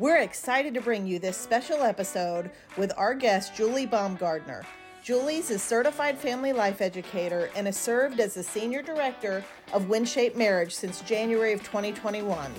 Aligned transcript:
We're 0.00 0.22
excited 0.22 0.74
to 0.74 0.80
bring 0.80 1.06
you 1.06 1.20
this 1.20 1.36
special 1.36 1.84
episode 1.84 2.50
with 2.76 2.90
our 2.96 3.14
guest, 3.14 3.54
Julie 3.54 3.86
Baumgardner. 3.86 4.64
Julie's 5.04 5.52
a 5.52 5.58
certified 5.58 6.18
family 6.18 6.52
life 6.52 6.80
educator 6.80 7.48
and 7.54 7.68
has 7.68 7.76
served 7.76 8.18
as 8.18 8.34
the 8.34 8.42
senior 8.42 8.82
director 8.82 9.44
of 9.72 9.84
WinShape 9.84 10.34
Marriage 10.34 10.74
since 10.74 11.00
January 11.02 11.52
of 11.52 11.62
2021. 11.62 12.52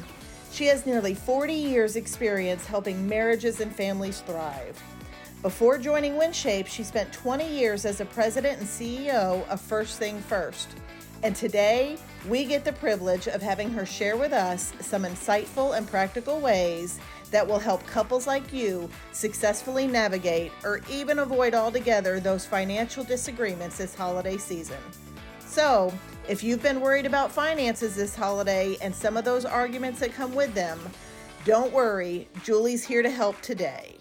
She 0.54 0.68
has 0.68 0.86
nearly 0.86 1.14
40 1.14 1.54
years' 1.54 1.98
experience 1.98 2.66
helping 2.66 3.06
marriages 3.06 3.60
and 3.60 3.76
families 3.76 4.22
thrive. 4.22 4.82
Before 5.42 5.78
joining 5.78 6.14
WinShape, 6.14 6.68
she 6.68 6.84
spent 6.84 7.12
20 7.12 7.46
years 7.50 7.84
as 7.84 8.00
a 8.00 8.06
president 8.06 8.60
and 8.60 8.68
CEO 8.68 9.46
of 9.50 9.60
First 9.60 10.00
Thing 10.00 10.20
First. 10.22 10.70
And 11.22 11.36
today, 11.36 11.98
we 12.30 12.46
get 12.46 12.64
the 12.64 12.74
privilege 12.74 13.28
of 13.28 13.42
having 13.42 13.72
her 13.72 13.86
share 13.86 14.16
with 14.16 14.32
us 14.32 14.74
some 14.80 15.04
insightful 15.04 15.78
and 15.78 15.88
practical 15.88 16.40
ways 16.40 17.00
that 17.32 17.48
will 17.48 17.60
help 17.60 17.86
couples 17.88 18.28
like 18.28 18.54
you 18.54 18.90
successfully 19.12 19.88
navigate 19.88 20.52
or 20.64 20.82
even 20.90 21.20
avoid 21.20 21.54
altogether 21.54 22.20
those 22.20 22.46
financial 22.46 23.04
disagreements 23.04 23.78
this 23.78 23.96
holiday 23.96 24.38
season. 24.38 24.80
So, 25.40 25.94
if 26.28 26.44
you've 26.44 26.62
been 26.62 26.82
worried 26.82 27.06
about 27.06 27.32
finances 27.32 27.96
this 27.96 28.16
holiday 28.16 28.78
and 28.82 28.94
some 28.94 29.16
of 29.16 29.26
those 29.26 29.46
arguments 29.46 30.00
that 30.00 30.14
come 30.14 30.34
with 30.36 30.54
them, 30.54 30.80
don't 31.46 31.72
worry, 31.72 32.28
Julie's 32.44 32.84
here 32.84 33.02
to 33.04 33.10
help 33.10 33.40
today. 33.42 33.96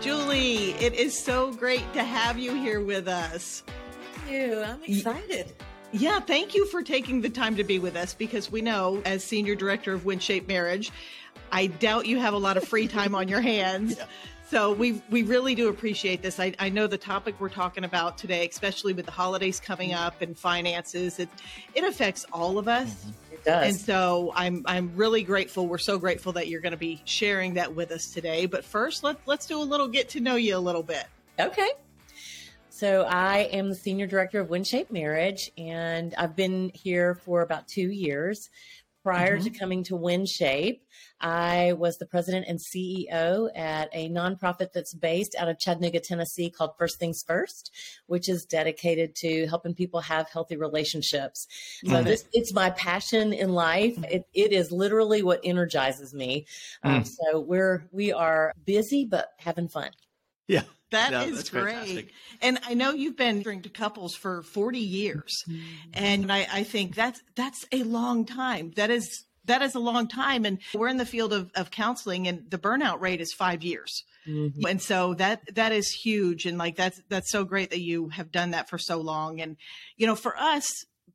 Julie, 0.00 0.72
it 0.74 0.94
is 0.94 1.18
so 1.18 1.52
great 1.52 1.92
to 1.94 2.04
have 2.04 2.38
you 2.38 2.54
here 2.54 2.80
with 2.80 3.08
us. 3.08 3.64
Thank 4.14 4.30
you. 4.30 4.62
I'm 4.62 4.82
excited. 4.84 5.54
Yeah, 5.92 6.20
thank 6.20 6.54
you 6.54 6.66
for 6.66 6.82
taking 6.82 7.22
the 7.22 7.30
time 7.30 7.56
to 7.56 7.64
be 7.64 7.78
with 7.78 7.96
us 7.96 8.12
because 8.12 8.52
we 8.52 8.60
know, 8.60 9.00
as 9.06 9.24
Senior 9.24 9.54
Director 9.54 9.94
of 9.94 10.04
WinShape 10.04 10.46
Marriage, 10.46 10.92
I 11.50 11.68
doubt 11.68 12.06
you 12.06 12.18
have 12.18 12.34
a 12.34 12.38
lot 12.38 12.56
of 12.56 12.64
free 12.64 12.86
time 12.86 13.14
on 13.14 13.28
your 13.28 13.40
hands. 13.40 13.96
Yeah. 14.06 14.06
So 14.50 14.72
we 14.72 15.02
we 15.10 15.24
really 15.24 15.54
do 15.54 15.68
appreciate 15.68 16.22
this. 16.22 16.40
I, 16.40 16.54
I 16.58 16.70
know 16.70 16.86
the 16.86 16.96
topic 16.96 17.38
we're 17.38 17.50
talking 17.50 17.84
about 17.84 18.16
today, 18.16 18.48
especially 18.48 18.94
with 18.94 19.04
the 19.04 19.12
holidays 19.12 19.60
coming 19.60 19.92
up 19.92 20.22
and 20.22 20.38
finances, 20.38 21.18
it 21.18 21.28
it 21.74 21.84
affects 21.84 22.24
all 22.32 22.56
of 22.56 22.66
us. 22.66 22.94
Mm-hmm. 22.94 23.34
It 23.34 23.44
does. 23.44 23.68
And 23.68 23.76
so 23.76 24.32
I'm 24.34 24.62
I'm 24.64 24.90
really 24.96 25.22
grateful. 25.22 25.66
We're 25.66 25.76
so 25.76 25.98
grateful 25.98 26.32
that 26.32 26.48
you're 26.48 26.62
going 26.62 26.72
to 26.72 26.78
be 26.78 27.02
sharing 27.04 27.52
that 27.54 27.74
with 27.74 27.90
us 27.90 28.10
today. 28.10 28.46
But 28.46 28.64
first, 28.64 29.04
let's 29.04 29.20
let's 29.26 29.44
do 29.44 29.60
a 29.60 29.62
little 29.62 29.86
get 29.86 30.08
to 30.10 30.20
know 30.20 30.36
you 30.36 30.56
a 30.56 30.58
little 30.58 30.82
bit. 30.82 31.04
Okay. 31.38 31.72
So 32.78 33.02
I 33.02 33.38
am 33.50 33.70
the 33.70 33.74
senior 33.74 34.06
director 34.06 34.38
of 34.38 34.50
WinShape 34.50 34.92
Marriage, 34.92 35.50
and 35.58 36.14
I've 36.14 36.36
been 36.36 36.70
here 36.74 37.16
for 37.16 37.42
about 37.42 37.66
two 37.66 37.90
years. 37.90 38.50
Prior 39.02 39.36
mm-hmm. 39.36 39.44
to 39.46 39.58
coming 39.58 39.84
to 39.84 39.94
WinShape, 39.94 40.78
I 41.20 41.72
was 41.72 41.98
the 41.98 42.06
president 42.06 42.46
and 42.46 42.60
CEO 42.60 43.48
at 43.56 43.88
a 43.92 44.08
nonprofit 44.10 44.68
that's 44.72 44.94
based 44.94 45.34
out 45.36 45.48
of 45.48 45.58
Chattanooga, 45.58 45.98
Tennessee 45.98 46.50
called 46.50 46.70
First 46.78 47.00
Things 47.00 47.24
First, 47.26 47.74
which 48.06 48.28
is 48.28 48.44
dedicated 48.44 49.16
to 49.22 49.48
helping 49.48 49.74
people 49.74 49.98
have 50.00 50.28
healthy 50.30 50.56
relationships. 50.56 51.48
So 51.84 52.04
this, 52.04 52.28
it's 52.32 52.54
my 52.54 52.70
passion 52.70 53.32
in 53.32 53.54
life. 53.54 53.98
It, 54.04 54.28
it 54.34 54.52
is 54.52 54.70
literally 54.70 55.24
what 55.24 55.40
energizes 55.42 56.14
me. 56.14 56.46
Mm. 56.84 56.98
Um, 56.98 57.04
so 57.04 57.40
we're, 57.40 57.88
we 57.90 58.12
are 58.12 58.52
busy, 58.64 59.04
but 59.04 59.30
having 59.40 59.66
fun. 59.66 59.90
Yeah. 60.48 60.62
That 60.90 61.12
no, 61.12 61.22
is 61.22 61.50
great. 61.50 61.74
Fantastic. 61.74 62.12
And 62.40 62.58
I 62.66 62.74
know 62.74 62.92
you've 62.92 63.16
been 63.16 63.42
to 63.42 63.68
couples 63.68 64.14
for 64.14 64.42
40 64.42 64.78
years. 64.78 65.44
Mm-hmm. 65.48 65.64
And 65.92 66.32
I, 66.32 66.46
I, 66.50 66.62
think 66.64 66.94
that's 66.94 67.20
that's 67.36 67.66
a 67.72 67.82
long 67.82 68.24
time. 68.24 68.72
That 68.76 68.90
is 68.90 69.26
that 69.44 69.60
is 69.60 69.74
a 69.74 69.80
long 69.80 70.08
time. 70.08 70.46
And 70.46 70.58
we're 70.72 70.88
in 70.88 70.96
the 70.96 71.04
field 71.04 71.32
of, 71.32 71.50
of 71.54 71.70
counseling 71.70 72.26
and 72.26 72.50
the 72.50 72.58
burnout 72.58 73.00
rate 73.00 73.20
is 73.20 73.34
five 73.34 73.62
years. 73.62 74.02
Mm-hmm. 74.26 74.64
And 74.66 74.80
so 74.80 75.14
that 75.14 75.54
that 75.54 75.72
is 75.72 75.90
huge. 75.90 76.46
And 76.46 76.56
like 76.56 76.76
that's 76.76 77.00
that's 77.08 77.30
so 77.30 77.44
great 77.44 77.70
that 77.70 77.80
you 77.80 78.08
have 78.10 78.32
done 78.32 78.52
that 78.52 78.70
for 78.70 78.78
so 78.78 79.00
long. 79.00 79.40
And 79.40 79.56
you 79.96 80.06
know, 80.06 80.14
for 80.14 80.36
us, 80.38 80.66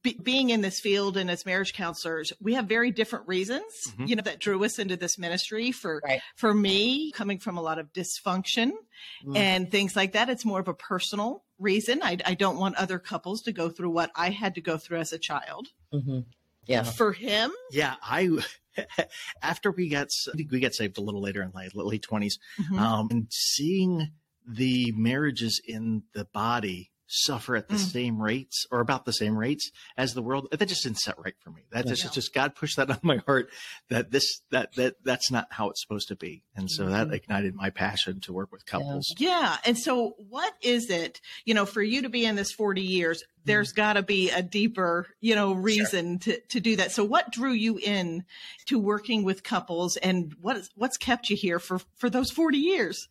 be, 0.03 0.19
being 0.21 0.49
in 0.49 0.61
this 0.61 0.79
field 0.79 1.17
and 1.17 1.31
as 1.31 1.45
marriage 1.45 1.73
counselors, 1.73 2.31
we 2.41 2.53
have 2.53 2.65
very 2.65 2.91
different 2.91 3.27
reasons, 3.27 3.63
mm-hmm. 3.87 4.05
you 4.05 4.15
know, 4.15 4.21
that 4.21 4.39
drew 4.39 4.63
us 4.63 4.77
into 4.77 4.95
this 4.97 5.17
ministry. 5.17 5.71
For 5.71 6.01
right. 6.05 6.21
for 6.35 6.53
me, 6.53 7.11
coming 7.11 7.39
from 7.39 7.57
a 7.57 7.61
lot 7.61 7.79
of 7.79 7.91
dysfunction 7.93 8.71
mm-hmm. 8.71 9.35
and 9.35 9.71
things 9.71 9.95
like 9.95 10.11
that, 10.13 10.29
it's 10.29 10.45
more 10.45 10.59
of 10.59 10.67
a 10.67 10.73
personal 10.73 11.43
reason. 11.57 12.01
I, 12.03 12.17
I, 12.25 12.33
don't 12.33 12.57
want 12.57 12.75
other 12.75 12.99
couples 12.99 13.41
to 13.43 13.51
go 13.51 13.69
through 13.69 13.91
what 13.91 14.11
I 14.15 14.29
had 14.29 14.55
to 14.55 14.61
go 14.61 14.77
through 14.77 14.99
as 14.99 15.13
a 15.13 15.17
child. 15.17 15.69
Mm-hmm. 15.93 16.19
Yeah. 16.65 16.83
For 16.83 17.13
him, 17.13 17.51
yeah, 17.71 17.95
I. 18.01 18.29
after 19.43 19.69
we 19.69 19.87
got 19.87 20.07
we 20.49 20.59
got 20.59 20.73
saved 20.73 20.97
a 20.97 21.01
little 21.01 21.21
later 21.21 21.43
in 21.43 21.51
life, 21.53 21.75
late 21.75 22.03
20s 22.09 22.39
mm-hmm. 22.59 22.79
um, 22.79 23.07
and 23.11 23.27
seeing 23.29 24.11
the 24.47 24.91
marriages 24.95 25.61
in 25.63 26.01
the 26.13 26.25
body 26.25 26.89
suffer 27.13 27.55
at 27.55 27.69
the 27.69 27.75
mm. 27.75 27.91
same 27.91 28.21
rates 28.21 28.65
or 28.71 28.79
about 28.79 29.05
the 29.05 29.13
same 29.13 29.37
rates 29.37 29.71
as 29.97 30.13
the 30.13 30.21
world. 30.21 30.47
That 30.51 30.65
just 30.65 30.83
didn't 30.83 30.99
set 30.99 31.15
right 31.23 31.35
for 31.39 31.51
me. 31.51 31.61
That 31.71 31.87
just, 31.87 32.11
just 32.13 32.33
God 32.33 32.55
pushed 32.55 32.77
that 32.77 32.89
on 32.89 32.99
my 33.03 33.17
heart 33.25 33.49
that 33.89 34.11
this, 34.11 34.41
that, 34.51 34.73
that, 34.75 34.95
that's 35.03 35.31
not 35.31 35.47
how 35.51 35.69
it's 35.69 35.81
supposed 35.81 36.07
to 36.09 36.15
be. 36.15 36.43
And 36.55 36.69
so 36.69 36.83
mm-hmm. 36.83 36.93
that 36.93 37.13
ignited 37.13 37.55
my 37.55 37.69
passion 37.69 38.19
to 38.21 38.33
work 38.33 38.51
with 38.51 38.65
couples. 38.65 39.13
Yeah. 39.17 39.29
yeah. 39.29 39.57
And 39.65 39.77
so 39.77 40.15
what 40.29 40.53
is 40.61 40.89
it, 40.89 41.21
you 41.45 41.53
know, 41.53 41.65
for 41.65 41.81
you 41.81 42.01
to 42.01 42.09
be 42.09 42.25
in 42.25 42.35
this 42.35 42.51
40 42.51 42.81
years, 42.81 43.23
there's 43.45 43.71
mm-hmm. 43.71 43.81
got 43.81 43.93
to 43.93 44.03
be 44.03 44.29
a 44.29 44.41
deeper, 44.41 45.07
you 45.19 45.35
know, 45.35 45.53
reason 45.53 46.19
sure. 46.19 46.35
to, 46.35 46.41
to 46.47 46.59
do 46.59 46.75
that. 46.77 46.91
So 46.91 47.03
what 47.03 47.31
drew 47.31 47.51
you 47.51 47.77
in 47.77 48.25
to 48.67 48.79
working 48.79 49.23
with 49.23 49.43
couples 49.43 49.97
and 49.97 50.35
what 50.41 50.57
is, 50.57 50.69
what's 50.75 50.97
kept 50.97 51.29
you 51.29 51.35
here 51.35 51.59
for, 51.59 51.79
for 51.95 52.09
those 52.09 52.31
40 52.31 52.57
years? 52.57 53.07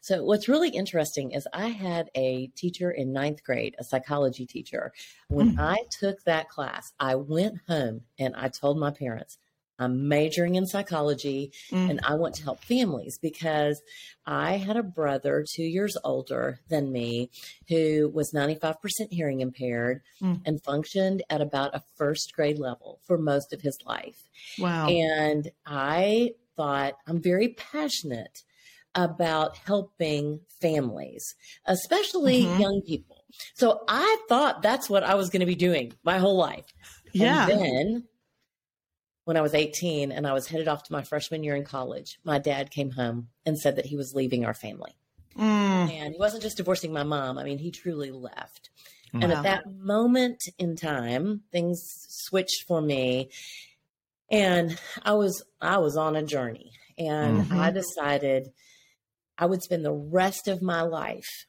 So, 0.00 0.24
what's 0.24 0.48
really 0.48 0.70
interesting 0.70 1.30
is 1.30 1.46
I 1.52 1.68
had 1.68 2.10
a 2.14 2.48
teacher 2.48 2.90
in 2.90 3.12
ninth 3.12 3.44
grade, 3.44 3.76
a 3.78 3.84
psychology 3.84 4.44
teacher. 4.44 4.92
When 5.28 5.56
mm. 5.56 5.60
I 5.60 5.84
took 5.88 6.22
that 6.24 6.48
class, 6.48 6.92
I 6.98 7.14
went 7.14 7.60
home 7.68 8.02
and 8.18 8.34
I 8.36 8.48
told 8.48 8.78
my 8.78 8.90
parents, 8.90 9.38
I'm 9.82 10.08
majoring 10.08 10.54
in 10.54 10.66
psychology 10.66 11.52
mm. 11.70 11.90
and 11.90 12.00
I 12.04 12.14
want 12.14 12.34
to 12.36 12.42
help 12.42 12.64
families 12.64 13.18
because 13.20 13.82
I 14.26 14.52
had 14.52 14.76
a 14.76 14.82
brother 14.82 15.44
two 15.48 15.64
years 15.64 15.96
older 16.04 16.60
than 16.68 16.92
me 16.92 17.30
who 17.68 18.10
was 18.14 18.32
95% 18.32 18.76
hearing 19.10 19.40
impaired 19.40 20.02
mm. 20.22 20.40
and 20.44 20.62
functioned 20.62 21.22
at 21.28 21.40
about 21.40 21.74
a 21.74 21.82
first 21.96 22.32
grade 22.34 22.58
level 22.58 23.00
for 23.04 23.18
most 23.18 23.52
of 23.52 23.60
his 23.60 23.78
life. 23.84 24.28
Wow. 24.58 24.88
And 24.88 25.50
I 25.66 26.34
thought, 26.56 26.94
I'm 27.06 27.20
very 27.20 27.48
passionate 27.48 28.42
about 28.94 29.56
helping 29.56 30.40
families, 30.60 31.34
especially 31.66 32.42
mm-hmm. 32.42 32.60
young 32.60 32.82
people. 32.86 33.24
So 33.54 33.82
I 33.88 34.18
thought 34.28 34.62
that's 34.62 34.90
what 34.90 35.02
I 35.02 35.14
was 35.14 35.30
going 35.30 35.40
to 35.40 35.46
be 35.46 35.54
doing 35.54 35.94
my 36.04 36.18
whole 36.18 36.36
life. 36.36 36.66
Yeah. 37.12 37.48
And 37.48 37.60
then 37.60 38.04
when 39.24 39.36
I 39.36 39.40
was 39.40 39.54
18 39.54 40.10
and 40.12 40.26
I 40.26 40.32
was 40.32 40.48
headed 40.48 40.68
off 40.68 40.84
to 40.84 40.92
my 40.92 41.02
freshman 41.02 41.44
year 41.44 41.54
in 41.54 41.64
college, 41.64 42.18
my 42.24 42.38
dad 42.38 42.70
came 42.70 42.90
home 42.90 43.28
and 43.46 43.58
said 43.58 43.76
that 43.76 43.86
he 43.86 43.96
was 43.96 44.14
leaving 44.14 44.44
our 44.44 44.54
family. 44.54 44.96
Mm. 45.38 45.90
And 45.90 46.14
he 46.14 46.18
wasn't 46.18 46.42
just 46.42 46.56
divorcing 46.56 46.92
my 46.92 47.04
mom, 47.04 47.38
I 47.38 47.44
mean, 47.44 47.58
he 47.58 47.70
truly 47.70 48.10
left. 48.10 48.70
Wow. 49.14 49.20
And 49.22 49.32
at 49.32 49.42
that 49.42 49.64
moment 49.70 50.42
in 50.58 50.76
time, 50.76 51.42
things 51.52 51.82
switched 52.08 52.64
for 52.66 52.80
me. 52.80 53.30
And 54.30 54.78
I 55.02 55.12
was 55.12 55.44
I 55.60 55.78
was 55.78 55.96
on 55.96 56.16
a 56.16 56.22
journey 56.22 56.72
and 56.98 57.42
mm-hmm. 57.42 57.60
I 57.60 57.70
decided 57.70 58.48
I 59.36 59.46
would 59.46 59.62
spend 59.62 59.84
the 59.84 59.92
rest 59.92 60.48
of 60.48 60.62
my 60.62 60.82
life 60.82 61.46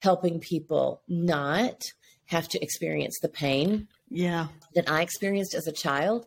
helping 0.00 0.38
people 0.38 1.02
not 1.08 1.82
have 2.26 2.48
to 2.48 2.62
experience 2.62 3.18
the 3.20 3.28
pain 3.28 3.88
yeah. 4.08 4.48
that 4.74 4.88
I 4.88 5.02
experienced 5.02 5.54
as 5.54 5.66
a 5.66 5.72
child. 5.72 6.26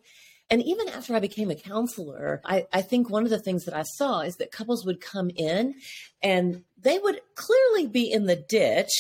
And 0.50 0.64
even 0.64 0.88
after 0.90 1.14
I 1.14 1.20
became 1.20 1.52
a 1.52 1.56
counselor, 1.56 2.42
I, 2.46 2.68
I 2.72 2.82
think 2.82 3.10
one 3.10 3.24
of 3.24 3.30
the 3.30 3.40
things 3.40 3.66
that 3.66 3.76
I 3.76 3.84
saw 3.84 4.22
is 4.22 4.38
that 4.38 4.52
couples 4.52 4.86
would 4.86 5.02
come 5.02 5.30
in 5.36 5.76
and 6.24 6.64
they 6.78 7.00
would 7.00 7.20
clearly 7.36 7.88
be 7.88 8.12
in 8.12 8.26
the 8.26 8.38
ditch, 8.38 8.92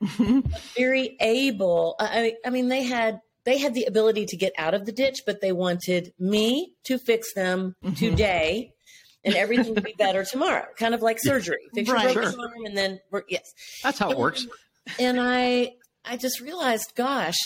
very 0.76 1.16
able. 1.20 1.94
I, 2.00 2.34
I 2.44 2.50
mean, 2.50 2.68
they 2.68 2.82
had 2.82 3.20
they 3.44 3.58
had 3.58 3.74
the 3.74 3.84
ability 3.84 4.26
to 4.26 4.36
get 4.36 4.52
out 4.58 4.74
of 4.74 4.86
the 4.86 4.92
ditch, 4.92 5.20
but 5.24 5.40
they 5.40 5.52
wanted 5.52 6.12
me 6.18 6.74
to 6.84 6.98
fix 6.98 7.32
them 7.34 7.76
mm-hmm. 7.84 7.94
today 7.94 8.72
and 9.26 9.34
everything 9.34 9.74
will 9.74 9.82
be 9.82 9.94
better 9.98 10.24
tomorrow. 10.24 10.66
Kind 10.76 10.94
of 10.94 11.02
like 11.02 11.18
surgery. 11.20 11.58
Fix 11.74 11.88
your 11.88 11.96
right, 11.96 12.14
broken 12.14 12.32
sure. 12.32 12.40
arm 12.40 12.64
and 12.64 12.76
then 12.76 13.00
yes. 13.28 13.52
That's 13.82 13.98
how 13.98 14.10
it 14.10 14.18
works. 14.18 14.46
And 14.98 15.20
I 15.20 15.74
I 16.04 16.16
just 16.16 16.40
realized, 16.40 16.92
gosh, 16.94 17.36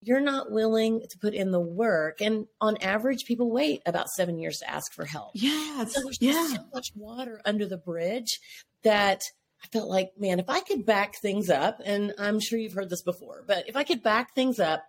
you're 0.00 0.20
not 0.20 0.50
willing 0.50 1.02
to 1.08 1.18
put 1.18 1.34
in 1.34 1.50
the 1.50 1.60
work. 1.60 2.20
And 2.20 2.46
on 2.60 2.76
average, 2.78 3.24
people 3.24 3.50
wait 3.50 3.82
about 3.84 4.08
seven 4.08 4.38
years 4.38 4.58
to 4.58 4.70
ask 4.70 4.92
for 4.92 5.04
help. 5.04 5.32
Yeah. 5.34 5.84
So 5.86 6.02
there's 6.02 6.18
yeah. 6.20 6.46
so 6.46 6.64
much 6.72 6.92
water 6.94 7.40
under 7.44 7.66
the 7.66 7.78
bridge 7.78 8.40
that 8.84 9.22
I 9.62 9.66
felt 9.68 9.88
like, 9.88 10.12
man, 10.18 10.38
if 10.38 10.48
I 10.48 10.60
could 10.60 10.86
back 10.86 11.16
things 11.16 11.50
up, 11.50 11.80
and 11.84 12.14
I'm 12.18 12.38
sure 12.38 12.58
you've 12.58 12.74
heard 12.74 12.90
this 12.90 13.02
before, 13.02 13.42
but 13.46 13.68
if 13.68 13.74
I 13.74 13.82
could 13.82 14.02
back 14.02 14.34
things 14.34 14.60
up 14.60 14.84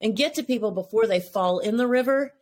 and 0.00 0.16
get 0.16 0.34
to 0.34 0.42
people 0.42 0.70
before 0.70 1.06
they 1.06 1.20
fall 1.20 1.58
in 1.58 1.76
the 1.76 1.86
river. 1.86 2.32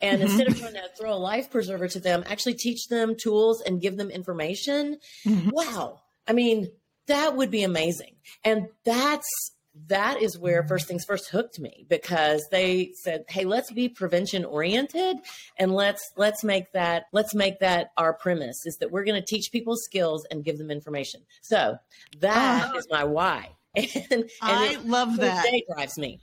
And 0.00 0.20
mm-hmm. 0.20 0.30
instead 0.30 0.48
of 0.48 0.58
trying 0.58 0.74
to 0.74 0.88
throw 0.98 1.12
a 1.12 1.14
life 1.14 1.50
preserver 1.50 1.88
to 1.88 2.00
them, 2.00 2.24
actually 2.26 2.54
teach 2.54 2.88
them 2.88 3.16
tools 3.16 3.60
and 3.60 3.80
give 3.80 3.96
them 3.96 4.10
information. 4.10 4.98
Mm-hmm. 5.26 5.50
Wow. 5.50 6.00
I 6.26 6.32
mean, 6.32 6.68
that 7.06 7.36
would 7.36 7.50
be 7.50 7.64
amazing. 7.64 8.14
And 8.44 8.68
that's 8.84 9.52
that 9.88 10.20
is 10.20 10.38
where 10.38 10.66
first 10.66 10.86
things 10.86 11.04
first 11.04 11.28
hooked 11.30 11.58
me 11.58 11.86
because 11.88 12.46
they 12.50 12.92
said 13.02 13.24
hey 13.28 13.44
let's 13.44 13.72
be 13.72 13.88
prevention 13.88 14.44
oriented 14.44 15.16
and 15.58 15.72
let's 15.72 16.12
let's 16.16 16.42
make 16.44 16.72
that 16.72 17.04
let's 17.12 17.34
make 17.34 17.58
that 17.60 17.90
our 17.96 18.12
premise 18.12 18.66
is 18.66 18.76
that 18.80 18.90
we're 18.90 19.04
going 19.04 19.20
to 19.20 19.26
teach 19.26 19.50
people 19.52 19.76
skills 19.76 20.26
and 20.30 20.44
give 20.44 20.58
them 20.58 20.70
information 20.70 21.20
so 21.42 21.76
that 22.20 22.72
uh, 22.74 22.78
is 22.78 22.86
my 22.90 23.04
why 23.04 23.50
and, 23.76 23.88
and 24.10 24.30
i 24.42 24.72
it, 24.72 24.86
love 24.86 25.16
that 25.16 25.44
day 25.44 25.64
drives 25.72 25.98
me 25.98 26.20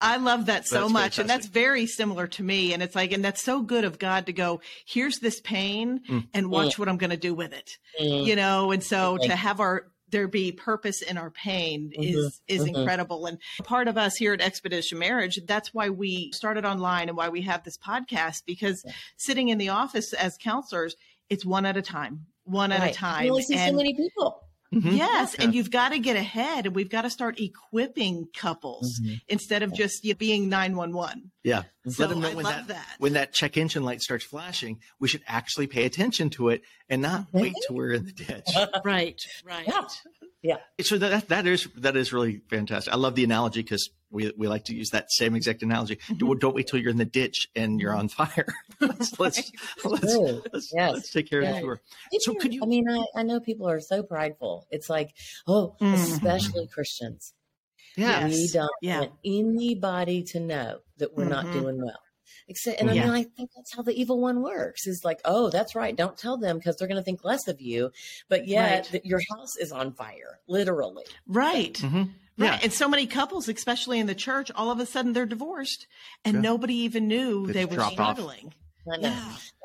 I 0.00 0.18
love 0.18 0.46
that 0.46 0.64
so 0.66 0.82
that's 0.82 0.92
much. 0.92 1.02
Fantastic. 1.16 1.20
And 1.22 1.30
that's 1.30 1.46
very 1.46 1.86
similar 1.86 2.28
to 2.28 2.42
me. 2.44 2.72
And 2.72 2.84
it's 2.84 2.94
like, 2.94 3.10
and 3.10 3.24
that's 3.24 3.42
so 3.42 3.62
good 3.62 3.84
of 3.84 3.98
God 3.98 4.26
to 4.26 4.32
go, 4.32 4.60
here's 4.86 5.18
this 5.18 5.40
pain 5.40 6.00
mm. 6.08 6.24
and 6.32 6.50
watch 6.50 6.76
mm. 6.76 6.78
what 6.78 6.88
I'm 6.88 6.98
going 6.98 7.10
to 7.10 7.16
do 7.16 7.34
with 7.34 7.52
it. 7.52 7.78
Mm. 8.00 8.24
You 8.24 8.36
know, 8.36 8.70
and 8.70 8.82
so 8.82 9.14
okay. 9.14 9.26
to 9.26 9.34
have 9.34 9.58
our 9.58 9.88
there 10.10 10.28
be 10.28 10.52
purpose 10.52 11.02
in 11.02 11.18
our 11.18 11.30
pain 11.30 11.90
mm-hmm. 11.90 12.02
is 12.02 12.40
is 12.48 12.64
mm-hmm. 12.64 12.76
incredible 12.76 13.26
and 13.26 13.38
part 13.64 13.88
of 13.88 13.96
us 13.96 14.16
here 14.16 14.32
at 14.32 14.40
expedition 14.40 14.98
marriage 14.98 15.38
that's 15.46 15.72
why 15.72 15.88
we 15.90 16.30
started 16.32 16.64
online 16.64 17.08
and 17.08 17.16
why 17.16 17.28
we 17.28 17.42
have 17.42 17.62
this 17.64 17.78
podcast 17.78 18.44
because 18.46 18.82
yeah. 18.86 18.92
sitting 19.16 19.48
in 19.48 19.58
the 19.58 19.68
office 19.68 20.12
as 20.12 20.36
counselors 20.38 20.96
it's 21.28 21.44
one 21.44 21.66
at 21.66 21.76
a 21.76 21.82
time 21.82 22.26
one 22.44 22.70
right. 22.70 22.80
at 22.80 22.90
a 22.90 22.94
time 22.94 23.24
you 23.24 23.30
only 23.30 23.42
see 23.42 23.54
and, 23.54 23.72
so 23.72 23.76
many 23.76 23.94
people 23.94 24.42
Mm-hmm. 24.74 24.96
Yes, 24.96 25.34
yeah. 25.38 25.44
and 25.44 25.54
you've 25.54 25.70
got 25.70 25.90
to 25.90 25.98
get 25.98 26.16
ahead, 26.16 26.66
and 26.66 26.74
we've 26.74 26.90
got 26.90 27.02
to 27.02 27.10
start 27.10 27.40
equipping 27.40 28.28
couples 28.36 29.00
mm-hmm. 29.00 29.14
instead 29.26 29.62
of 29.62 29.72
just 29.72 30.04
you 30.04 30.14
being 30.14 30.50
nine 30.50 30.76
one 30.76 30.92
one. 30.92 31.30
Yeah, 31.48 31.62
so 31.86 32.02
let 32.02 32.10
them 32.10 32.20
know 32.20 32.28
I 32.28 32.34
when 32.34 32.44
that, 32.44 32.68
that, 32.68 32.86
when 32.98 33.12
that 33.14 33.32
check 33.32 33.56
engine 33.56 33.84
light 33.84 34.02
starts 34.02 34.24
flashing, 34.24 34.80
we 35.00 35.08
should 35.08 35.22
actually 35.26 35.66
pay 35.66 35.84
attention 35.84 36.30
to 36.30 36.50
it 36.50 36.62
and 36.88 37.02
not 37.02 37.26
wait 37.32 37.54
till 37.66 37.76
we're 37.76 37.92
in 37.92 38.04
the 38.04 38.12
ditch. 38.12 38.48
right, 38.84 39.20
right. 39.44 39.66
Yeah. 39.66 39.82
yeah. 40.42 40.56
So 40.82 40.98
that 40.98 41.28
that 41.28 41.46
is 41.46 41.66
that 41.76 41.96
is 41.96 42.12
really 42.12 42.42
fantastic. 42.50 42.92
I 42.92 42.96
love 42.96 43.14
the 43.14 43.24
analogy 43.24 43.62
because 43.62 43.90
we, 44.10 44.32
we 44.36 44.48
like 44.48 44.64
to 44.64 44.74
use 44.74 44.90
that 44.90 45.10
same 45.10 45.34
exact 45.34 45.62
analogy. 45.62 45.96
Mm-hmm. 45.96 46.38
Don't 46.38 46.54
wait 46.54 46.66
till 46.66 46.80
you're 46.80 46.90
in 46.90 46.96
the 46.96 47.04
ditch 47.04 47.48
and 47.54 47.80
you're 47.80 47.94
on 47.94 48.08
fire. 48.08 48.46
let's 48.80 49.18
let's 49.18 49.52
let's, 49.84 50.16
let's, 50.52 50.72
yes. 50.74 50.92
let's, 50.92 51.10
take 51.10 51.28
care 51.28 51.42
yes. 51.42 51.50
of 51.50 51.56
the 51.56 51.60
tour. 51.62 51.80
So 52.20 52.34
could 52.34 52.54
you? 52.54 52.62
I 52.62 52.66
mean, 52.66 52.88
I, 52.88 53.04
I 53.16 53.22
know 53.22 53.40
people 53.40 53.68
are 53.68 53.80
so 53.80 54.02
prideful. 54.02 54.66
It's 54.70 54.88
like, 54.90 55.14
oh, 55.46 55.76
mm-hmm. 55.80 55.94
especially 55.94 56.66
Christians. 56.68 57.34
Yes. 57.96 58.32
We 58.32 58.48
don't 58.48 58.70
yeah. 58.82 59.00
want 59.00 59.12
anybody 59.24 60.22
to 60.24 60.40
know 60.40 60.78
that 60.98 61.16
we're 61.16 61.24
mm-hmm. 61.24 61.32
not 61.32 61.52
doing 61.52 61.78
well. 61.82 62.00
Except, 62.50 62.80
and 62.80 62.90
I 62.90 62.94
mean, 62.94 63.10
I 63.10 63.24
think 63.24 63.50
that's 63.54 63.74
how 63.74 63.82
the 63.82 63.92
evil 63.92 64.20
one 64.20 64.42
works. 64.42 64.86
Is 64.86 65.02
like, 65.04 65.20
oh, 65.26 65.50
that's 65.50 65.74
right. 65.74 65.94
Don't 65.94 66.16
tell 66.16 66.38
them 66.38 66.56
because 66.56 66.76
they're 66.76 66.88
going 66.88 66.96
to 66.96 67.04
think 67.04 67.22
less 67.22 67.46
of 67.46 67.60
you. 67.60 67.90
But 68.30 68.48
yet, 68.48 68.88
right. 68.90 69.04
your 69.04 69.20
house 69.36 69.56
is 69.60 69.70
on 69.70 69.92
fire, 69.92 70.40
literally. 70.48 71.04
Right. 71.26 71.74
Mm-hmm. 71.74 71.96
Right. 71.96 72.08
Yeah. 72.36 72.58
And 72.62 72.72
so 72.72 72.88
many 72.88 73.06
couples, 73.06 73.48
especially 73.48 73.98
in 73.98 74.06
the 74.06 74.14
church, 74.14 74.50
all 74.54 74.70
of 74.70 74.80
a 74.80 74.86
sudden 74.86 75.12
they're 75.12 75.26
divorced 75.26 75.86
and 76.24 76.36
yeah. 76.36 76.40
nobody 76.40 76.74
even 76.76 77.06
knew 77.06 77.46
they 77.48 77.66
were 77.66 77.80
struggling. 77.80 78.54
I 78.90 78.96
know. 78.96 79.08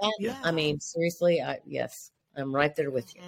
Yeah. 0.02 0.10
yeah. 0.19 0.38
I 0.44 0.52
mean, 0.52 0.80
seriously, 0.80 1.42
I, 1.42 1.60
yes, 1.66 2.12
I'm 2.36 2.54
right 2.54 2.76
there 2.76 2.92
with 2.92 3.16
you. 3.16 3.22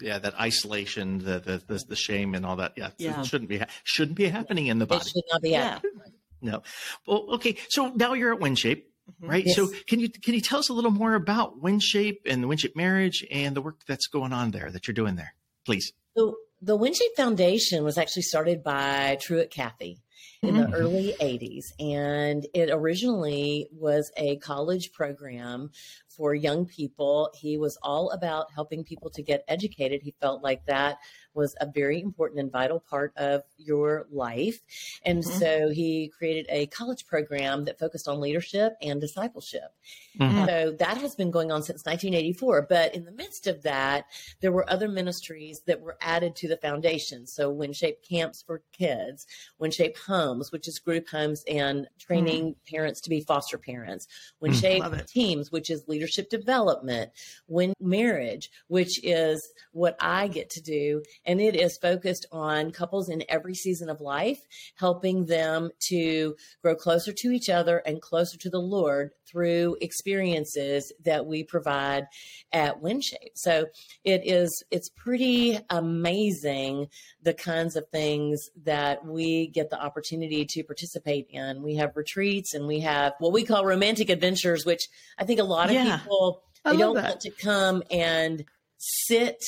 Yeah, 0.00 0.18
that 0.18 0.38
isolation, 0.40 1.18
the 1.18 1.40
the 1.40 1.62
the, 1.66 1.84
the 1.88 1.96
shame, 1.96 2.34
and 2.34 2.46
all 2.46 2.56
that. 2.56 2.72
Yeah, 2.76 2.90
yeah. 2.98 3.22
shouldn't 3.22 3.50
be 3.50 3.60
shouldn't 3.84 4.16
be 4.16 4.28
happening 4.28 4.68
in 4.68 4.78
the 4.78 4.86
body. 4.86 5.00
It 5.00 5.08
should 5.08 5.24
not 5.32 5.42
be 5.42 5.52
happening. 5.52 5.92
No. 6.40 6.62
Well, 7.06 7.26
okay. 7.34 7.56
So 7.68 7.88
now 7.88 8.14
you're 8.14 8.32
at 8.32 8.40
WinShape, 8.40 8.84
mm-hmm. 8.84 9.28
right? 9.28 9.44
Yes. 9.44 9.56
So 9.56 9.68
can 9.88 10.00
you 10.00 10.08
can 10.08 10.34
you 10.34 10.40
tell 10.40 10.60
us 10.60 10.68
a 10.68 10.72
little 10.72 10.90
more 10.90 11.14
about 11.14 11.60
WinShape 11.60 12.18
and 12.26 12.42
the 12.42 12.48
WinShape 12.48 12.76
marriage 12.76 13.26
and 13.30 13.56
the 13.56 13.60
work 13.60 13.80
that's 13.86 14.06
going 14.06 14.32
on 14.32 14.52
there 14.52 14.70
that 14.70 14.86
you're 14.86 14.94
doing 14.94 15.16
there, 15.16 15.34
please? 15.64 15.92
So 16.16 16.36
the 16.62 16.78
WinShape 16.78 17.16
Foundation 17.16 17.84
was 17.84 17.98
actually 17.98 18.22
started 18.22 18.62
by 18.62 19.18
Truett 19.20 19.50
Cathy 19.50 20.00
in 20.42 20.56
the 20.56 20.64
mm-hmm. 20.64 20.74
early 20.74 21.14
80s. 21.20 21.72
And 21.78 22.46
it 22.54 22.70
originally 22.70 23.68
was 23.72 24.10
a 24.16 24.36
college 24.36 24.92
program 24.92 25.70
for 26.18 26.34
young 26.34 26.66
people. 26.66 27.30
He 27.34 27.56
was 27.56 27.78
all 27.80 28.10
about 28.10 28.52
helping 28.52 28.82
people 28.82 29.08
to 29.10 29.22
get 29.22 29.44
educated. 29.46 30.02
He 30.02 30.14
felt 30.20 30.42
like 30.42 30.66
that 30.66 30.98
was 31.32 31.54
a 31.60 31.66
very 31.66 32.00
important 32.00 32.40
and 32.40 32.50
vital 32.50 32.80
part 32.80 33.12
of 33.16 33.44
your 33.56 34.08
life. 34.10 34.60
And 35.04 35.22
mm-hmm. 35.22 35.38
so 35.38 35.70
he 35.70 36.08
created 36.08 36.46
a 36.48 36.66
college 36.66 37.06
program 37.06 37.64
that 37.66 37.78
focused 37.78 38.08
on 38.08 38.20
leadership 38.20 38.76
and 38.82 39.00
discipleship. 39.00 39.72
Mm-hmm. 40.18 40.46
So 40.46 40.72
that 40.80 40.98
has 40.98 41.14
been 41.14 41.30
going 41.30 41.52
on 41.52 41.62
since 41.62 41.84
1984. 41.84 42.66
But 42.68 42.94
in 42.96 43.04
the 43.04 43.12
midst 43.12 43.46
of 43.46 43.62
that, 43.62 44.06
there 44.40 44.50
were 44.50 44.68
other 44.68 44.88
ministries 44.88 45.60
that 45.66 45.80
were 45.80 45.96
added 46.00 46.34
to 46.36 46.48
the 46.48 46.56
foundation. 46.56 47.24
So 47.26 47.54
WinShape 47.54 48.02
Camps 48.06 48.42
for 48.42 48.62
Kids, 48.72 49.26
WinShape 49.62 49.96
Homes, 49.96 50.50
which 50.50 50.66
is 50.66 50.80
group 50.80 51.08
homes 51.08 51.44
and 51.48 51.86
training 52.00 52.46
mm-hmm. 52.46 52.74
parents 52.74 53.00
to 53.02 53.10
be 53.10 53.20
foster 53.20 53.58
parents, 53.58 54.08
WinShape 54.42 54.80
mm, 54.80 55.06
Teams, 55.06 55.52
which 55.52 55.70
is 55.70 55.86
leadership 55.86 56.07
development, 56.30 57.10
Win 57.46 57.74
Marriage, 57.80 58.50
which 58.68 59.04
is 59.04 59.52
what 59.72 59.96
I 60.00 60.28
get 60.28 60.50
to 60.50 60.60
do 60.60 61.02
and 61.24 61.40
it 61.40 61.54
is 61.56 61.76
focused 61.76 62.26
on 62.32 62.70
couples 62.70 63.08
in 63.08 63.24
every 63.28 63.54
season 63.54 63.88
of 63.88 64.00
life, 64.00 64.40
helping 64.76 65.26
them 65.26 65.70
to 65.88 66.36
grow 66.62 66.74
closer 66.74 67.12
to 67.12 67.30
each 67.30 67.48
other 67.48 67.78
and 67.78 68.00
closer 68.00 68.38
to 68.38 68.50
the 68.50 68.60
Lord 68.60 69.10
through 69.26 69.76
experiences 69.80 70.92
that 71.04 71.26
we 71.26 71.44
provide 71.44 72.06
at 72.52 72.80
WinShape. 72.80 73.36
So 73.36 73.66
it 74.04 74.22
is 74.24 74.62
it's 74.70 74.88
pretty 74.88 75.58
amazing 75.68 76.88
the 77.22 77.34
kinds 77.34 77.76
of 77.76 77.86
things 77.90 78.48
that 78.64 79.04
we 79.04 79.48
get 79.48 79.70
the 79.70 79.80
opportunity 79.80 80.46
to 80.46 80.64
participate 80.64 81.26
in. 81.30 81.62
We 81.62 81.76
have 81.76 81.96
retreats 81.96 82.54
and 82.54 82.66
we 82.66 82.80
have 82.80 83.12
what 83.18 83.32
we 83.32 83.44
call 83.44 83.66
romantic 83.66 84.08
adventures, 84.08 84.64
which 84.64 84.88
I 85.18 85.24
think 85.24 85.40
a 85.40 85.44
lot 85.44 85.68
of 85.68 85.74
yeah, 85.74 85.97
people 85.98 86.42
they 86.64 86.76
don't 86.76 86.96
that. 86.96 87.04
want 87.04 87.20
to 87.22 87.30
come 87.30 87.82
and 87.90 88.44
sit 88.78 89.42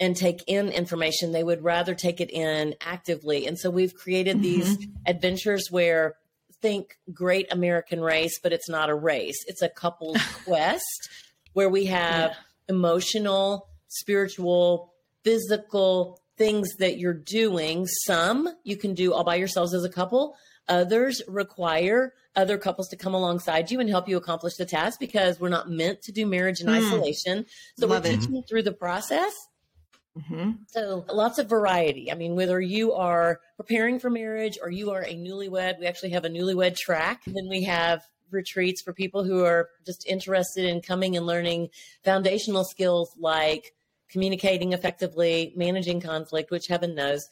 and 0.00 0.16
take 0.16 0.44
in 0.46 0.68
information. 0.68 1.32
They 1.32 1.42
would 1.42 1.62
rather 1.62 1.94
take 1.94 2.20
it 2.20 2.30
in 2.30 2.74
actively. 2.80 3.46
And 3.46 3.58
so 3.58 3.70
we've 3.70 3.94
created 3.94 4.36
mm-hmm. 4.36 4.42
these 4.42 4.86
adventures 5.06 5.68
where 5.70 6.14
think 6.60 6.98
great 7.12 7.52
American 7.52 8.00
race, 8.00 8.38
but 8.42 8.52
it's 8.52 8.68
not 8.68 8.90
a 8.90 8.94
race. 8.94 9.44
It's 9.46 9.62
a 9.62 9.68
couple's 9.68 10.20
quest 10.44 11.08
where 11.52 11.68
we 11.68 11.86
have 11.86 12.30
yeah. 12.30 12.36
emotional, 12.68 13.68
spiritual, 13.88 14.92
physical 15.24 16.20
things 16.38 16.76
that 16.76 16.98
you're 16.98 17.12
doing. 17.14 17.86
Some 17.86 18.48
you 18.64 18.76
can 18.76 18.94
do 18.94 19.12
all 19.12 19.24
by 19.24 19.34
yourselves 19.34 19.74
as 19.74 19.84
a 19.84 19.90
couple. 19.90 20.36
Others 20.68 21.22
require 21.28 22.14
other 22.36 22.58
couples 22.58 22.88
to 22.88 22.96
come 22.96 23.14
alongside 23.14 23.70
you 23.70 23.80
and 23.80 23.88
help 23.88 24.08
you 24.08 24.16
accomplish 24.16 24.56
the 24.56 24.66
task 24.66 25.00
because 25.00 25.40
we're 25.40 25.48
not 25.48 25.70
meant 25.70 26.02
to 26.02 26.12
do 26.12 26.26
marriage 26.26 26.60
in 26.60 26.66
mm. 26.66 26.76
isolation. 26.76 27.46
So 27.78 27.86
Love 27.86 28.04
we're 28.04 28.12
teaching 28.12 28.42
through 28.48 28.62
the 28.62 28.72
process 28.72 29.32
Mm-hmm. 30.18 30.50
So 30.66 31.04
lots 31.12 31.38
of 31.38 31.48
variety. 31.48 32.10
I 32.10 32.14
mean, 32.14 32.34
whether 32.34 32.60
you 32.60 32.92
are 32.92 33.40
preparing 33.56 33.98
for 33.98 34.10
marriage 34.10 34.58
or 34.60 34.70
you 34.70 34.90
are 34.90 35.02
a 35.02 35.14
newlywed, 35.14 35.78
we 35.78 35.86
actually 35.86 36.10
have 36.10 36.24
a 36.24 36.30
newlywed 36.30 36.76
track. 36.76 37.22
Then 37.26 37.48
we 37.48 37.64
have 37.64 38.02
retreats 38.30 38.82
for 38.82 38.92
people 38.92 39.24
who 39.24 39.44
are 39.44 39.68
just 39.86 40.06
interested 40.06 40.64
in 40.64 40.80
coming 40.80 41.16
and 41.16 41.26
learning 41.26 41.68
foundational 42.04 42.64
skills 42.64 43.14
like 43.18 43.74
communicating 44.08 44.72
effectively, 44.72 45.52
managing 45.56 46.00
conflict, 46.00 46.50
which 46.50 46.66
heaven 46.66 46.94
knows, 46.94 47.28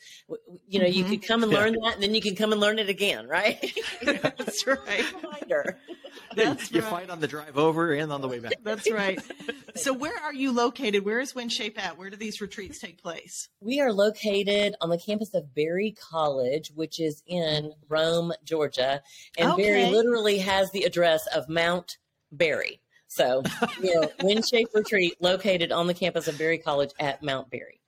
you 0.69 0.79
know, 0.79 0.87
mm-hmm. 0.87 0.99
you 0.99 1.05
could 1.05 1.27
come 1.27 1.43
and 1.43 1.53
learn 1.53 1.75
that 1.83 1.95
and 1.95 2.03
then 2.03 2.15
you 2.15 2.21
can 2.21 2.35
come 2.35 2.53
and 2.53 2.61
learn 2.61 2.79
it 2.79 2.89
again, 2.89 3.27
right? 3.27 3.73
That's 4.03 4.67
right. 4.67 5.05
Reminder. 5.23 5.79
That's 6.37 6.71
you 6.71 6.81
right. 6.81 6.91
fight 6.91 7.11
on 7.11 7.21
the 7.21 7.29
drive 7.29 7.57
over 7.57 7.93
and 7.93 8.13
on 8.13 8.21
the 8.21 8.29
way 8.29 8.39
back. 8.39 8.55
That's 8.63 8.91
right. 8.91 9.21
So 9.77 9.93
where 9.93 10.19
are 10.19 10.33
you 10.33 10.53
located? 10.53 11.05
Where 11.05 11.21
is 11.21 11.35
WinShape 11.35 11.79
at? 11.79 11.99
Where 11.99 12.09
do 12.09 12.17
these 12.17 12.41
retreats 12.41 12.79
take 12.79 12.97
place? 13.03 13.51
We 13.61 13.79
are 13.83 13.93
located 13.93 14.75
on 14.81 14.89
the 14.89 14.97
campus 14.97 15.35
of 15.35 15.55
Berry 15.55 15.95
College, 16.01 16.73
which 16.75 16.99
is 16.99 17.23
in 17.27 17.75
Rome, 17.87 18.33
Georgia. 18.43 19.03
And 19.37 19.53
okay. 19.53 19.63
Berry 19.63 19.87
literally 19.91 20.39
has 20.39 20.71
the 20.71 20.85
address 20.85 21.27
of 21.27 21.51
Mount 21.51 21.99
Berry. 22.33 22.81
So, 23.09 23.43
you 23.81 23.95
know, 23.95 24.11
WinShape 24.21 24.67
Retreat 24.75 25.15
located 25.21 25.73
on 25.73 25.87
the 25.87 25.95
campus 25.95 26.29
of 26.29 26.37
Berry 26.39 26.59
College 26.59 26.91
at 26.99 27.23
Mount 27.23 27.51
Berry. 27.51 27.81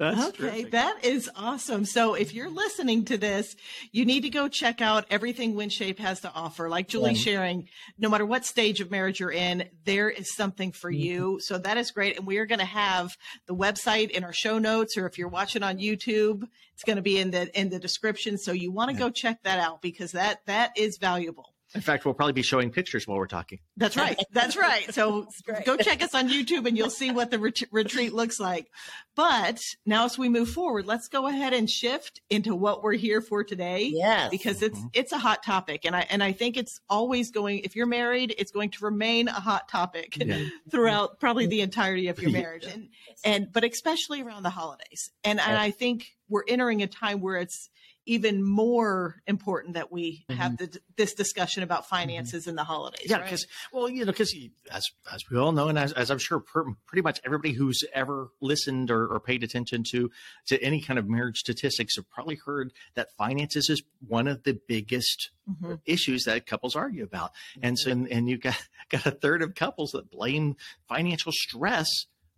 That's 0.00 0.20
okay, 0.30 0.36
terrific. 0.38 0.70
that 0.72 1.04
is 1.04 1.30
awesome. 1.36 1.84
So 1.84 2.14
if 2.14 2.34
you're 2.34 2.50
listening 2.50 3.04
to 3.04 3.16
this, 3.16 3.54
you 3.92 4.04
need 4.04 4.22
to 4.22 4.28
go 4.28 4.48
check 4.48 4.80
out 4.82 5.04
everything 5.08 5.54
WinShape 5.54 6.00
has 6.00 6.20
to 6.22 6.32
offer. 6.34 6.68
Like 6.68 6.88
Julie 6.88 7.12
Yeah. 7.12 7.18
sharing, 7.18 7.68
no 7.96 8.08
matter 8.08 8.26
what 8.26 8.44
stage 8.44 8.80
of 8.80 8.90
marriage 8.90 9.20
you're 9.20 9.30
in, 9.30 9.68
there 9.84 10.10
is 10.10 10.34
something 10.34 10.72
for 10.72 10.90
Mm-hmm. 10.90 11.00
you. 11.00 11.38
So 11.40 11.58
that 11.58 11.76
is 11.76 11.92
great. 11.92 12.16
And 12.18 12.26
we 12.26 12.38
are 12.38 12.46
going 12.46 12.58
to 12.58 12.64
have 12.64 13.16
the 13.46 13.54
website 13.54 14.10
in 14.10 14.24
our 14.24 14.32
show 14.32 14.58
notes, 14.58 14.96
or 14.98 15.06
if 15.06 15.16
you're 15.16 15.28
watching 15.28 15.62
on 15.62 15.78
YouTube, 15.78 16.42
it's 16.72 16.82
going 16.82 16.96
to 16.96 17.02
be 17.02 17.18
in 17.20 17.30
the 17.30 17.56
in 17.58 17.68
the 17.68 17.78
description. 17.78 18.36
So 18.36 18.50
you 18.50 18.72
want 18.72 18.90
to 18.90 18.94
Yeah. 18.94 19.00
go 19.00 19.10
check 19.10 19.44
that 19.44 19.60
out 19.60 19.80
because 19.80 20.10
that 20.10 20.44
that 20.46 20.72
is 20.76 20.98
valuable. 20.98 21.53
In 21.74 21.80
fact, 21.80 22.04
we'll 22.04 22.14
probably 22.14 22.32
be 22.34 22.42
showing 22.42 22.70
pictures 22.70 23.06
while 23.08 23.18
we're 23.18 23.26
talking. 23.26 23.58
That's 23.76 23.96
right. 23.96 24.16
That's 24.32 24.56
right. 24.56 24.94
So 24.94 25.26
great. 25.44 25.64
go 25.64 25.76
check 25.76 26.02
us 26.02 26.14
on 26.14 26.28
YouTube 26.28 26.66
and 26.68 26.76
you'll 26.78 26.88
see 26.90 27.10
what 27.10 27.32
the 27.32 27.38
ret- 27.40 27.62
retreat 27.72 28.12
looks 28.12 28.38
like. 28.38 28.68
But 29.16 29.60
now 29.84 30.04
as 30.04 30.16
we 30.16 30.28
move 30.28 30.48
forward, 30.50 30.86
let's 30.86 31.08
go 31.08 31.26
ahead 31.26 31.52
and 31.52 31.68
shift 31.68 32.20
into 32.30 32.54
what 32.54 32.82
we're 32.82 32.92
here 32.94 33.20
for 33.20 33.42
today. 33.42 33.90
Yes. 33.92 34.30
Because 34.30 34.62
it's 34.62 34.78
Mhm. 34.78 34.90
it's 34.92 35.12
a 35.12 35.18
hot 35.18 35.42
topic 35.42 35.84
and 35.84 35.96
I 35.96 36.06
and 36.10 36.22
I 36.22 36.30
think 36.32 36.56
it's 36.56 36.80
always 36.88 37.30
going 37.32 37.58
if 37.60 37.74
you're 37.74 37.86
married, 37.86 38.34
it's 38.38 38.52
going 38.52 38.70
to 38.70 38.84
remain 38.84 39.26
a 39.28 39.32
hot 39.32 39.68
topic 39.68 40.16
Yeah. 40.16 40.44
throughout 40.70 41.18
probably 41.18 41.46
the 41.46 41.60
entirety 41.60 42.06
of 42.08 42.20
your 42.20 42.30
Yeah. 42.30 42.40
marriage. 42.40 42.64
And 42.66 42.88
and 43.24 43.52
but 43.52 43.64
especially 43.64 44.20
around 44.22 44.44
the 44.44 44.50
holidays. 44.50 45.10
And 45.24 45.40
and 45.40 45.56
I 45.58 45.70
think 45.72 46.06
we're 46.28 46.44
entering 46.46 46.82
a 46.82 46.86
time 46.86 47.20
where 47.20 47.36
it's 47.36 47.68
even 48.06 48.42
more 48.42 49.16
important 49.26 49.74
that 49.74 49.90
we 49.90 50.24
have 50.28 50.52
mm-hmm. 50.52 50.64
the, 50.64 50.80
this 50.96 51.14
discussion 51.14 51.62
about 51.62 51.88
finances 51.88 52.42
mm-hmm. 52.42 52.50
in 52.50 52.56
the 52.56 52.64
holidays. 52.64 53.06
Yeah, 53.06 53.16
right? 53.16 53.24
because 53.24 53.46
well, 53.72 53.88
you 53.88 54.04
know, 54.04 54.12
because 54.12 54.34
as 54.70 54.86
as 55.12 55.24
we 55.30 55.38
all 55.38 55.52
know, 55.52 55.68
and 55.68 55.78
as, 55.78 55.92
as 55.92 56.10
I'm 56.10 56.18
sure 56.18 56.40
per, 56.40 56.64
pretty 56.86 57.02
much 57.02 57.20
everybody 57.24 57.52
who's 57.52 57.80
ever 57.92 58.28
listened 58.40 58.90
or, 58.90 59.06
or 59.06 59.20
paid 59.20 59.42
attention 59.42 59.84
to 59.90 60.10
to 60.46 60.62
any 60.62 60.80
kind 60.80 60.98
of 60.98 61.08
marriage 61.08 61.38
statistics 61.38 61.96
have 61.96 62.08
probably 62.10 62.36
heard 62.36 62.72
that 62.94 63.12
finances 63.16 63.70
is 63.70 63.82
one 64.06 64.26
of 64.28 64.42
the 64.42 64.58
biggest 64.68 65.30
Mhm. 65.48 65.80
issues 65.84 66.24
that 66.24 66.46
couples 66.46 66.74
argue 66.74 67.04
about, 67.04 67.32
and 67.60 67.78
so 67.78 67.90
mm-hmm. 67.90 68.04
and, 68.04 68.12
and 68.12 68.28
you 68.30 68.38
got 68.38 68.56
got 68.88 69.04
a 69.06 69.10
third 69.10 69.42
of 69.42 69.54
couples 69.54 69.90
that 69.90 70.10
blame 70.10 70.56
financial 70.88 71.32
stress. 71.32 71.88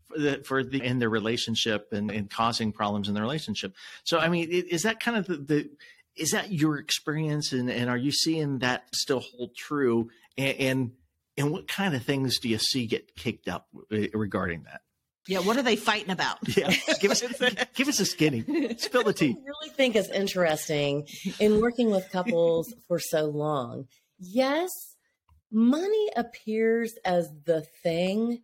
For 0.08 0.18
the, 0.18 0.42
for 0.44 0.62
the 0.62 0.82
in 0.82 0.98
their 1.00 1.08
relationship 1.10 1.88
and, 1.92 2.10
and 2.10 2.30
causing 2.30 2.70
problems 2.72 3.08
in 3.08 3.14
the 3.14 3.20
relationship. 3.20 3.74
So 4.04 4.18
I 4.18 4.28
mean, 4.28 4.48
is 4.50 4.82
that 4.82 5.00
kind 5.00 5.16
of 5.16 5.26
the, 5.26 5.36
the 5.36 5.70
is 6.16 6.30
that 6.30 6.50
your 6.52 6.78
experience 6.78 7.52
and, 7.52 7.70
and 7.70 7.90
are 7.90 7.96
you 7.96 8.10
seeing 8.10 8.60
that 8.60 8.84
still 8.94 9.20
hold 9.20 9.54
true 9.56 10.10
and, 10.38 10.56
and 10.58 10.90
and 11.38 11.50
what 11.50 11.68
kind 11.68 11.94
of 11.94 12.02
things 12.02 12.38
do 12.38 12.48
you 12.48 12.58
see 12.58 12.86
get 12.86 13.14
kicked 13.16 13.48
up 13.48 13.68
regarding 13.90 14.62
that 14.62 14.80
Yeah, 15.26 15.40
what 15.40 15.56
are 15.56 15.62
they 15.62 15.76
fighting 15.76 16.10
about? 16.10 16.38
yeah 16.56 16.72
give 17.00 17.10
us 17.10 17.22
give 17.74 17.88
us 17.88 18.00
a 18.00 18.06
skinny 18.06 18.44
spill 18.78 19.02
the 19.04 19.12
tea 19.22 19.36
I 19.36 19.44
really 19.44 19.74
think 19.74 19.96
is 19.96 20.10
interesting 20.10 21.06
in 21.38 21.60
working 21.60 21.90
with 21.90 22.10
couples 22.10 22.72
for 22.88 22.98
so 22.98 23.26
long. 23.26 23.86
Yes, 24.18 24.70
money 25.52 26.08
appears 26.16 26.94
as 27.04 27.30
the 27.44 27.62
thing, 27.82 28.42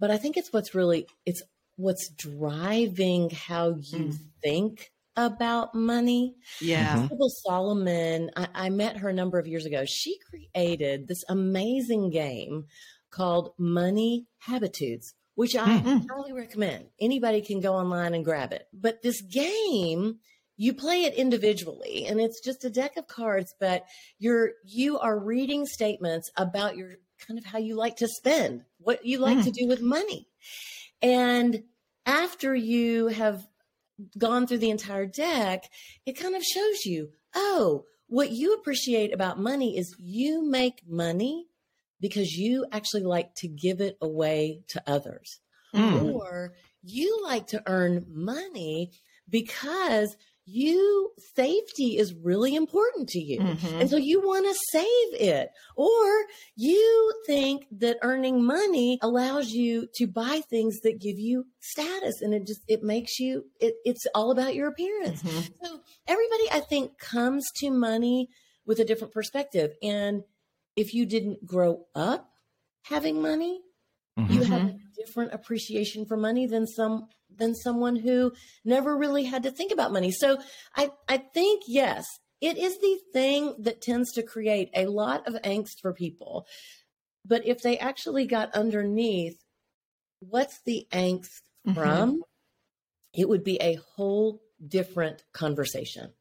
but 0.00 0.10
I 0.10 0.16
think 0.18 0.36
it's 0.36 0.52
what's 0.52 0.74
really 0.74 1.06
it's 1.26 1.42
what's 1.76 2.10
driving 2.16 3.30
how 3.30 3.70
you 3.76 4.08
Mm. 4.08 4.18
think 4.42 4.90
about 5.16 5.74
money. 5.74 6.36
Yeah. 6.60 7.06
Syble 7.08 7.28
Solomon, 7.44 8.30
I, 8.36 8.48
I 8.54 8.70
met 8.70 8.98
her 8.98 9.08
a 9.08 9.12
number 9.12 9.38
of 9.38 9.46
years 9.48 9.64
ago. 9.66 9.84
She 9.84 10.18
created 10.30 11.08
this 11.08 11.24
amazing 11.28 12.10
game 12.10 12.66
called 13.10 13.52
Money 13.58 14.26
Habitudes, 14.40 15.14
which 15.34 15.56
I 15.56 15.78
Mhm. 15.80 16.06
highly 16.08 16.32
recommend. 16.32 16.86
Anybody 17.00 17.40
can 17.42 17.60
go 17.60 17.74
online 17.74 18.14
and 18.14 18.24
grab 18.24 18.52
it. 18.52 18.68
But 18.72 19.02
this 19.02 19.20
game, 19.22 20.20
you 20.56 20.74
play 20.74 21.04
it 21.04 21.14
individually 21.14 22.06
and 22.06 22.20
it's 22.20 22.40
just 22.40 22.64
a 22.64 22.70
deck 22.70 22.96
of 22.96 23.06
cards, 23.06 23.54
but 23.60 23.84
you're 24.18 24.52
you 24.64 24.98
are 24.98 25.18
reading 25.18 25.66
statements 25.66 26.30
about 26.36 26.76
your 26.76 26.94
kind 27.26 27.38
of 27.38 27.44
how 27.44 27.58
you 27.58 27.74
like 27.76 27.96
to 27.96 28.08
spend, 28.08 28.64
what 28.78 29.04
you 29.04 29.18
like 29.18 29.38
Mm. 29.38 29.44
to 29.44 29.50
do 29.50 29.66
with 29.66 29.80
money. 29.80 30.28
And 31.02 31.64
after 32.06 32.54
you 32.54 33.08
have 33.08 33.46
gone 34.16 34.46
through 34.46 34.58
the 34.58 34.70
entire 34.70 35.06
deck, 35.06 35.64
it 36.06 36.12
kind 36.14 36.34
of 36.36 36.42
shows 36.44 36.84
you, 36.84 37.10
oh, 37.34 37.84
what 38.06 38.30
you 38.30 38.54
appreciate 38.54 39.12
about 39.12 39.38
money 39.38 39.76
is 39.76 39.94
you 39.98 40.48
make 40.48 40.82
money 40.88 41.46
because 42.00 42.32
you 42.36 42.64
actually 42.72 43.02
like 43.02 43.34
to 43.34 43.48
give 43.48 43.80
it 43.80 43.98
away 44.00 44.62
to 44.68 44.82
others. 44.86 45.40
Mm. 45.74 46.14
Or 46.14 46.54
you 46.82 47.20
like 47.24 47.48
to 47.48 47.62
earn 47.66 48.06
money 48.08 48.92
because 49.28 50.16
you 50.50 51.12
safety 51.34 51.98
is 51.98 52.14
really 52.14 52.54
important 52.54 53.08
to 53.10 53.20
you. 53.20 53.40
Mhm. 53.40 53.80
And 53.80 53.90
so 53.90 53.96
you 53.96 54.20
want 54.20 54.46
to 54.46 54.58
save 54.72 55.20
it. 55.20 55.50
Or 55.76 56.26
you 56.56 57.12
think 57.26 57.66
that 57.72 57.98
earning 58.02 58.42
money 58.44 58.98
allows 59.02 59.50
you 59.50 59.88
to 59.96 60.06
buy 60.06 60.40
things 60.48 60.80
that 60.80 61.00
give 61.00 61.18
you 61.18 61.46
status 61.60 62.22
and 62.22 62.32
it 62.32 62.46
just 62.46 62.62
it 62.66 62.82
makes 62.82 63.18
you 63.18 63.44
it, 63.60 63.74
it's 63.84 64.06
all 64.14 64.30
about 64.30 64.54
your 64.54 64.68
appearance. 64.68 65.22
Mhm. 65.22 65.50
So 65.62 65.80
everybody 66.06 66.50
I 66.50 66.60
think 66.60 66.98
comes 66.98 67.44
to 67.56 67.70
money 67.70 68.28
with 68.64 68.80
a 68.80 68.84
different 68.84 69.12
perspective. 69.12 69.74
And 69.82 70.24
if 70.76 70.94
you 70.94 71.04
didn't 71.06 71.46
grow 71.46 71.86
up 71.94 72.30
having 72.82 73.20
money, 73.20 73.60
you 74.28 74.42
have 74.42 74.62
a 74.70 74.78
different 74.96 75.32
appreciation 75.32 76.04
for 76.04 76.16
money 76.16 76.46
than 76.46 76.66
some 76.66 77.08
than 77.38 77.54
someone 77.54 77.96
who 77.96 78.32
never 78.64 78.96
really 78.96 79.24
had 79.24 79.42
to 79.44 79.50
think 79.50 79.72
about 79.72 79.92
money. 79.92 80.10
So 80.10 80.38
I 80.76 80.90
I 81.08 81.18
think 81.18 81.62
yes, 81.66 82.06
it 82.40 82.56
is 82.58 82.78
the 82.78 82.98
thing 83.12 83.54
that 83.60 83.80
tends 83.80 84.12
to 84.12 84.22
create 84.22 84.70
a 84.74 84.86
lot 84.86 85.26
of 85.26 85.34
angst 85.42 85.80
for 85.80 85.92
people. 85.92 86.46
But 87.24 87.46
if 87.46 87.62
they 87.62 87.78
actually 87.78 88.26
got 88.26 88.54
underneath 88.54 89.36
what's 90.20 90.60
the 90.64 90.86
angst 90.92 91.42
Mhm. 91.66 91.74
from, 91.74 92.22
it 93.14 93.28
would 93.28 93.44
be 93.44 93.56
a 93.60 93.74
whole 93.96 94.42
different 94.66 95.24
conversation. 95.32 96.12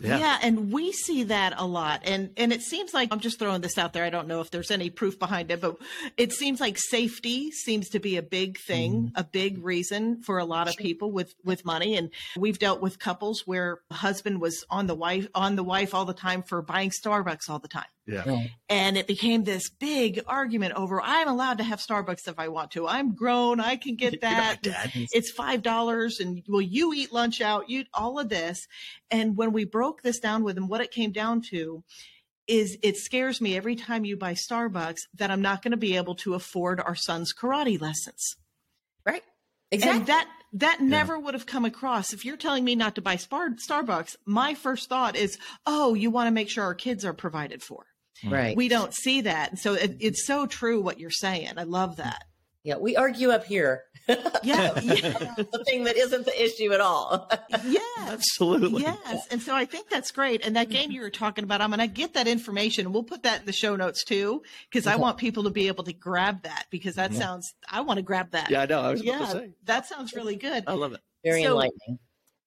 Yeah. 0.00 0.38
and 0.42 0.72
we 0.72 0.92
see 0.92 1.24
that 1.24 1.54
a 1.56 1.66
lot. 1.66 2.02
And 2.04 2.30
and 2.36 2.52
it 2.52 2.62
seems 2.62 2.94
like 2.94 3.08
I'm 3.12 3.20
just 3.20 3.38
throwing 3.38 3.60
this 3.60 3.78
out 3.78 3.92
there. 3.92 4.04
I 4.04 4.10
don't 4.10 4.28
know 4.28 4.40
if 4.40 4.50
there's 4.50 4.70
any 4.70 4.90
proof 4.90 5.18
behind 5.18 5.50
it, 5.50 5.60
but 5.60 5.76
it 6.16 6.32
seems 6.32 6.60
like 6.60 6.76
safety 6.78 7.50
seems 7.50 7.88
to 7.90 7.98
be 7.98 8.16
a 8.16 8.22
big 8.22 8.58
thing, 8.58 8.92
mm-hmm. 8.92 9.18
a 9.18 9.24
big 9.24 9.64
reason 9.64 10.22
for 10.22 10.38
a 10.38 10.44
lot 10.44 10.68
of 10.68 10.76
people 10.76 11.10
with 11.10 11.34
with 11.44 11.64
money. 11.64 11.96
And 11.96 12.10
we've 12.36 12.58
dealt 12.58 12.80
with 12.80 12.98
couples 12.98 13.42
where 13.46 13.80
husband 13.90 14.40
was 14.40 14.64
on 14.70 14.86
the 14.86 14.94
wife 14.94 15.28
on 15.34 15.56
the 15.56 15.64
wife 15.64 15.94
all 15.94 16.04
the 16.04 16.14
time 16.14 16.42
for 16.42 16.62
buying 16.62 16.90
Starbucks 16.90 17.48
all 17.48 17.58
the 17.58 17.68
time. 17.68 17.84
Yeah. 18.08 18.46
And 18.70 18.96
it 18.96 19.06
became 19.06 19.44
this 19.44 19.68
big 19.68 20.22
argument 20.26 20.74
over 20.74 21.00
I'm 21.02 21.28
allowed 21.28 21.58
to 21.58 21.64
have 21.64 21.78
Starbucks 21.78 22.26
if 22.26 22.38
I 22.38 22.48
want 22.48 22.70
to. 22.72 22.88
I'm 22.88 23.14
grown, 23.14 23.60
I 23.60 23.76
can 23.76 23.96
get 23.96 24.20
that. 24.22 24.60
it's 24.64 25.30
five 25.30 25.62
dollars 25.62 26.18
and 26.18 26.42
will 26.48 26.62
you 26.62 26.94
eat 26.94 27.12
lunch 27.12 27.40
out 27.40 27.68
you 27.68 27.84
all 27.92 28.18
of 28.18 28.28
this. 28.28 28.66
And 29.10 29.36
when 29.36 29.52
we 29.52 29.64
broke 29.64 30.02
this 30.02 30.18
down 30.18 30.42
with 30.42 30.56
him 30.56 30.68
what 30.68 30.80
it 30.80 30.90
came 30.90 31.12
down 31.12 31.42
to 31.50 31.84
is 32.46 32.78
it 32.82 32.96
scares 32.96 33.42
me 33.42 33.56
every 33.56 33.76
time 33.76 34.06
you 34.06 34.16
buy 34.16 34.32
starbucks 34.32 35.00
that 35.14 35.30
i'm 35.30 35.42
not 35.42 35.62
going 35.62 35.72
to 35.72 35.76
be 35.76 35.96
able 35.96 36.14
to 36.14 36.32
afford 36.34 36.80
our 36.80 36.94
son's 36.94 37.34
karate 37.34 37.80
lessons. 37.80 38.36
Right? 39.04 39.22
and 39.70 40.06
that 40.06 40.28
that 40.54 40.80
never 40.80 41.18
would 41.18 41.34
have 41.34 41.44
come 41.44 41.66
across. 41.66 42.14
If 42.14 42.24
you're 42.24 42.38
telling 42.38 42.64
me 42.64 42.74
not 42.74 42.94
to 42.94 43.02
buy 43.02 43.16
Spar- 43.16 43.50
starbucks 43.50 44.16
my 44.24 44.54
first 44.54 44.88
thought 44.88 45.14
is 45.14 45.38
oh 45.66 45.92
you 45.94 46.10
want 46.10 46.26
to 46.26 46.32
make 46.32 46.48
sure 46.48 46.64
our 46.64 46.74
kids 46.74 47.04
are 47.04 47.12
provided 47.12 47.62
for 47.62 47.84
right. 48.24 48.56
we 48.56 48.68
don't 48.68 48.94
see 48.94 49.20
that 49.22 49.50
and 49.50 49.58
so 49.58 49.74
it, 49.74 49.96
it's 50.00 50.26
so 50.26 50.46
true 50.46 50.80
what 50.80 50.98
you're 50.98 51.10
saying 51.10 51.52
i 51.56 51.62
love 51.64 51.96
that 51.96 52.24
yeah, 52.64 52.76
we 52.76 52.96
argue 52.96 53.30
up 53.30 53.44
here. 53.46 53.84
yeah, 54.08 54.18
yeah. 54.42 54.74
the 54.80 55.62
thing 55.66 55.84
that 55.84 55.96
isn't 55.96 56.26
the 56.26 56.44
issue 56.44 56.72
at 56.72 56.80
all. 56.82 57.30
yes 57.64 57.82
absolutely 57.98 58.82
Yes. 58.82 59.26
And 59.30 59.40
so 59.40 59.54
I 59.54 59.64
think 59.64 59.88
that's 59.88 60.10
great. 60.10 60.44
And 60.44 60.56
that 60.56 60.68
game 60.68 60.90
you 60.90 61.00
were 61.00 61.08
talking 61.08 61.44
about, 61.44 61.62
I'm 61.62 61.70
going 61.70 61.78
to 61.80 61.86
get 61.86 62.12
that 62.14 62.26
information 62.26 62.84
and 62.84 62.92
we'll 62.92 63.04
put 63.04 63.22
that 63.22 63.40
in 63.40 63.46
the 63.46 63.52
show 63.52 63.76
notes 63.76 64.04
too, 64.04 64.42
because 64.68 64.86
I 64.86 64.96
want 64.96 65.16
people 65.18 65.44
to 65.44 65.50
be 65.50 65.68
able 65.68 65.84
to 65.84 65.94
grab 65.94 66.42
that 66.42 66.66
because 66.70 66.96
that 66.96 67.14
sounds, 67.14 67.54
I 67.70 67.80
want 67.82 67.98
to 67.98 68.02
grab 68.02 68.32
that. 68.32 68.50
yeah 68.50 68.62
i 68.62 68.66
know 68.66 68.80
i 68.80 68.90
was 68.90 69.00
about 69.02 69.12
to 69.12 69.18
Yeah, 69.24 69.32
say 69.32 69.50
that 69.64 69.86
sounds 69.86 70.12
really 70.12 70.36
good. 70.36 70.64
i 70.66 70.72
love 70.72 70.92
it 70.92 71.00
Very 71.24 71.44
So- 71.44 71.50
enlightening. 71.50 71.98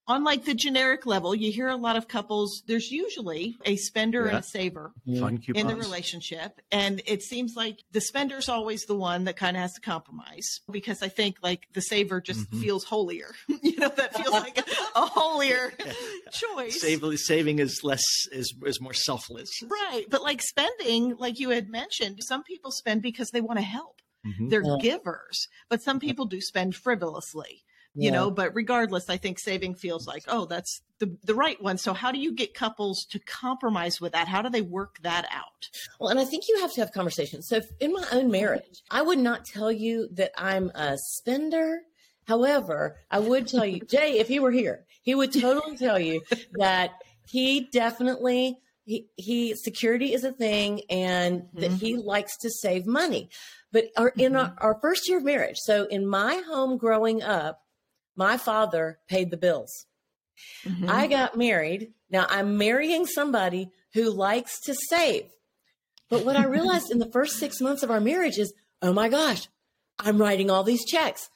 On 0.08 0.24
like 0.24 0.46
the 0.46 0.56
generic 0.56 1.06
level, 1.06 1.34
you 1.36 1.52
hear 1.52 1.68
a 1.70 1.76
lot 1.76 1.96
of 1.96 2.08
couples, 2.08 2.64
there's 2.68 2.90
usually 2.92 3.56
a 3.66 3.76
spender 3.78 4.26
and 4.26 4.40
a 4.40 4.44
saver 4.44 4.92
in 5.06 5.68
the 5.68 5.76
relationship. 5.76 6.60
And 6.72 7.02
it 7.06 7.22
seems 7.22 7.54
like 7.56 7.78
the 7.92 8.02
spender's 8.02 8.50
always 8.50 8.82
the 8.86 8.96
one 8.96 9.26
that 9.26 9.38
kind 9.38 9.56
of 9.56 9.62
has 9.62 9.74
to 9.74 9.82
compromise 9.82 10.60
because 10.70 11.02
I 11.04 11.08
think 11.08 11.38
like 11.44 11.68
the 11.74 11.82
saver 11.82 12.20
just 12.20 12.50
Mhm. 12.52 12.62
feels 12.62 12.84
holier. 12.84 13.34
you 13.62 13.78
know, 13.78 13.90
that 13.90 14.16
feels 14.18 14.32
like 14.32 14.58
a, 14.58 14.64
a 14.96 15.06
holier 15.06 15.72
choice. 16.32 16.82
Save, 16.82 17.04
saving 17.20 17.60
is 17.60 17.82
less 17.84 18.04
is 18.32 18.54
is 18.66 18.82
more 18.82 18.94
selfless 18.94 19.50
Right. 19.64 20.06
But 20.10 20.24
like 20.24 20.42
spending, 20.42 21.16
like 21.18 21.40
you 21.40 21.52
had 21.52 21.70
mentioned, 21.70 22.20
some 22.24 22.44
people 22.44 22.72
spend 22.72 23.02
because 23.04 23.30
they 23.30 23.42
want 23.42 23.60
to 23.60 23.66
help. 23.66 24.02
Mhm. 24.26 24.50
They're 24.50 24.64
Yeah. 24.64 24.78
givers, 24.82 25.48
but 25.70 25.82
some 25.82 26.00
people 26.00 26.26
do 26.26 26.42
spend 26.42 26.76
frivolously. 26.76 27.64
You 27.94 28.06
yeah. 28.06 28.12
know 28.12 28.32
but 28.32 28.56
regardless 28.56 29.10
i 29.10 29.18
think 29.18 29.40
saving 29.40 29.76
feels 29.76 30.08
like 30.08 30.24
oh 30.28 30.46
that's 30.46 30.82
the, 31.00 31.16
the 31.24 31.36
right 31.36 31.62
one 31.62 31.78
so 31.78 31.94
how 31.94 32.12
do 32.12 32.20
you 32.20 32.34
get 32.34 32.54
couples 32.54 33.06
to 33.10 33.20
compromise 33.20 34.00
with 34.00 34.14
that 34.14 34.28
how 34.28 34.42
do 34.42 34.50
they 34.50 34.62
work 34.62 34.98
that 35.02 35.28
out 35.32 35.70
well 36.00 36.10
and 36.10 36.20
i 36.20 36.26
think 36.26 36.48
you 36.48 36.60
have 36.60 36.72
to 36.72 36.82
have 36.82 36.92
conversations 36.92 37.48
so 37.48 37.62
in 37.80 37.92
my 37.92 38.06
own 38.12 38.32
marriage 38.32 38.84
i 38.90 39.02
would 39.02 39.20
not 39.20 39.46
tell 39.46 39.72
you 39.72 40.08
that 40.12 40.32
i'm 40.38 40.70
a 40.76 40.98
spender 40.98 41.82
however 42.28 42.98
i 43.10 43.20
would 43.20 43.48
tell 43.48 43.66
you 43.66 43.80
jay 43.90 44.20
if 44.20 44.28
he 44.28 44.40
were 44.40 44.52
here 44.52 44.86
he 45.02 45.16
would 45.16 45.34
totally 45.34 45.78
tell 45.78 46.00
you 46.00 46.22
that 46.54 46.92
he 47.28 47.68
definitely 47.72 48.58
he, 48.86 49.08
he 49.16 49.56
security 49.56 50.14
is 50.14 50.24
a 50.24 50.32
thing 50.32 50.82
and 50.90 51.42
mm-hmm. 51.42 51.60
that 51.60 51.72
he 51.72 51.98
likes 51.98 52.38
to 52.38 52.50
save 52.50 52.86
money 52.86 53.30
but 53.72 53.86
our, 53.98 54.10
in 54.10 54.36
our, 54.36 54.48
mm-hmm. 54.48 54.66
our 54.66 54.80
first 54.82 55.10
year 55.10 55.18
of 55.18 55.24
marriage 55.24 55.58
so 55.58 55.86
in 55.86 56.06
my 56.06 56.42
home 56.48 56.78
growing 56.78 57.22
up 57.22 57.62
my 58.22 58.38
father 58.38 59.00
paid 59.08 59.32
the 59.32 59.38
bills. 59.38 59.88
Mm-hmm. 60.64 60.88
I 60.88 61.08
got 61.08 61.36
married. 61.36 61.94
Now 62.12 62.28
I'm 62.30 62.56
marrying 62.56 63.08
somebody 63.08 63.72
who 63.96 64.12
likes 64.12 64.60
to 64.66 64.76
save. 64.76 65.26
But 66.08 66.24
what 66.24 66.38
I 66.38 66.46
realized 66.58 66.92
in 66.92 67.00
the 67.00 67.12
first 67.12 67.40
six 67.40 67.60
months 67.60 67.82
of 67.82 67.90
our 67.90 68.00
marriage 68.00 68.38
is, 68.38 68.54
oh 68.84 68.94
my 68.94 69.10
gosh, 69.10 69.48
I'm 69.98 70.20
writing 70.20 70.52
all 70.52 70.64
these 70.64 70.86
checks. 70.86 71.30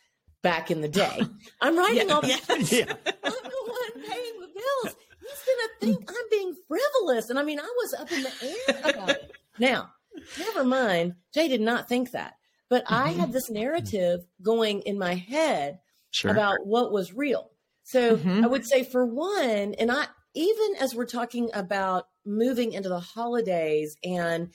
Back 0.44 0.70
in 0.70 0.82
the 0.82 0.88
day, 0.88 1.22
I'm 1.60 1.76
writing 1.76 2.08
yeah, 2.08 2.14
all 2.14 2.22
these. 2.22 2.40
Yes. 2.48 2.72
Yeah. 2.72 2.94
I'm 3.24 3.32
the 3.56 3.64
one 3.66 4.08
paying 4.08 4.40
the 4.42 4.52
bills. 4.54 4.96
He's 5.22 5.44
gonna 5.48 5.74
think 5.80 6.08
I'm 6.08 6.30
being 6.30 6.56
frivolous, 6.68 7.32
and 7.32 7.40
I 7.40 7.44
mean, 7.44 7.60
I 7.60 7.64
was 7.64 7.96
up 7.96 8.12
in 8.12 8.22
the 8.22 8.32
air 8.44 8.92
about 8.92 9.10
it. 9.10 9.32
Now, 9.58 9.90
never 10.38 10.64
mind. 10.64 11.16
Jay 11.34 11.48
did 11.48 11.62
not 11.62 11.90
think 11.90 12.12
that, 12.12 12.36
but 12.70 12.84
I 12.86 13.10
had 13.10 13.34
this 13.34 13.50
narrative 13.50 14.20
going 14.44 14.82
in 14.82 15.00
my 15.00 15.16
head 15.16 15.80
sure. 16.16 16.32
about 16.32 16.66
what 16.66 16.92
was 16.92 17.14
real. 17.14 17.52
So 17.84 18.18
mm-hmm. 18.18 18.44
I 18.44 18.48
would 18.48 18.66
say 18.66 18.84
for 18.84 19.06
one, 19.06 19.76
and 19.76 19.92
I 19.92 20.08
even 20.34 20.76
as 20.80 20.94
we're 20.94 21.06
talking 21.06 21.50
about 21.54 22.08
moving 22.26 22.74
into 22.74 22.90
the 22.90 23.00
holidays 23.00 23.96
and 24.04 24.50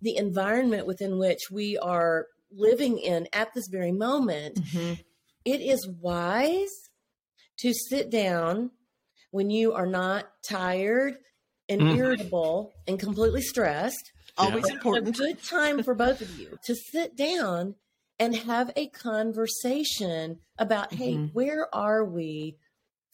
the 0.00 0.16
environment 0.16 0.86
within 0.86 1.18
which 1.18 1.50
we 1.50 1.78
are 1.78 2.26
living 2.50 2.98
in 2.98 3.28
at 3.32 3.54
this 3.54 3.68
very 3.70 3.92
moment, 3.92 4.56
mm-hmm. 4.56 4.94
it 5.44 5.60
is 5.60 5.88
wise 6.00 6.90
to 7.58 7.72
sit 7.72 8.10
down 8.10 8.70
when 9.30 9.48
you 9.48 9.72
are 9.72 9.86
not 9.86 10.28
tired 10.46 11.16
and 11.68 11.80
mm. 11.80 11.96
irritable 11.96 12.72
and 12.86 12.98
completely 12.98 13.40
stressed. 13.40 14.12
Always 14.36 14.64
yeah. 14.68 14.74
important. 14.74 15.08
A 15.08 15.12
good 15.12 15.42
time 15.42 15.82
for 15.82 15.94
both 15.94 16.20
of 16.20 16.38
you 16.38 16.58
to 16.64 16.74
sit 16.74 17.16
down 17.16 17.76
and 18.22 18.36
have 18.36 18.70
a 18.76 18.86
conversation 18.88 20.38
about 20.56 20.90
mm-hmm. 20.90 21.02
hey 21.02 21.16
where 21.32 21.74
are 21.74 22.04
we 22.04 22.56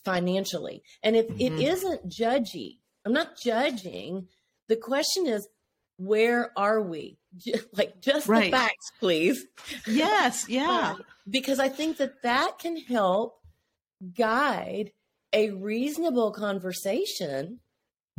financially 0.04 0.82
and 1.02 1.16
if 1.16 1.26
mm-hmm. 1.28 1.40
it 1.40 1.52
isn't 1.60 2.08
judgy 2.08 2.78
i'm 3.04 3.12
not 3.12 3.38
judging 3.42 4.28
the 4.68 4.76
question 4.76 5.26
is 5.26 5.48
where 5.96 6.52
are 6.56 6.82
we 6.82 7.18
like 7.72 8.00
just 8.02 8.28
right. 8.28 8.50
the 8.50 8.56
facts 8.56 8.92
please 9.00 9.46
yes 9.86 10.46
yeah 10.48 10.94
um, 10.94 11.02
because 11.28 11.58
i 11.58 11.68
think 11.68 11.96
that 11.96 12.22
that 12.22 12.58
can 12.58 12.76
help 12.76 13.40
guide 14.16 14.92
a 15.32 15.50
reasonable 15.50 16.32
conversation 16.32 17.60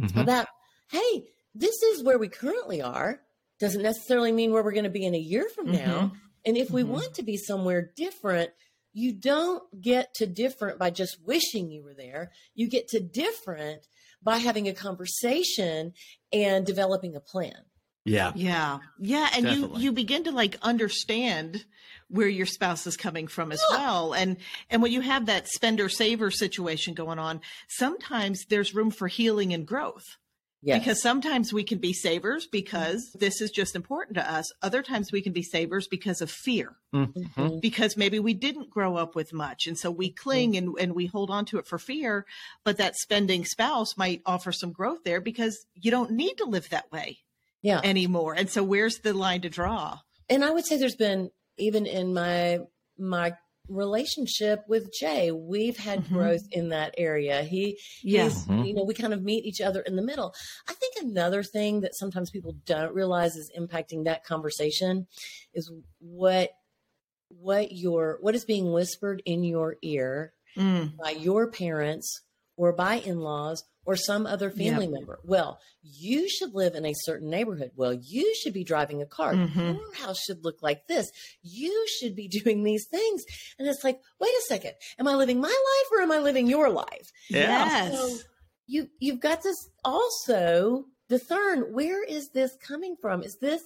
mm-hmm. 0.02 0.20
about 0.20 0.48
hey 0.90 1.24
this 1.54 1.84
is 1.84 2.04
where 2.04 2.18
we 2.18 2.28
currently 2.28 2.82
are 2.82 3.22
doesn't 3.60 3.84
necessarily 3.84 4.32
mean 4.32 4.52
where 4.52 4.64
we're 4.64 4.72
going 4.72 4.84
to 4.86 4.90
be 4.90 5.06
in 5.06 5.14
a 5.14 5.20
year 5.20 5.48
from 5.54 5.72
now 5.72 6.00
mm-hmm. 6.00 6.16
And 6.46 6.58
if 6.58 6.72
we 6.72 6.84
mm-hmm. 6.84 6.94
want 6.94 7.14
to 7.16 7.24
be 7.24 7.38
somewhere 7.38 7.92
different, 7.96 8.52
you 8.94 9.14
don't 9.14 9.64
get 9.82 10.14
to 10.16 10.26
different 10.26 10.80
by 10.80 10.90
just 10.90 11.18
wishing 11.26 11.70
you 11.70 11.84
were 11.84 11.94
there. 11.94 12.32
You 12.56 12.68
get 12.68 12.88
to 12.90 13.00
different 13.00 13.88
by 14.22 14.38
having 14.38 14.68
a 14.68 14.74
conversation 14.74 15.94
and 16.34 16.66
developing 16.66 17.16
a 17.16 17.20
plan. 17.20 17.66
Yeah. 18.06 18.32
Yeah. 18.36 18.80
Yeah. 18.98 19.30
And 19.34 19.46
Definitely. 19.46 19.82
you 19.82 19.86
you 19.86 19.92
begin 19.92 20.24
to 20.24 20.32
like 20.32 20.58
understand 20.62 21.66
where 22.08 22.28
your 22.28 22.46
spouse 22.46 22.88
is 22.88 22.98
coming 22.98 23.28
from 23.28 23.52
as 23.52 23.64
well. 23.70 24.14
And 24.14 24.38
and 24.70 24.82
when 24.82 24.92
you 24.92 25.02
have 25.02 25.28
that 25.28 25.48
spender 25.48 25.90
saver 25.90 26.32
situation 26.32 26.94
going 26.94 27.20
on, 27.20 27.42
sometimes 27.68 28.46
there's 28.50 28.74
room 28.74 28.90
for 28.90 29.08
healing 29.08 29.54
and 29.54 29.68
growth. 29.68 30.06
Yes. 30.62 30.80
Because 30.80 31.02
sometimes 31.02 31.54
we 31.54 31.64
can 31.64 31.78
be 31.78 31.94
savers 31.94 32.46
because 32.46 33.16
this 33.18 33.40
is 33.40 33.50
just 33.50 33.78
important 33.78 34.16
to 34.16 34.32
us. 34.32 34.46
Other 34.62 34.84
times 34.84 35.10
we 35.12 35.22
can 35.22 35.32
be 35.32 35.42
savers 35.42 35.88
because 35.88 36.22
of 36.22 36.30
fear. 36.30 36.76
Mm-hmm. 36.94 37.60
Because 37.60 37.96
maybe 37.96 38.20
we 38.20 38.34
didn't 38.34 38.70
grow 38.70 38.98
up 38.98 39.16
with 39.16 39.32
much. 39.32 39.68
And 39.68 39.78
so 39.78 39.90
we 39.90 40.12
cling 40.12 40.54
mm-hmm. 40.54 40.68
and, 40.68 40.80
and 40.80 40.96
we 40.96 41.06
hold 41.06 41.30
on 41.30 41.46
to 41.46 41.60
it 41.60 41.68
for 41.68 41.80
fear. 41.80 42.26
But 42.66 42.78
that 42.78 42.98
spending 42.98 43.46
spouse 43.46 43.96
might 43.96 44.22
offer 44.26 44.52
some 44.52 44.74
growth 44.74 45.00
there 45.06 45.22
because 45.22 45.66
you 45.76 45.92
don't 45.92 46.12
need 46.12 46.36
to 46.36 46.46
live 46.46 46.70
that 46.70 46.92
way 46.92 47.20
yeah. 47.62 47.80
anymore. 47.84 48.34
And 48.34 48.50
so 48.50 48.62
where's 48.62 49.00
the 49.00 49.14
line 49.14 49.42
to 49.42 49.50
draw? 49.50 50.00
And 50.30 50.44
I 50.44 50.52
would 50.52 50.66
say 50.66 50.78
there's 50.78 50.96
been 50.96 51.32
even 51.58 51.86
in 51.86 52.14
my 52.14 52.60
my 52.98 53.34
relationship 53.70 54.64
with 54.68 54.94
Jay. 54.94 55.32
We've 55.32 55.78
had 55.78 56.04
mm-hmm. 56.04 56.14
growth 56.14 56.48
in 56.52 56.70
that 56.70 56.96
area. 56.98 57.44
He, 57.44 57.78
yes, 58.04 58.46
mm-hmm. 58.46 58.64
you 58.64 58.74
know, 58.74 58.84
we 58.84 58.94
kind 58.94 59.14
of 59.14 59.24
meet 59.24 59.46
each 59.46 59.62
other 59.62 59.82
in 59.82 59.96
the 59.96 60.02
middle. 60.02 60.34
I 60.68 60.74
think 60.74 60.96
another 61.02 61.44
thing 61.44 61.82
that 61.82 61.96
sometimes 61.96 62.30
people 62.30 62.56
don't 62.66 62.94
realize 62.94 63.36
is 63.36 63.52
impacting 63.58 64.06
that 64.06 64.24
conversation 64.24 65.08
is 65.54 65.72
what 66.00 66.52
what 67.30 67.72
your 67.72 68.18
what 68.22 68.34
is 68.34 68.44
being 68.44 68.72
whispered 68.72 69.22
in 69.26 69.44
your 69.44 69.78
ear 69.84 70.34
mm. 70.58 70.92
by 70.98 71.12
your 71.12 71.52
parents 71.52 72.22
or 72.58 72.74
by 72.74 72.96
in-laws 72.96 73.64
or 73.90 73.96
some 73.96 74.28
other 74.28 74.52
family 74.52 74.86
yep. 74.86 74.94
member. 74.94 75.20
Well, 75.24 75.60
you 75.82 76.30
should 76.30 76.54
live 76.54 76.76
in 76.76 76.86
a 76.86 76.94
certain 76.94 77.28
neighborhood. 77.28 77.72
Well, 77.76 77.92
you 77.92 78.36
should 78.36 78.54
be 78.54 78.64
driving 78.64 79.02
a 79.02 79.08
car. 79.08 79.34
Mm-hmm. 79.34 79.60
Your 79.60 79.94
house 79.96 80.20
should 80.20 80.46
look 80.46 80.62
like 80.62 80.86
this. 80.86 81.10
You 81.42 81.88
should 81.98 82.16
be 82.16 82.28
doing 82.44 82.64
these 82.64 82.86
things. 82.86 83.24
And 83.58 83.68
it's 83.68 83.84
like, 83.84 84.00
wait 84.20 84.30
a 84.30 84.44
second. 84.48 84.74
Am 85.00 85.08
I 85.08 85.16
living 85.16 85.42
my 85.42 85.48
life 85.48 85.92
or 85.92 86.04
am 86.04 86.12
I 86.12 86.20
living 86.20 86.46
your 86.46 86.70
life? 86.70 87.12
Yes. 87.32 87.92
So 87.98 88.18
you 88.68 88.90
you've 89.00 89.22
got 89.22 89.42
to 89.42 89.56
also 89.84 90.86
discern 91.08 91.74
where 91.74 92.04
is 92.04 92.30
this 92.30 92.56
coming 92.62 92.96
from? 93.02 93.24
Is 93.24 93.40
this 93.42 93.64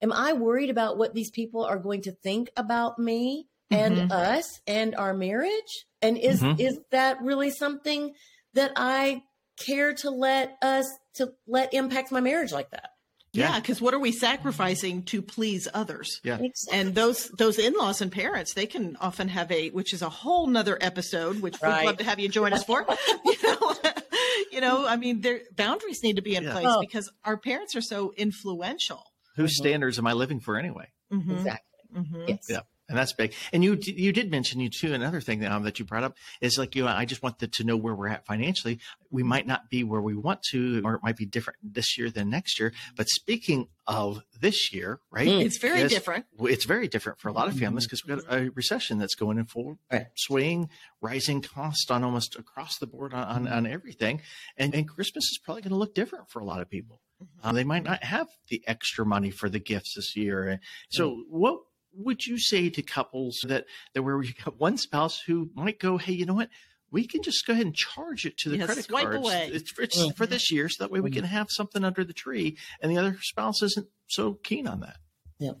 am 0.00 0.12
I 0.12 0.34
worried 0.34 0.70
about 0.70 0.98
what 0.98 1.14
these 1.14 1.32
people 1.32 1.64
are 1.64 1.80
going 1.80 2.02
to 2.02 2.12
think 2.12 2.48
about 2.56 3.00
me 3.00 3.48
and 3.72 3.96
mm-hmm. 3.96 4.12
us 4.12 4.60
and 4.68 4.94
our 4.94 5.14
marriage? 5.14 5.84
And 6.00 6.16
is 6.16 6.40
mm-hmm. 6.40 6.60
is 6.60 6.78
that 6.92 7.20
really 7.22 7.50
something 7.50 8.12
that 8.52 8.70
I 8.76 9.24
care 9.56 9.94
to 9.94 10.10
let 10.10 10.56
us 10.62 10.86
to 11.14 11.32
let 11.46 11.74
impact 11.74 12.12
my 12.12 12.20
marriage 12.20 12.52
like 12.52 12.70
that. 12.70 12.90
Yeah, 13.32 13.58
because 13.58 13.80
yeah, 13.80 13.84
what 13.84 13.94
are 13.94 13.98
we 13.98 14.12
sacrificing 14.12 15.02
to 15.04 15.20
please 15.20 15.66
others? 15.74 16.20
Yeah, 16.22 16.38
exactly. 16.38 16.78
and 16.78 16.94
those 16.94 17.28
those 17.30 17.58
in 17.58 17.72
laws 17.72 18.00
and 18.00 18.12
parents, 18.12 18.54
they 18.54 18.66
can 18.66 18.96
often 19.00 19.26
have 19.28 19.50
a, 19.50 19.70
which 19.70 19.92
is 19.92 20.02
a 20.02 20.08
whole 20.08 20.46
nother 20.46 20.78
episode, 20.80 21.42
which 21.42 21.60
right. 21.60 21.80
we'd 21.80 21.86
love 21.86 21.98
to 21.98 22.04
have 22.04 22.20
you 22.20 22.28
join 22.28 22.52
us 22.52 22.62
for. 22.62 22.86
you 23.24 23.34
know, 23.42 23.74
you 24.52 24.60
know, 24.60 24.86
I 24.86 24.96
mean, 24.96 25.20
their 25.20 25.40
boundaries 25.56 26.02
need 26.04 26.16
to 26.16 26.22
be 26.22 26.36
in 26.36 26.44
yeah. 26.44 26.52
place 26.52 26.66
oh. 26.68 26.80
because 26.80 27.10
our 27.24 27.36
parents 27.36 27.74
are 27.74 27.82
so 27.82 28.12
influential. 28.16 29.02
Whose 29.34 29.54
mm-hmm. 29.54 29.64
standards 29.64 29.98
am 29.98 30.06
I 30.06 30.12
living 30.12 30.38
for 30.38 30.56
anyway? 30.56 30.92
Mm-hmm. 31.12 31.32
Exactly. 31.32 31.78
Mm-hmm. 31.96 32.24
Yes. 32.28 32.46
Yeah 32.48 32.60
and 32.88 32.98
that's 32.98 33.12
big. 33.12 33.32
And 33.52 33.64
you 33.64 33.78
you 33.80 34.12
did 34.12 34.30
mention 34.30 34.60
you 34.60 34.68
too. 34.68 34.92
Another 34.92 35.20
thing 35.20 35.40
that, 35.40 35.50
um, 35.50 35.62
that 35.62 35.78
you 35.78 35.84
brought 35.84 36.04
up 36.04 36.16
is 36.40 36.58
like 36.58 36.74
you. 36.74 36.84
Know, 36.84 36.90
I 36.90 37.04
just 37.04 37.22
want 37.22 37.38
to 37.38 37.64
know 37.64 37.76
where 37.76 37.94
we're 37.94 38.08
at 38.08 38.26
financially. 38.26 38.78
We 39.10 39.22
might 39.22 39.46
not 39.46 39.70
be 39.70 39.84
where 39.84 40.02
we 40.02 40.14
want 40.14 40.42
to, 40.50 40.82
or 40.84 40.94
it 40.94 41.00
might 41.02 41.16
be 41.16 41.24
different 41.24 41.58
this 41.62 41.96
year 41.96 42.10
than 42.10 42.28
next 42.28 42.60
year. 42.60 42.72
But 42.96 43.08
speaking 43.08 43.68
of 43.86 44.22
this 44.38 44.72
year, 44.72 45.00
right? 45.10 45.28
Mm. 45.28 45.44
It's 45.44 45.58
very 45.58 45.88
different. 45.88 46.26
It's 46.40 46.64
very 46.64 46.88
different 46.88 47.20
for 47.20 47.28
a 47.28 47.32
lot 47.32 47.48
of 47.48 47.58
families 47.58 47.86
because 47.86 48.04
we've 48.04 48.22
got 48.22 48.34
a 48.34 48.50
recession 48.50 48.98
that's 48.98 49.14
going 49.14 49.38
in 49.38 49.46
full 49.46 49.78
right. 49.90 50.06
swing, 50.16 50.68
rising 51.00 51.40
cost 51.40 51.90
on 51.90 52.04
almost 52.04 52.36
across 52.36 52.78
the 52.78 52.86
board 52.86 53.14
on, 53.14 53.24
on, 53.24 53.48
on 53.48 53.66
everything, 53.66 54.20
and, 54.56 54.74
and 54.74 54.88
Christmas 54.88 55.24
is 55.24 55.40
probably 55.42 55.62
going 55.62 55.70
to 55.70 55.78
look 55.78 55.94
different 55.94 56.28
for 56.28 56.40
a 56.40 56.44
lot 56.44 56.60
of 56.60 56.68
people. 56.68 57.00
Mm-hmm. 57.22 57.48
Uh, 57.48 57.52
they 57.52 57.64
might 57.64 57.84
not 57.84 58.04
have 58.04 58.28
the 58.48 58.62
extra 58.66 59.06
money 59.06 59.30
for 59.30 59.48
the 59.48 59.58
gifts 59.58 59.94
this 59.94 60.16
year. 60.16 60.60
So, 60.90 61.24
what 61.28 61.60
would 61.96 62.26
you 62.26 62.38
say 62.38 62.70
to 62.70 62.82
couples 62.82 63.38
that, 63.48 63.66
that 63.94 64.02
where 64.02 64.22
you 64.22 64.32
got 64.44 64.58
one 64.58 64.76
spouse 64.76 65.20
who 65.20 65.50
might 65.54 65.78
go, 65.78 65.98
hey, 65.98 66.12
you 66.12 66.26
know 66.26 66.34
what? 66.34 66.50
We 66.90 67.06
can 67.06 67.22
just 67.22 67.44
go 67.46 67.52
ahead 67.52 67.66
and 67.66 67.74
charge 67.74 68.24
it 68.24 68.36
to 68.38 68.50
the 68.50 68.58
credit 68.58 68.88
card. 68.88 69.20
It's, 69.24 69.76
it's 69.78 69.98
mm-hmm. 69.98 70.10
for 70.10 70.26
this 70.26 70.52
year, 70.52 70.68
so 70.68 70.84
that 70.84 70.92
way 70.92 71.00
we 71.00 71.10
can 71.10 71.24
mm-hmm. 71.24 71.34
have 71.34 71.48
something 71.50 71.82
under 71.82 72.04
the 72.04 72.12
tree, 72.12 72.56
and 72.80 72.92
the 72.92 72.98
other 72.98 73.18
spouse 73.20 73.62
isn't 73.62 73.88
so 74.06 74.34
keen 74.34 74.68
on 74.68 74.80
that. 74.80 74.98
Yeah. 75.40 75.54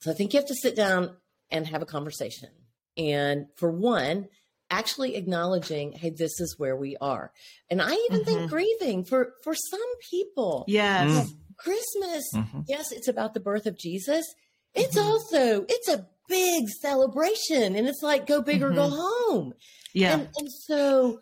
So 0.00 0.12
I 0.12 0.14
think 0.14 0.32
you 0.32 0.38
have 0.38 0.48
to 0.48 0.54
sit 0.54 0.76
down 0.76 1.16
and 1.50 1.66
have 1.66 1.82
a 1.82 1.86
conversation. 1.86 2.50
And 2.96 3.46
for 3.56 3.72
one, 3.72 4.28
actually 4.70 5.16
acknowledging, 5.16 5.92
hey, 5.92 6.10
this 6.10 6.38
is 6.38 6.54
where 6.58 6.76
we 6.76 6.96
are. 7.00 7.32
And 7.68 7.82
I 7.82 7.92
even 7.92 8.20
mm-hmm. 8.20 8.24
think 8.24 8.50
grieving 8.50 9.04
for 9.04 9.32
for 9.42 9.54
some 9.54 9.80
people. 10.10 10.64
Yes. 10.68 11.10
Mm. 11.10 11.36
Christmas, 11.56 12.24
mm-hmm. 12.34 12.60
yes, 12.66 12.90
it's 12.90 13.08
about 13.08 13.32
the 13.32 13.40
birth 13.40 13.66
of 13.66 13.78
Jesus. 13.78 14.26
It's 14.74 14.96
mm-hmm. 14.96 15.08
also 15.08 15.66
it's 15.68 15.88
a 15.88 16.06
big 16.28 16.68
celebration 16.68 17.76
and 17.76 17.86
it's 17.86 18.02
like 18.02 18.26
go 18.26 18.42
big 18.42 18.60
mm-hmm. 18.60 18.72
or 18.72 18.74
go 18.74 18.88
mm-hmm. 18.88 19.32
home. 19.32 19.54
Yeah. 19.92 20.14
And, 20.14 20.28
and 20.36 20.50
so 20.50 21.20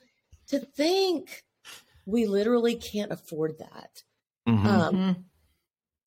to 0.48 0.60
think 0.60 1.42
we 2.06 2.26
literally 2.26 2.76
can't 2.76 3.12
afford 3.12 3.58
that. 3.58 4.02
Mm-hmm. 4.48 4.66
Um, 4.66 4.94
mm-hmm. 4.94 5.20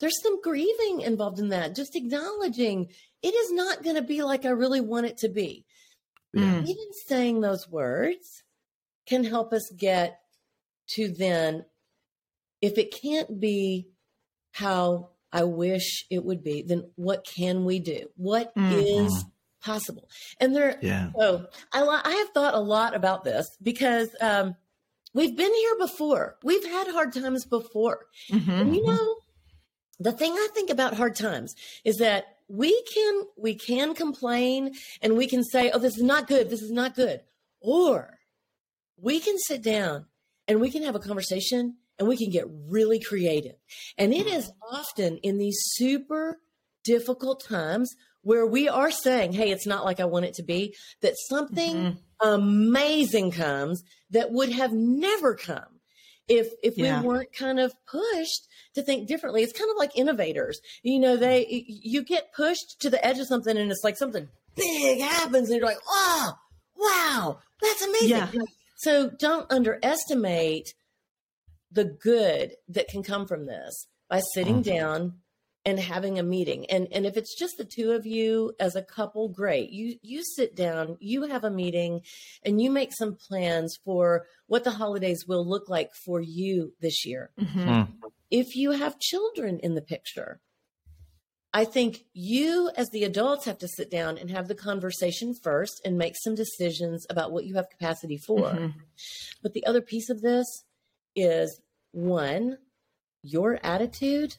there's 0.00 0.22
some 0.22 0.40
grieving 0.42 1.00
involved 1.00 1.38
in 1.38 1.48
that. 1.50 1.74
Just 1.74 1.96
acknowledging 1.96 2.88
it 3.22 3.34
is 3.34 3.52
not 3.52 3.82
going 3.82 3.96
to 3.96 4.02
be 4.02 4.22
like 4.22 4.44
I 4.44 4.50
really 4.50 4.80
want 4.80 5.06
it 5.06 5.18
to 5.18 5.28
be. 5.28 5.64
Yeah. 6.32 6.60
Even 6.60 6.92
saying 7.06 7.40
those 7.40 7.68
words 7.68 8.42
can 9.06 9.24
help 9.24 9.52
us 9.54 9.70
get 9.74 10.20
to 10.88 11.08
then, 11.08 11.64
if 12.60 12.78
it 12.78 12.94
can't 13.02 13.40
be 13.40 13.88
how 14.52 15.10
I 15.32 15.44
wish 15.44 16.06
it 16.10 16.24
would 16.24 16.42
be, 16.42 16.62
then 16.62 16.90
what 16.96 17.26
can 17.26 17.64
we 17.64 17.78
do? 17.78 18.08
What 18.16 18.54
mm-hmm. 18.54 18.72
is 18.72 19.24
possible? 19.60 20.08
And 20.40 20.54
there, 20.54 20.78
yeah. 20.80 21.10
so 21.18 21.46
I, 21.72 21.82
I 21.82 22.10
have 22.12 22.28
thought 22.30 22.54
a 22.54 22.60
lot 22.60 22.94
about 22.94 23.24
this 23.24 23.46
because 23.62 24.08
um, 24.20 24.54
we've 25.12 25.36
been 25.36 25.54
here 25.54 25.76
before. 25.78 26.36
We've 26.42 26.64
had 26.64 26.88
hard 26.88 27.12
times 27.12 27.44
before. 27.44 28.06
Mm-hmm. 28.30 28.50
And 28.50 28.74
you 28.74 28.82
mm-hmm. 28.82 28.94
know, 28.94 29.16
the 29.98 30.12
thing 30.12 30.32
I 30.32 30.48
think 30.54 30.70
about 30.70 30.94
hard 30.94 31.16
times 31.16 31.54
is 31.84 31.96
that 31.96 32.36
we 32.48 32.80
can 32.94 33.22
we 33.36 33.54
can 33.54 33.94
complain 33.94 34.74
and 35.02 35.16
we 35.16 35.26
can 35.26 35.42
say, 35.42 35.70
"Oh, 35.70 35.78
this 35.78 35.96
is 35.96 36.02
not 36.02 36.28
good. 36.28 36.48
This 36.48 36.62
is 36.62 36.70
not 36.70 36.94
good," 36.94 37.22
or 37.60 38.18
we 38.96 39.20
can 39.20 39.36
sit 39.38 39.62
down 39.62 40.06
and 40.46 40.60
we 40.60 40.70
can 40.70 40.82
have 40.82 40.94
a 40.94 41.00
conversation 41.00 41.76
and 41.98 42.08
we 42.08 42.16
can 42.16 42.30
get 42.30 42.46
really 42.68 43.00
creative. 43.00 43.56
And 43.96 44.12
it 44.12 44.26
is 44.26 44.50
often 44.70 45.18
in 45.18 45.38
these 45.38 45.58
super 45.60 46.38
difficult 46.84 47.42
times 47.44 47.94
where 48.22 48.46
we 48.46 48.68
are 48.68 48.90
saying, 48.90 49.32
Hey, 49.32 49.50
it's 49.50 49.66
not 49.66 49.84
like 49.84 50.00
I 50.00 50.04
want 50.04 50.24
it 50.24 50.34
to 50.34 50.42
be, 50.42 50.74
that 51.00 51.14
something 51.28 51.76
mm-hmm. 51.76 52.28
amazing 52.28 53.30
comes 53.30 53.82
that 54.10 54.32
would 54.32 54.52
have 54.52 54.72
never 54.72 55.34
come 55.34 55.80
if 56.28 56.48
if 56.62 56.76
yeah. 56.76 57.00
we 57.00 57.06
weren't 57.06 57.32
kind 57.32 57.60
of 57.60 57.72
pushed 57.86 58.48
to 58.74 58.82
think 58.82 59.06
differently 59.06 59.42
it's 59.42 59.56
kind 59.56 59.70
of 59.70 59.76
like 59.78 59.96
innovators 59.96 60.60
you 60.82 60.98
know 60.98 61.16
they 61.16 61.64
you 61.68 62.02
get 62.02 62.32
pushed 62.34 62.80
to 62.80 62.90
the 62.90 63.04
edge 63.06 63.18
of 63.18 63.26
something 63.26 63.56
and 63.56 63.70
it's 63.70 63.84
like 63.84 63.96
something 63.96 64.28
big 64.56 65.00
happens 65.00 65.48
and 65.48 65.58
you're 65.58 65.66
like 65.66 65.78
oh 65.88 66.32
wow 66.76 67.38
that's 67.62 67.82
amazing 67.82 68.08
yeah. 68.08 68.30
so 68.76 69.08
don't 69.10 69.50
underestimate 69.52 70.74
the 71.76 71.84
good 71.84 72.54
that 72.68 72.88
can 72.88 73.02
come 73.02 73.26
from 73.26 73.46
this 73.46 73.86
by 74.08 74.20
sitting 74.34 74.62
mm-hmm. 74.62 74.74
down 74.74 75.12
and 75.64 75.78
having 75.78 76.18
a 76.18 76.22
meeting 76.22 76.64
and 76.70 76.88
and 76.90 77.04
if 77.04 77.16
it's 77.16 77.38
just 77.38 77.54
the 77.58 77.64
two 77.64 77.92
of 77.92 78.06
you 78.06 78.52
as 78.58 78.74
a 78.74 78.82
couple 78.82 79.28
great 79.28 79.70
you 79.70 79.96
you 80.00 80.22
sit 80.24 80.56
down 80.56 80.96
you 81.00 81.24
have 81.24 81.44
a 81.44 81.50
meeting 81.50 82.00
and 82.44 82.62
you 82.62 82.70
make 82.70 82.92
some 82.96 83.16
plans 83.28 83.76
for 83.84 84.24
what 84.46 84.64
the 84.64 84.70
holidays 84.70 85.24
will 85.28 85.46
look 85.46 85.68
like 85.68 85.90
for 86.04 86.20
you 86.20 86.72
this 86.80 87.04
year 87.04 87.30
mm-hmm. 87.38 87.68
mm. 87.68 87.88
if 88.30 88.56
you 88.56 88.70
have 88.70 88.98
children 88.98 89.58
in 89.60 89.74
the 89.74 89.82
picture 89.82 90.40
I 91.54 91.64
think 91.64 92.04
you, 92.12 92.70
as 92.76 92.90
the 92.90 93.04
adults, 93.04 93.46
have 93.46 93.56
to 93.60 93.68
sit 93.68 93.90
down 93.90 94.18
and 94.18 94.30
have 94.30 94.46
the 94.46 94.54
conversation 94.54 95.32
first 95.42 95.80
and 95.86 95.96
make 95.96 96.14
some 96.22 96.34
decisions 96.34 97.06
about 97.08 97.32
what 97.32 97.46
you 97.46 97.54
have 97.54 97.70
capacity 97.70 98.18
for. 98.18 98.50
Mm-hmm. 98.50 98.78
But 99.42 99.54
the 99.54 99.64
other 99.64 99.80
piece 99.80 100.10
of 100.10 100.20
this 100.20 100.44
is 101.14 101.58
one, 101.96 102.58
your 103.22 103.58
attitude 103.62 104.36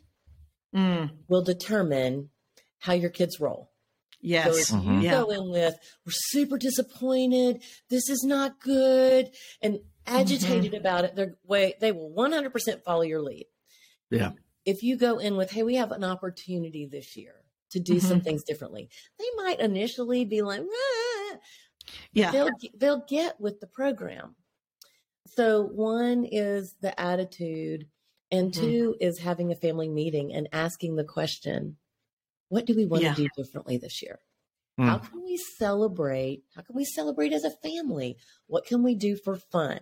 mm. 0.75 1.09
will 1.27 1.43
determine 1.43 2.29
how 2.79 2.93
your 2.93 3.09
kids 3.09 3.39
roll. 3.39 3.71
Yes. 4.21 4.45
So 4.45 4.57
if 4.59 4.67
mm-hmm. 4.67 4.93
you 4.95 5.01
yeah. 5.01 5.11
go 5.11 5.29
in 5.29 5.49
with, 5.49 5.75
we're 6.05 6.13
super 6.13 6.57
disappointed, 6.57 7.63
this 7.89 8.09
is 8.09 8.23
not 8.23 8.59
good, 8.61 9.29
and 9.61 9.79
agitated 10.05 10.71
mm-hmm. 10.71 10.79
about 10.79 11.05
it, 11.05 11.15
they're 11.15 11.35
way 11.43 11.75
they 11.79 11.91
will 11.91 12.11
100% 12.11 12.83
follow 12.83 13.01
your 13.01 13.21
lead. 13.21 13.45
Yeah. 14.09 14.31
If 14.65 14.83
you 14.83 14.97
go 14.97 15.17
in 15.17 15.37
with, 15.37 15.51
hey, 15.51 15.63
we 15.63 15.75
have 15.75 15.91
an 15.91 16.03
opportunity 16.03 16.87
this 16.91 17.15
year 17.15 17.35
to 17.71 17.79
do 17.79 17.95
mm-hmm. 17.95 18.07
some 18.07 18.21
things 18.21 18.43
differently, 18.43 18.89
they 19.17 19.25
might 19.37 19.59
initially 19.59 20.25
be 20.25 20.41
like, 20.41 20.61
ah. 20.61 21.37
yeah, 22.11 22.31
they'll 22.31 22.49
they'll 22.75 23.05
get 23.07 23.39
with 23.39 23.59
the 23.59 23.67
program. 23.67 24.35
So 25.37 25.63
one 25.63 26.25
is 26.25 26.73
the 26.81 26.99
attitude 26.99 27.87
and 28.31 28.51
mm-hmm. 28.51 28.61
2 28.61 28.67
mm-hmm. 28.67 28.91
is 28.99 29.19
having 29.19 29.51
a 29.51 29.55
family 29.55 29.87
meeting 29.87 30.33
and 30.33 30.49
asking 30.51 30.95
the 30.95 31.03
question, 31.03 31.77
what 32.49 32.65
do 32.65 32.75
we 32.75 32.85
want 32.85 33.03
yeah. 33.03 33.13
to 33.13 33.23
do 33.23 33.29
differently 33.37 33.77
this 33.77 34.01
year? 34.01 34.19
Mm. 34.79 34.85
How 34.85 34.97
can 34.97 35.23
we 35.23 35.37
celebrate? 35.37 36.43
How 36.55 36.63
can 36.63 36.75
we 36.75 36.85
celebrate 36.85 37.33
as 37.33 37.43
a 37.43 37.51
family? 37.51 38.17
What 38.47 38.65
can 38.65 38.81
we 38.81 38.95
do 38.95 39.15
for 39.15 39.35
fun? 39.35 39.79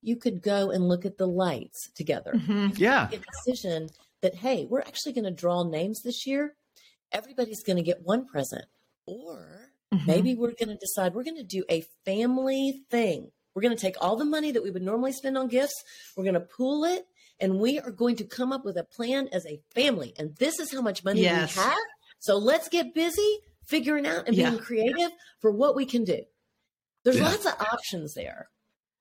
You 0.00 0.16
could 0.16 0.40
go 0.40 0.70
and 0.70 0.88
look 0.88 1.04
at 1.04 1.18
the 1.18 1.28
lights 1.28 1.90
together. 1.94 2.32
Mm-hmm. 2.34 2.68
Yeah. 2.76 3.08
Make 3.10 3.20
a 3.20 3.50
decision 3.50 3.90
that, 4.22 4.36
hey, 4.36 4.66
we're 4.68 4.80
actually 4.80 5.12
going 5.12 5.24
to 5.24 5.30
draw 5.30 5.62
names 5.62 6.00
this 6.02 6.26
year. 6.26 6.54
Everybody's 7.12 7.62
going 7.62 7.76
to 7.76 7.82
get 7.82 8.02
one 8.02 8.24
present. 8.24 8.64
Or 9.06 9.72
mm-hmm. 9.92 10.06
maybe 10.06 10.34
we're 10.34 10.54
going 10.58 10.70
to 10.70 10.76
decide 10.76 11.14
we're 11.14 11.24
going 11.24 11.36
to 11.36 11.44
do 11.44 11.64
a 11.68 11.84
family 12.06 12.82
thing. 12.90 13.30
We're 13.56 13.62
going 13.62 13.74
to 13.74 13.80
take 13.80 13.96
all 14.02 14.16
the 14.16 14.26
money 14.26 14.52
that 14.52 14.62
we 14.62 14.70
would 14.70 14.82
normally 14.82 15.12
spend 15.12 15.38
on 15.38 15.48
gifts, 15.48 15.82
we're 16.14 16.24
going 16.24 16.34
to 16.34 16.40
pool 16.40 16.84
it, 16.84 17.06
and 17.40 17.58
we 17.58 17.80
are 17.80 17.90
going 17.90 18.16
to 18.16 18.24
come 18.24 18.52
up 18.52 18.66
with 18.66 18.76
a 18.76 18.84
plan 18.84 19.30
as 19.32 19.46
a 19.46 19.62
family. 19.74 20.12
And 20.18 20.36
this 20.36 20.60
is 20.60 20.70
how 20.70 20.82
much 20.82 21.02
money 21.02 21.22
yes. 21.22 21.56
we 21.56 21.62
have. 21.62 21.74
So 22.18 22.36
let's 22.36 22.68
get 22.68 22.94
busy 22.94 23.38
figuring 23.64 24.06
out 24.06 24.26
and 24.26 24.36
yeah. 24.36 24.50
being 24.50 24.62
creative 24.62 25.10
for 25.40 25.50
what 25.50 25.74
we 25.74 25.86
can 25.86 26.04
do. 26.04 26.20
There's 27.02 27.18
yeah. 27.18 27.28
lots 27.28 27.46
of 27.46 27.54
options 27.58 28.12
there. 28.12 28.50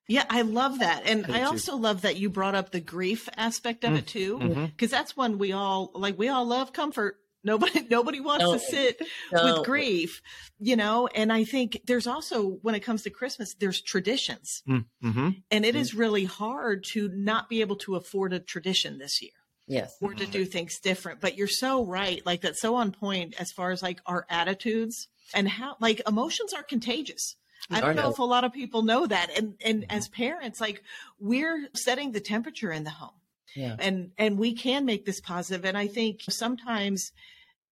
Yeah, 0.07 0.23
I 0.29 0.43
love 0.43 0.79
that. 0.79 1.03
And 1.05 1.25
I 1.29 1.43
also 1.43 1.75
love 1.75 2.03
that 2.03 2.15
you 2.15 2.29
brought 2.29 2.55
up 2.55 2.71
the 2.71 2.79
grief 2.79 3.27
aspect 3.35 3.83
of 3.83 3.91
mm. 3.91 3.97
it 3.97 4.07
too, 4.07 4.37
because 4.37 4.55
mm-hmm. 4.55 4.85
that's 4.85 5.17
when 5.17 5.37
we 5.37 5.51
all 5.51 5.91
like, 5.95 6.17
we 6.17 6.29
all 6.29 6.45
love 6.45 6.71
comfort 6.71 7.17
Nobody, 7.45 7.85
nobody 7.89 8.19
wants 8.19 8.43
no, 8.43 8.53
to 8.53 8.59
sit 8.59 9.01
no. 9.31 9.45
with 9.45 9.65
grief, 9.65 10.21
you 10.59 10.75
know. 10.75 11.07
And 11.07 11.31
I 11.31 11.43
think 11.43 11.81
there's 11.85 12.07
also, 12.07 12.57
when 12.61 12.75
it 12.75 12.81
comes 12.81 13.03
to 13.03 13.09
Christmas, 13.09 13.55
there's 13.59 13.81
traditions, 13.81 14.63
mm-hmm. 14.67 15.29
and 15.51 15.65
it 15.65 15.69
mm-hmm. 15.69 15.77
is 15.77 15.95
really 15.95 16.25
hard 16.25 16.83
to 16.91 17.09
not 17.09 17.47
be 17.47 17.61
able 17.61 17.77
to 17.77 17.95
afford 17.95 18.33
a 18.33 18.39
tradition 18.39 18.97
this 18.97 19.21
year. 19.21 19.31
Yes, 19.67 19.95
or 19.99 20.13
to 20.13 20.27
do 20.27 20.45
things 20.45 20.79
different. 20.79 21.21
But 21.21 21.37
you're 21.37 21.47
so 21.47 21.85
right, 21.85 22.23
like 22.25 22.41
that's 22.41 22.61
so 22.61 22.75
on 22.75 22.91
point 22.91 23.33
as 23.39 23.51
far 23.51 23.71
as 23.71 23.81
like 23.81 23.99
our 24.05 24.25
attitudes 24.29 25.07
and 25.33 25.49
how, 25.49 25.75
like, 25.79 26.01
emotions 26.07 26.53
are 26.53 26.61
contagious. 26.61 27.35
I 27.71 27.81
don't 27.81 27.95
know 27.95 28.11
if 28.11 28.19
a 28.19 28.23
lot 28.23 28.43
of 28.43 28.53
people 28.53 28.83
know 28.83 29.07
that. 29.07 29.31
And 29.35 29.55
and 29.63 29.81
mm-hmm. 29.81 29.97
as 29.97 30.07
parents, 30.09 30.61
like 30.61 30.83
we're 31.19 31.67
setting 31.73 32.11
the 32.11 32.19
temperature 32.19 32.71
in 32.71 32.83
the 32.83 32.91
home. 32.91 33.09
Yeah. 33.55 33.75
And 33.79 34.11
and 34.17 34.37
we 34.37 34.53
can 34.53 34.85
make 34.85 35.05
this 35.05 35.21
positive. 35.21 35.65
And 35.65 35.77
I 35.77 35.87
think 35.87 36.21
sometimes 36.29 37.11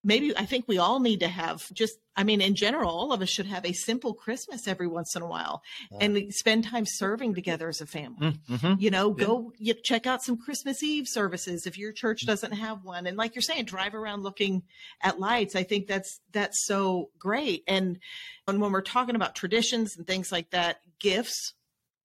maybe 0.03 0.35
I 0.37 0.45
think 0.45 0.67
we 0.67 0.77
all 0.77 0.99
need 0.99 1.21
to 1.21 1.27
have 1.27 1.71
just, 1.73 1.97
I 2.15 2.23
mean, 2.23 2.41
in 2.41 2.55
general, 2.55 2.91
all 2.91 3.13
of 3.13 3.21
us 3.21 3.29
should 3.29 3.45
have 3.45 3.65
a 3.65 3.73
simple 3.73 4.13
Christmas 4.13 4.67
every 4.67 4.87
once 4.87 5.15
in 5.15 5.21
a 5.21 5.27
while 5.27 5.63
and 5.99 6.33
spend 6.33 6.65
time 6.65 6.85
serving 6.85 7.33
together 7.35 7.69
as 7.69 7.81
a 7.81 7.85
family. 7.85 8.31
Mm, 8.31 8.39
mm-hmm. 8.49 8.73
You 8.79 8.91
know, 8.91 9.11
go 9.11 9.53
you 9.57 9.73
check 9.73 10.05
out 10.05 10.21
some 10.21 10.37
Christmas 10.37 10.83
Eve 10.83 11.07
services 11.07 11.65
if 11.65 11.77
your 11.77 11.91
church 11.91 12.25
doesn't 12.25 12.51
have 12.51 12.83
one. 12.83 13.07
And 13.07 13.17
like 13.17 13.35
you're 13.35 13.41
saying, 13.41 13.65
drive 13.65 13.95
around 13.95 14.23
looking 14.23 14.63
at 15.01 15.19
lights. 15.19 15.55
I 15.55 15.63
think 15.63 15.87
that's, 15.87 16.19
that's 16.31 16.65
so 16.65 17.09
great. 17.17 17.63
And, 17.67 17.99
and 18.47 18.59
when 18.59 18.71
we're 18.71 18.81
talking 18.81 19.15
about 19.15 19.35
traditions 19.35 19.95
and 19.97 20.05
things 20.05 20.31
like 20.31 20.49
that, 20.51 20.77
gifts 20.99 21.53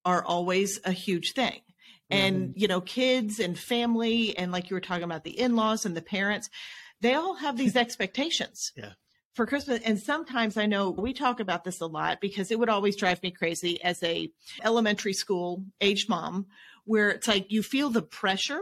are 0.05 0.25
always 0.25 0.81
a 0.85 0.93
huge 0.93 1.33
thing 1.35 1.61
and 2.11 2.51
mm-hmm. 2.51 2.53
you 2.59 2.69
know 2.69 2.81
kids 2.81 3.39
and 3.39 3.59
family 3.59 4.37
and 4.37 4.53
like 4.53 4.71
you 4.71 4.75
were 4.77 4.81
talking 4.81 5.05
about 5.05 5.25
the 5.25 5.39
in-laws 5.39 5.85
and 5.85 5.97
the 5.97 6.03
parents 6.03 6.49
they 7.01 7.15
all 7.15 7.35
have 7.35 7.57
these 7.57 7.77
expectations. 7.77 8.73
Yeah. 8.77 8.93
For 9.35 9.47
Christmas, 9.47 9.81
and 9.85 10.01
sometimes 10.01 10.57
I 10.57 10.67
know 10.67 10.91
we 10.91 11.13
talk 11.13 11.39
about 11.39 11.63
this 11.63 11.81
a 11.81 11.87
lot 11.87 12.21
because 12.21 12.51
it 12.51 12.59
would 12.59 12.69
always 12.69 12.97
drive 12.97 13.23
me 13.23 13.31
crazy 13.31 13.81
as 13.85 14.03
a 14.03 14.33
elementary 14.65 15.13
school 15.13 15.65
age 15.81 16.09
mom, 16.09 16.47
where 16.87 17.11
it's 17.11 17.29
like 17.29 17.53
you 17.53 17.63
feel 17.63 17.89
the 17.89 18.03
pressure 18.03 18.61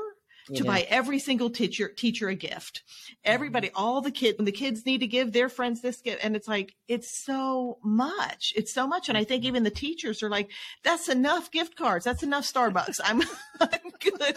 to 0.55 0.65
buy 0.65 0.87
every 0.89 1.19
single 1.19 1.51
teacher 1.51 1.89
teacher 1.89 2.29
a 2.29 2.35
gift. 2.35 2.83
Everybody, 3.25 3.69
mm-hmm. 3.69 3.83
all 3.83 4.01
the 4.01 4.11
kids, 4.11 4.39
the 4.39 4.53
kids 4.53 4.87
need 4.87 4.99
to 4.99 5.07
give 5.07 5.33
their 5.33 5.49
friends 5.49 5.81
this 5.81 6.01
gift, 6.01 6.25
and 6.25 6.37
it's 6.37 6.47
like 6.47 6.75
it's 6.89 7.11
so 7.11 7.79
much. 7.83 8.53
It's 8.55 8.73
so 8.73 8.87
much, 8.87 9.09
and 9.09 9.19
I 9.19 9.25
think 9.25 9.43
mm-hmm. 9.43 9.49
even 9.49 9.63
the 9.65 9.71
teachers 9.71 10.23
are 10.23 10.31
like, 10.31 10.51
"That's 10.85 11.09
enough 11.09 11.51
gift 11.51 11.77
cards. 11.77 12.05
That's 12.05 12.23
enough 12.23 12.45
Starbucks. 12.45 13.01
I'm, 13.03 13.23
I'm 13.61 13.91
good." 14.01 14.37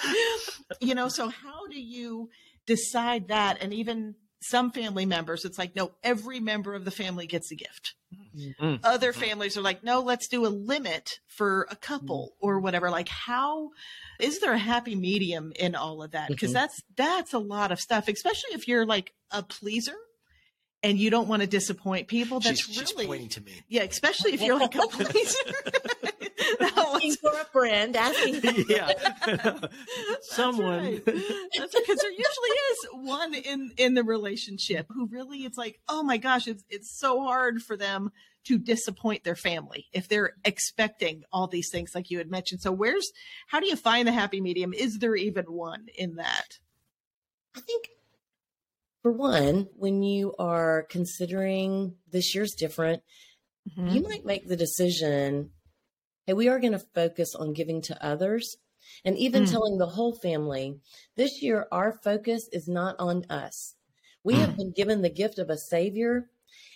You 0.82 0.96
know. 0.96 1.10
So 1.10 1.30
how 1.30 1.68
do 1.68 1.80
you? 1.80 2.30
Decide 2.70 3.30
that. 3.30 3.58
And 3.62 3.74
even 3.74 4.16
some 4.42 4.72
family 4.72 5.06
members, 5.06 5.44
it's 5.44 5.58
like, 5.58 5.76
no, 5.76 5.92
every 6.04 6.40
member 6.40 6.76
of 6.76 6.86
the 6.86 6.92
family 6.92 7.26
gets 7.26 7.52
a 7.52 7.56
gift. 7.56 7.96
Mm-hmm. 8.38 8.76
Other 8.84 9.12
families 9.12 9.58
are 9.58 9.62
like, 9.62 9.84
no, 9.84 10.02
let's 10.02 10.28
do 10.28 10.46
a 10.46 10.48
limit 10.48 11.20
for 11.28 11.68
a 11.72 11.76
couple 11.76 12.36
mm-hmm. 12.36 12.48
or 12.48 12.60
whatever. 12.60 12.92
Like, 12.92 13.10
how 13.10 13.72
is 14.20 14.40
there 14.40 14.54
a 14.54 14.58
happy 14.58 14.96
medium 14.96 15.52
in 15.56 15.76
all 15.76 16.04
of 16.04 16.12
that? 16.12 16.30
Because 16.30 16.52
mm-hmm. 16.52 16.62
that's 16.62 16.82
that's 16.96 17.34
a 17.34 17.40
lot 17.40 17.72
of 17.72 17.80
stuff, 17.80 18.08
especially 18.08 18.54
if 18.54 18.68
you're 18.68 18.86
like 18.86 19.14
a 19.32 19.42
pleaser 19.42 19.98
and 20.84 20.98
you 20.98 21.10
don't 21.10 21.28
want 21.28 21.42
to 21.42 21.48
disappoint 21.48 22.08
people. 22.08 22.40
That's 22.40 22.64
she's, 22.64 22.76
she's 22.76 22.94
really 22.94 23.08
pointing 23.08 23.30
to 23.30 23.42
me. 23.42 23.62
yeah, 23.68 23.84
especially 23.84 24.34
if 24.34 24.42
you're 24.42 24.60
like 24.60 24.76
a 24.76 24.88
police. 24.92 25.44
That 27.00 27.06
was- 27.06 27.18
Asking 27.18 27.30
for 27.32 27.42
a 27.42 27.46
friend, 27.46 27.96
asking. 27.96 28.66
yeah, 28.70 28.92
someone. 30.22 31.02
That's 31.06 31.08
right. 31.08 31.72
Because 31.74 32.00
there 32.00 32.12
usually 32.12 32.50
is 32.72 32.88
one 32.94 33.34
in 33.34 33.72
in 33.78 33.94
the 33.94 34.04
relationship 34.04 34.88
who 34.90 35.08
really 35.08 35.40
it's 35.40 35.58
like, 35.58 35.80
oh 35.88 36.04
my 36.04 36.18
gosh, 36.18 36.48
it's 36.48 36.64
it's 36.70 36.92
so 36.98 37.22
hard 37.24 37.62
for 37.62 37.76
them 37.78 38.12
to 38.46 38.58
disappoint 38.58 39.24
their 39.24 39.36
family 39.36 39.88
if 39.92 40.08
they're 40.08 40.32
expecting 40.46 41.24
all 41.32 41.48
these 41.48 41.70
things 41.70 41.92
like 41.94 42.10
you 42.10 42.18
had 42.18 42.32
mentioned. 42.32 42.62
So 42.62 42.72
where's 42.72 43.12
how 43.48 43.60
do 43.60 43.68
you 43.68 43.76
find 43.76 44.08
the 44.08 44.12
happy 44.12 44.42
medium? 44.42 44.74
Is 44.74 45.00
there 45.00 45.16
even 45.16 45.46
one 45.46 45.88
in 45.98 46.16
that? 46.16 46.58
I 47.56 47.60
think, 47.62 47.90
for 49.02 49.12
one, 49.12 49.68
when 49.76 50.04
you 50.04 50.34
are 50.40 50.86
considering 50.90 51.96
this 52.12 52.34
year's 52.36 52.54
different, 52.54 53.04
Mm-hmm. 53.78 53.90
you 53.90 54.02
might 54.02 54.26
make 54.26 54.48
the 54.48 54.56
decision 54.56 55.52
hey, 56.30 56.34
we 56.34 56.48
are 56.48 56.60
going 56.60 56.74
to 56.74 56.86
focus 56.94 57.34
on 57.34 57.54
giving 57.54 57.82
to 57.82 58.06
others. 58.06 58.56
And 59.04 59.18
even 59.18 59.46
Mm. 59.46 59.52
telling 59.52 59.78
the 59.80 59.88
whole 59.88 60.14
family, 60.14 60.80
this 61.16 61.42
year 61.42 61.68
our 61.72 61.92
focus 61.92 62.48
is 62.54 62.68
not 62.68 62.96
on 63.00 63.26
us. 63.32 63.76
We 64.24 64.36
Mm. 64.36 64.40
have 64.42 64.56
been 64.56 64.72
given 64.72 65.02
the 65.02 65.10
gift 65.10 65.40
of 65.40 65.50
a 65.50 65.58
savior 65.58 66.30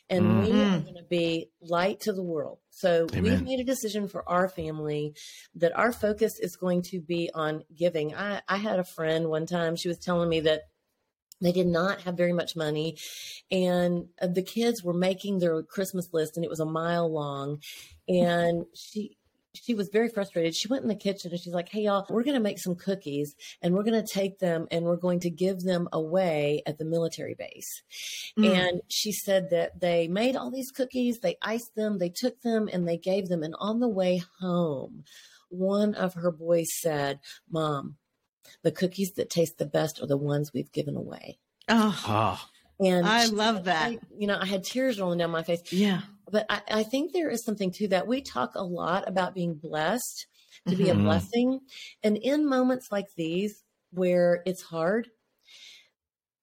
and 0.10 0.40
we 0.40 0.64
are 0.64 0.72
going 0.84 0.96
to 0.96 1.04
be 1.08 1.52
light 1.62 2.00
to 2.02 2.14
the 2.14 2.24
world. 2.24 2.62
So 2.72 3.06
we've 3.22 3.42
made 3.42 3.60
a 3.60 3.64
decision 3.64 4.08
for 4.08 4.28
our 4.28 4.50
family 4.50 5.14
that 5.54 5.78
our 5.78 5.92
focus 5.92 6.40
is 6.40 6.56
going 6.56 6.82
to 6.84 7.00
be 7.00 7.30
on 7.36 7.64
giving. 7.76 8.16
I, 8.16 8.42
I 8.48 8.58
had 8.58 8.80
a 8.80 8.84
friend 8.84 9.30
one 9.30 9.46
time, 9.46 9.76
she 9.76 9.88
was 9.88 10.00
telling 10.00 10.30
me 10.30 10.40
that 10.42 10.64
they 11.42 11.52
did 11.52 11.68
not 11.68 12.02
have 12.02 12.18
very 12.18 12.34
much 12.34 12.56
money 12.56 12.98
and 13.52 14.08
uh, 14.22 14.28
the 14.28 14.42
kids 14.42 14.84
were 14.84 14.94
making 14.94 15.40
their 15.40 15.62
christmas 15.64 16.14
list 16.14 16.38
and 16.38 16.46
it 16.46 16.50
was 16.50 16.62
a 16.62 16.66
mile 16.66 17.12
long 17.12 17.62
and 18.08 18.66
she 18.74 19.18
she 19.54 19.74
was 19.76 19.90
very 19.90 20.10
frustrated 20.10 20.56
she 20.56 20.68
went 20.68 20.82
in 20.82 20.90
the 20.90 20.96
kitchen 20.96 21.32
and 21.32 21.40
she's 21.40 21.54
like 21.54 21.70
hey 21.70 21.82
y'all 21.82 22.06
we're 22.10 22.24
going 22.24 22.34
to 22.36 22.40
make 22.40 22.58
some 22.60 22.76
cookies 22.76 23.36
and 23.62 23.74
we're 23.74 23.84
going 23.84 24.02
to 24.02 24.08
take 24.14 24.40
them 24.40 24.68
and 24.72 24.84
we're 24.84 24.96
going 24.96 25.20
to 25.20 25.30
give 25.30 25.62
them 25.62 25.88
away 25.94 26.62
at 26.66 26.78
the 26.78 26.86
military 26.86 27.36
base 27.36 27.82
Mm. 28.38 28.48
and 28.56 28.82
she 28.88 29.12
said 29.12 29.52
that 29.52 29.80
they 29.80 30.08
made 30.08 30.36
all 30.36 30.50
these 30.50 30.72
cookies 30.72 31.20
they 31.20 31.38
iced 31.42 31.76
them 31.76 32.00
they 32.00 32.10
took 32.10 32.42
them 32.42 32.68
and 32.74 32.88
they 32.88 32.98
gave 32.98 33.28
them 33.30 33.44
and 33.44 33.56
on 33.60 33.80
the 33.80 33.88
way 33.88 34.24
home 34.40 35.04
one 35.50 35.94
of 35.94 36.16
her 36.16 36.32
boys 36.32 36.70
said 36.82 37.20
mom 37.50 37.96
the 38.64 38.72
cookies 38.72 39.12
that 39.14 39.30
taste 39.30 39.58
the 39.60 39.66
best 39.66 40.02
are 40.02 40.08
the 40.08 40.18
ones 40.18 40.52
we've 40.54 40.72
given 40.72 40.96
away 40.96 41.38
Oh, 41.70 42.04
Oh, 42.08 42.46
and 42.86 43.06
I 43.08 43.26
love 43.28 43.58
said, 43.58 43.66
that. 43.66 43.88
I- 43.92 44.00
you 44.18 44.28
know, 44.28 44.38
I 44.42 44.46
had 44.46 44.64
tears 44.66 45.00
rolling 45.00 45.20
down 45.20 45.30
my 45.32 45.44
face. 45.44 45.62
yeah. 45.72 46.02
But 46.30 46.46
I, 46.50 46.62
I 46.70 46.84
think 46.84 47.12
there 47.14 47.30
is 47.30 47.44
something 47.44 47.72
to 47.74 47.88
that. 47.90 48.08
We 48.08 48.22
talk 48.22 48.56
a 48.56 48.64
lot 48.64 49.08
about 49.08 49.34
being 49.36 49.56
blessed, 49.56 50.28
to 50.68 50.76
be 50.76 50.90
a 50.90 50.96
Mhm. 50.96 50.96
blessing. 50.96 51.60
And 52.04 52.18
in 52.18 52.48
moments 52.48 52.92
like 52.92 53.14
these 53.16 53.64
where 53.92 54.42
it's 54.46 54.62
hard, 54.62 55.10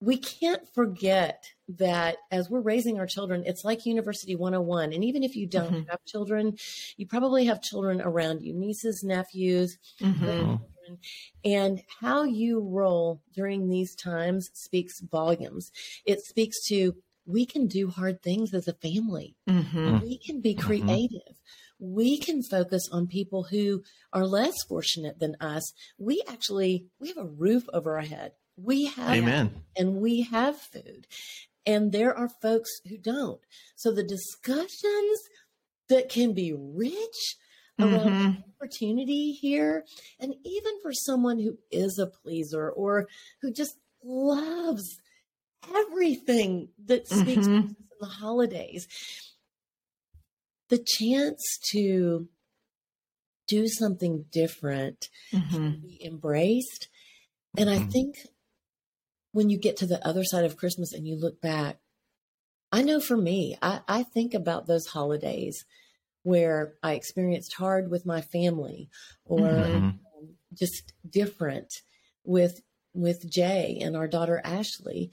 we 0.03 0.17
can't 0.17 0.67
forget 0.75 1.45
that 1.69 2.17
as 2.31 2.49
we're 2.49 2.63
raising 2.63 2.99
our 2.99 3.07
children, 3.07 3.43
it's 3.45 3.65
like 3.65 3.85
University 3.85 4.35
101. 4.35 4.93
And 4.95 5.05
even 5.05 5.23
if 5.23 5.37
you 5.37 5.47
don't 5.47 5.77
Mhm. 5.77 5.91
have 5.91 6.03
children, 6.07 6.57
you 6.97 7.07
probably 7.07 7.45
have 7.45 7.61
children 7.63 8.01
around 8.01 8.41
you, 8.43 8.55
nieces, 8.55 9.03
nephews, 9.05 9.79
Mhm. 10.01 10.61
grandchildren. 10.89 10.99
And 11.45 11.83
how 12.01 12.23
you 12.23 12.61
roll 12.61 13.23
during 13.35 13.69
these 13.69 13.95
times 13.95 14.51
speaks 14.55 15.01
volumes. 15.01 15.71
It 16.07 16.21
speaks 16.23 16.67
to 16.69 16.97
we 17.31 17.47
can 17.47 17.67
do 17.67 17.89
hard 17.89 18.23
things 18.23 18.53
as 18.55 18.69
a 18.69 18.75
family. 18.75 19.37
Mhm. 19.49 20.03
We 20.03 20.19
can 20.19 20.41
be 20.41 20.55
Mhm. 20.55 20.63
creative. 20.63 21.41
We 21.79 22.19
can 22.19 22.43
focus 22.43 22.89
on 22.93 23.07
people 23.07 23.45
who 23.45 23.83
are 24.13 24.27
less 24.27 24.63
fortunate 24.69 25.19
than 25.19 25.37
us. 25.41 25.73
We 25.99 26.23
actually 26.29 26.87
we 26.99 27.09
have 27.09 27.17
a 27.19 27.25
roof 27.27 27.65
over 27.73 27.97
our 27.97 28.05
head. 28.05 28.33
We 28.57 28.87
have 28.87 29.17
amen. 29.17 29.65
and 29.77 30.01
we 30.01 30.23
have 30.23 30.61
food. 30.61 31.07
And 31.67 31.93
there 31.93 32.15
are 32.17 32.29
folks 32.29 32.71
who 32.89 32.99
don't. 32.99 33.41
So 33.77 33.93
the 33.93 34.03
discussions 34.03 35.19
that 35.89 36.09
can 36.09 36.33
be 36.35 36.53
rich 36.53 37.37
around 37.79 38.13
Mhm. 38.13 38.45
opportunity 38.57 39.33
here, 39.33 39.85
and 40.19 40.35
even 40.45 40.81
for 40.83 40.93
someone 40.93 41.39
who 41.39 41.59
is 41.71 41.99
a 41.99 42.07
pleaser 42.07 42.71
or 42.71 43.09
who 43.41 43.51
just 43.53 43.79
loves 44.03 44.99
everything 45.75 46.69
that 46.87 47.07
speaks 47.09 47.47
Mhm. 47.47 47.55
And 47.57 47.77
the 48.01 48.07
holidays, 48.07 48.89
the 50.69 50.79
chance 50.79 51.59
to 51.73 52.29
do 53.47 53.67
something 53.69 54.25
different 54.31 55.09
Mhm. 55.33 55.83
be 55.83 56.05
embraced. 56.05 56.89
And 57.57 57.69
I 57.69 57.79
Mhm. 57.79 57.93
think 57.93 58.15
when 59.33 59.51
you 59.51 59.59
get 59.59 59.77
to 59.79 59.87
the 59.87 60.05
other 60.07 60.25
side 60.25 60.45
of 60.45 60.57
Christmas 60.57 60.93
and 60.93 61.07
you 61.07 61.17
look 61.17 61.41
back, 61.41 61.81
I 62.73 62.83
know 62.83 63.01
for 63.01 63.17
me, 63.17 63.57
I, 63.61 63.81
I 63.89 64.03
think 64.05 64.35
about 64.35 64.67
those 64.67 64.87
holidays 64.87 65.65
where 66.23 66.75
I 66.83 66.95
experienced 66.95 67.55
hard 67.55 67.91
with 67.91 68.07
my 68.07 68.21
family 68.21 68.89
or 69.25 69.47
Mhm. 69.47 69.99
um, 70.17 70.37
just 70.55 70.93
different 71.09 71.83
with 72.25 72.63
with 72.93 73.31
Jay 73.31 73.79
and 73.81 73.97
our 73.97 74.09
daughter 74.09 74.41
Ashley. 74.45 75.11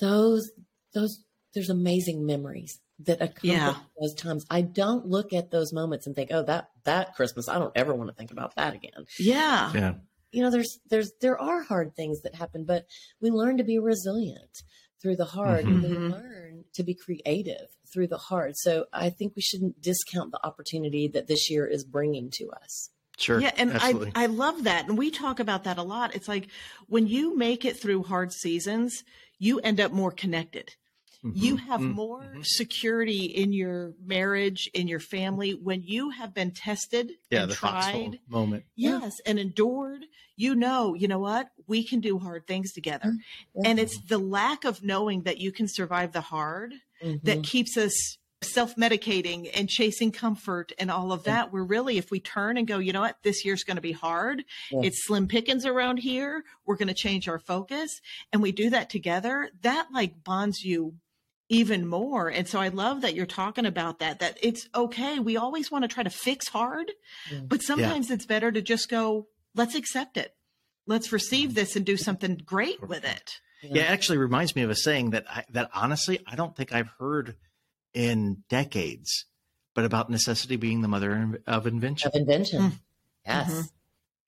Those 0.00 0.50
those 0.94 1.24
there's 1.54 1.70
amazing 1.70 2.26
memories 2.26 2.80
that 3.00 3.20
accompany 3.20 3.52
Yeah. 3.52 3.76
those 4.00 4.14
times. 4.14 4.44
I 4.50 4.62
don't 4.62 5.06
look 5.06 5.32
at 5.32 5.50
those 5.50 5.72
moments 5.72 6.06
and 6.06 6.16
think, 6.16 6.30
oh, 6.32 6.42
that 6.44 6.70
that 6.84 7.14
Christmas, 7.14 7.48
I 7.48 7.58
don't 7.58 7.76
ever 7.76 7.94
want 7.94 8.10
to 8.10 8.14
think 8.14 8.30
about 8.30 8.56
that 8.56 8.74
again 8.74 9.06
Yeah. 9.18 9.72
Yeah. 9.74 9.94
you 10.32 10.42
know 10.42 10.50
there's 10.50 10.78
there's 10.90 11.12
there 11.20 11.40
are 11.40 11.62
hard 11.62 11.94
things 11.94 12.22
that 12.22 12.34
happen 12.34 12.64
but 12.64 12.86
we 13.20 13.30
learn 13.30 13.58
to 13.58 13.64
be 13.64 13.78
resilient 13.78 14.62
through 15.00 15.16
the 15.16 15.24
hard 15.24 15.64
and 15.64 15.82
we 15.82 15.88
mm-hmm. 15.88 16.12
learn 16.12 16.64
to 16.74 16.82
be 16.82 16.94
creative 16.94 17.68
through 17.92 18.06
the 18.06 18.18
hard 18.18 18.52
so 18.56 18.84
i 18.92 19.08
think 19.08 19.32
we 19.34 19.42
shouldn't 19.42 19.80
discount 19.80 20.30
the 20.30 20.46
opportunity 20.46 21.08
that 21.08 21.28
this 21.28 21.50
year 21.50 21.66
is 21.66 21.84
bringing 21.84 22.30
to 22.30 22.50
us 22.50 22.90
Sure. 23.18 23.40
Yeah, 23.40 23.50
and 23.56 23.72
absolutely. 23.72 24.12
I 24.14 24.22
I 24.22 24.26
love 24.26 24.62
that, 24.62 24.88
and 24.88 24.96
we 24.96 25.10
talk 25.10 25.40
about 25.40 25.64
that 25.64 25.76
a 25.76 25.82
lot. 25.82 26.14
It's 26.14 26.28
like 26.28 26.46
when 26.86 27.08
you 27.08 27.36
make 27.36 27.64
it 27.64 27.82
through 27.82 28.04
hard 28.04 28.32
seasons, 28.32 29.02
you 29.38 29.60
end 29.60 29.80
up 29.80 29.92
more 29.92 30.10
connected. 30.10 30.74
You 31.22 31.56
Mhm. 31.56 31.60
have 31.66 31.80
Mhm. 31.80 31.94
more 31.94 32.32
Mhm. 32.36 32.46
security 32.46 33.24
in 33.24 33.52
your 33.52 33.94
marriage, 34.04 34.70
in 34.72 34.86
your 34.86 35.00
family, 35.00 35.52
when 35.52 35.82
you 35.82 36.10
have 36.10 36.32
been 36.32 36.52
tested 36.52 37.12
yeah, 37.30 37.42
and 37.42 37.50
the 37.50 37.56
foxhole 37.56 38.10
tried. 38.10 38.20
moment. 38.28 38.64
Yeah. 38.76 39.00
Yes, 39.00 39.20
and 39.26 39.38
endured. 39.38 40.04
You 40.36 40.54
know, 40.54 40.94
you 40.94 41.08
know 41.08 41.18
what? 41.18 41.50
We 41.66 41.82
can 41.82 41.98
do 42.00 42.18
hard 42.20 42.46
things 42.46 42.72
together. 42.72 43.08
Mm-hmm. 43.08 43.62
And 43.64 43.80
it's 43.80 43.98
the 44.00 44.18
lack 44.18 44.64
of 44.64 44.84
knowing 44.84 45.22
that 45.22 45.38
you 45.38 45.50
can 45.50 45.66
survive 45.66 46.12
the 46.12 46.20
hard 46.20 46.74
that 47.24 47.42
keeps 47.42 47.76
us 47.76 48.17
self-medicating 48.42 49.50
and 49.54 49.68
chasing 49.68 50.12
comfort 50.12 50.72
and 50.78 50.90
all 50.90 51.12
of 51.12 51.24
that, 51.24 51.52
we're 51.52 51.64
really 51.64 51.98
if 51.98 52.10
we 52.10 52.20
turn 52.20 52.56
and 52.56 52.66
go 52.66 52.78
you 52.78 52.92
know 52.92 53.00
what? 53.00 53.18
This 53.22 53.44
year's 53.44 53.64
going 53.64 53.76
to 53.76 53.82
be 53.82 53.92
hard. 53.92 54.44
Yeah. 54.70 54.80
it's 54.84 55.06
slim 55.06 55.26
pickings 55.28 55.66
around 55.66 55.98
here. 55.98 56.44
We're 56.66 56.76
going 56.76 56.88
to 56.88 56.94
change 56.94 57.28
our 57.28 57.38
focus. 57.38 58.00
And 58.32 58.42
we 58.42 58.52
do 58.52 58.70
that 58.70 58.90
together 58.90 59.50
that 59.62 59.88
like 59.92 60.22
bonds 60.22 60.62
you 60.62 60.94
even 61.48 61.86
more. 61.86 62.28
And 62.28 62.46
so 62.46 62.60
i 62.60 62.68
love 62.68 63.00
that 63.00 63.14
you're 63.14 63.26
talking 63.26 63.66
about 63.66 63.98
that 64.00 64.20
that 64.20 64.38
it's 64.42 64.68
okay. 64.74 65.18
We 65.18 65.36
always 65.36 65.70
want 65.70 65.82
to 65.82 65.88
try 65.88 66.02
to 66.02 66.10
fix 66.10 66.48
hard 66.48 66.92
Yeah. 67.30 67.40
but 67.46 67.62
sometimes 67.62 68.10
it's 68.10 68.26
better 68.26 68.52
to 68.52 68.62
just 68.62 68.88
go 68.88 69.28
let's 69.54 69.74
accept 69.74 70.16
it. 70.16 70.34
Let's 70.86 71.12
receive 71.12 71.50
mm-hmm. 71.50 71.56
this 71.56 71.76
and 71.76 71.84
do 71.84 71.96
something 71.96 72.40
great 72.44 72.86
with 72.86 73.04
it. 73.04 73.40
Yeah, 73.62 73.82
it 73.82 73.90
actually 73.90 74.18
reminds 74.18 74.54
me 74.54 74.62
of 74.62 74.70
a 74.70 74.76
saying 74.76 75.10
that 75.10 75.24
I, 75.28 75.44
that 75.50 75.70
honestly 75.74 76.20
I 76.26 76.36
don't 76.36 76.54
think 76.54 76.72
I've 76.72 76.90
heard 76.98 77.34
in 77.94 78.44
decades, 78.48 79.24
but 79.74 79.84
about 79.84 80.10
necessity 80.10 80.56
being 80.56 80.82
the 80.82 80.88
mother 80.88 81.40
of 81.46 81.66
invention. 81.66 82.08
of 82.08 82.14
invention 82.14 82.60
Mm. 82.62 82.72
yes 83.26 83.50
Mhm. 83.52 83.70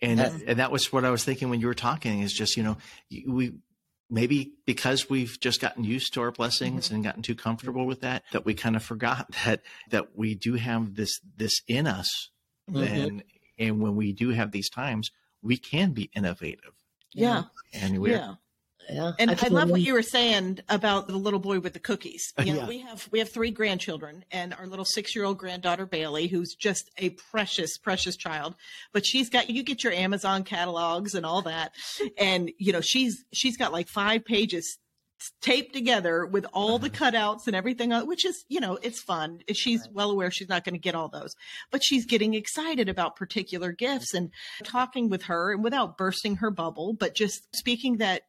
And 0.03 0.19
Yes. 0.19 0.41
and 0.47 0.59
that 0.59 0.73
was 0.73 0.91
what 0.93 1.05
I 1.05 1.11
was 1.11 1.25
thinking 1.25 1.51
when 1.51 1.61
you 1.61 1.67
were 1.67 1.75
talking. 1.75 2.21
Is 2.21 2.33
just 2.33 2.57
you 2.57 2.63
know 2.63 2.79
we 3.27 3.53
maybe 4.09 4.53
because 4.65 5.11
we've 5.11 5.39
just 5.41 5.61
gotten 5.61 5.85
used 5.85 6.15
to 6.15 6.21
our 6.23 6.33
blessings 6.33 6.91
and 6.91 7.05
gotten 7.05 7.23
too 7.23 7.35
comfortable 7.35 7.85
with 7.87 8.01
that 8.01 8.25
that 8.33 8.45
we 8.47 8.55
kind 8.55 8.77
of 8.77 8.83
forgot 8.83 9.31
that 9.45 9.61
that 9.91 10.17
we 10.17 10.35
do 10.35 10.55
have 10.55 10.95
this 10.95 11.21
this 11.37 11.61
in 11.69 11.87
us 11.87 12.31
Mhm. 12.71 12.87
and 12.87 13.25
and 13.59 13.81
when 13.83 13.95
we 13.95 14.13
do 14.15 14.31
have 14.31 14.53
these 14.53 14.71
times 14.71 15.11
we 15.43 15.57
can 15.59 15.93
be 15.93 16.11
innovative 16.17 16.73
yeah 17.13 17.45
and 17.75 17.99
we're 18.01 18.17
yeah 18.17 18.35
yeah 18.93 19.13
And 19.19 19.31
I, 19.31 19.35
can 19.35 19.53
love 19.53 19.71
what 19.71 19.81
you 19.81 19.93
were 19.95 20.03
saying 20.03 20.61
about 20.69 21.07
the 21.09 21.17
little 21.17 21.39
boy 21.41 21.61
with 21.61 21.73
the 21.73 21.81
cookies. 21.81 22.33
You 22.45 22.55
know, 22.55 22.61
Yeah. 22.61 22.69
we 22.69 22.79
have 22.79 23.09
we 23.13 23.19
have 23.19 23.31
three 23.33 23.51
grandchildren, 23.51 24.25
and 24.31 24.55
our 24.55 24.67
little 24.67 24.85
six 24.85 25.15
year 25.15 25.25
old 25.25 25.39
granddaughter 25.39 25.87
Bailey, 25.87 26.27
who's 26.27 26.55
just 26.55 26.91
a 26.99 27.11
precious, 27.11 27.77
precious 27.79 28.17
child. 28.17 28.55
But 28.93 29.07
she's 29.07 29.29
got 29.29 29.51
you 29.51 29.63
get 29.63 29.85
your 29.85 29.93
Amazon 29.93 30.43
catalogs 30.45 31.15
and 31.15 31.25
all 31.27 31.43
that, 31.43 31.73
and 32.19 32.51
you 32.59 32.73
know 32.73 32.81
she's 32.81 33.25
she's 33.33 33.57
got 33.57 33.73
like 33.73 33.89
five 33.89 34.25
pages 34.25 34.79
taped 35.43 35.75
together 35.75 36.25
with 36.25 36.47
all 36.55 36.79
the 36.79 36.89
cutouts 36.89 37.47
and 37.47 37.55
everything, 37.55 37.93
uh, 37.93 38.03
which 38.07 38.25
is, 38.25 38.43
you 38.49 38.59
know, 38.59 38.79
it's 38.81 39.03
fun. 39.03 39.41
She's 39.53 39.87
well 39.93 40.11
aware 40.11 40.31
she's 40.31 40.49
not 40.49 40.65
going 40.65 40.73
to 40.75 40.79
get 40.81 40.95
all 40.95 41.09
those, 41.09 41.35
but 41.71 41.85
she's 41.85 42.07
getting 42.07 42.33
excited 42.33 42.89
about 42.89 43.17
particular 43.17 43.71
gifts 43.71 44.15
and 44.15 44.31
talking 44.65 45.11
with 45.11 45.25
her 45.25 45.53
and 45.53 45.63
without 45.63 45.99
bursting 45.99 46.37
her 46.37 46.51
bubble, 46.51 46.95
but 46.95 47.15
just 47.15 47.55
speaking 47.55 47.99
that 47.99 48.23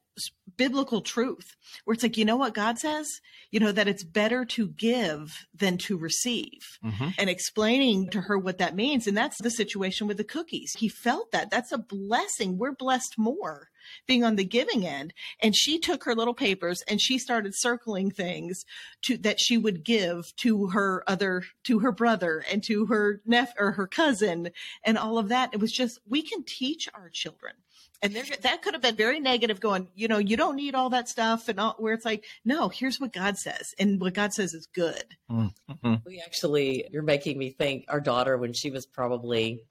biblical 0.58 1.02
truth 1.02 1.56
where 1.84 1.94
it's 1.94 2.04
like, 2.04 2.18
you 2.18 2.26
know 2.26 2.38
what 2.38 2.54
God 2.54 2.80
says? 2.80 3.08
You 3.52 3.60
know, 3.60 3.72
that 3.72 3.88
it's 3.88 4.04
better 4.04 4.46
to 4.46 4.68
give 4.70 5.46
than 5.54 5.78
to 5.80 5.98
receive 5.98 6.80
mm-hmm. 6.84 7.10
and 7.18 7.30
explaining 7.30 8.10
to 8.12 8.22
her 8.22 8.38
what 8.38 8.58
that 8.60 8.76
means. 8.76 9.08
And 9.08 9.18
that's 9.18 9.42
the 9.42 9.52
situation 9.52 10.08
with 10.08 10.18
the 10.18 10.24
cookies. 10.24 10.74
He 10.78 10.90
felt 10.90 11.32
that. 11.32 11.52
That's 11.52 11.72
a 11.72 11.78
blessing. 11.78 12.58
We're 12.58 12.74
blessed 12.74 13.16
more 13.18 13.70
being 14.08 14.24
on 14.24 14.36
the 14.36 14.46
giving 14.46 14.86
end. 14.86 15.14
And 15.42 15.56
she 15.56 15.80
took 15.80 16.04
her 16.04 16.16
little 16.16 16.34
papers 16.34 16.84
and 16.88 17.02
she 17.02 17.18
started 17.18 17.54
circling 17.56 18.12
things 18.12 18.64
to 19.04 19.18
that 19.18 19.40
she 19.40 19.58
would 19.58 19.84
give 19.84 20.34
to 20.38 20.68
her 20.68 21.04
other, 21.08 21.44
to 21.66 21.80
her 21.80 21.92
brother 21.92 22.44
and 22.52 22.64
to 22.64 22.86
her 22.88 23.22
nephew 23.26 23.54
or 23.58 23.72
her 23.72 23.88
cousin 23.88 24.50
and 24.84 24.98
all 24.98 25.18
of 25.18 25.30
that. 25.30 25.54
It 25.54 25.60
was 25.60 25.72
just, 25.72 26.00
we 26.08 26.22
can 26.22 26.44
teach 26.44 26.88
our 26.94 27.10
children 27.10 27.54
and 28.02 28.16
there, 28.16 28.24
that 28.42 28.62
could 28.62 28.74
have 28.74 28.82
been 28.82 28.96
very 28.96 29.20
negative 29.20 29.60
going, 29.60 29.88
you 29.94 30.08
know, 30.08 30.18
you 30.18 30.36
don't 30.36 30.56
need 30.56 30.74
all 30.74 30.90
that 30.90 31.08
stuff 31.08 31.50
and 31.50 31.60
all, 31.60 31.76
where 31.78 31.94
it's 31.94 32.06
like, 32.06 32.26
no, 32.44 32.68
here's 32.70 33.00
what 33.00 33.14
God 33.14 33.38
says. 33.38 33.74
And 33.78 34.02
what 34.02 34.14
God 34.14 34.34
says 34.34 34.54
is 34.54 34.68
good. 34.74 35.04
Mm-hmm. 35.30 35.96
We 36.06 36.22
actually, 36.26 36.86
you're 36.92 37.04
making 37.04 37.38
me 37.38 37.52
think 37.52 37.86
our 37.90 38.00
daughter, 38.00 38.38
when 38.38 38.54
she 38.54 38.72
was 38.72 38.86
probably 38.88 39.66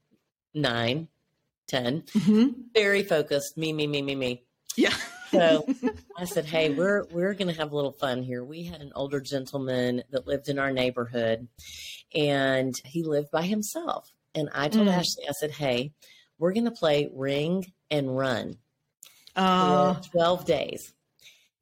nine, 0.54 1.08
10, 1.68 2.02
mm-hmm. 2.02 2.48
very 2.72 3.02
focused, 3.02 3.56
me, 3.56 3.72
me, 3.72 3.86
me, 3.86 4.02
me, 4.02 4.14
me. 4.14 4.44
Yeah. 4.76 4.94
so 5.30 5.66
I 6.16 6.24
said, 6.24 6.44
"Hey, 6.44 6.70
we're 6.70 7.04
we're 7.10 7.34
going 7.34 7.52
to 7.52 7.58
have 7.58 7.72
a 7.72 7.76
little 7.76 7.92
fun 7.92 8.22
here." 8.22 8.44
We 8.44 8.64
had 8.64 8.80
an 8.80 8.92
older 8.94 9.20
gentleman 9.20 10.02
that 10.10 10.26
lived 10.26 10.48
in 10.48 10.58
our 10.58 10.72
neighborhood, 10.72 11.48
and 12.14 12.74
he 12.84 13.02
lived 13.02 13.30
by 13.30 13.42
himself. 13.42 14.10
And 14.34 14.48
I 14.54 14.68
told 14.68 14.88
mm. 14.88 14.92
Ashley, 14.92 15.24
I 15.28 15.32
said, 15.32 15.52
"Hey, 15.52 15.92
we're 16.40 16.52
going 16.52 16.64
to 16.64 16.72
play 16.72 17.08
ring 17.14 17.72
and 17.90 18.16
run 18.16 18.56
uh, 19.36 19.94
for 19.94 20.10
12 20.10 20.44
days. 20.46 20.92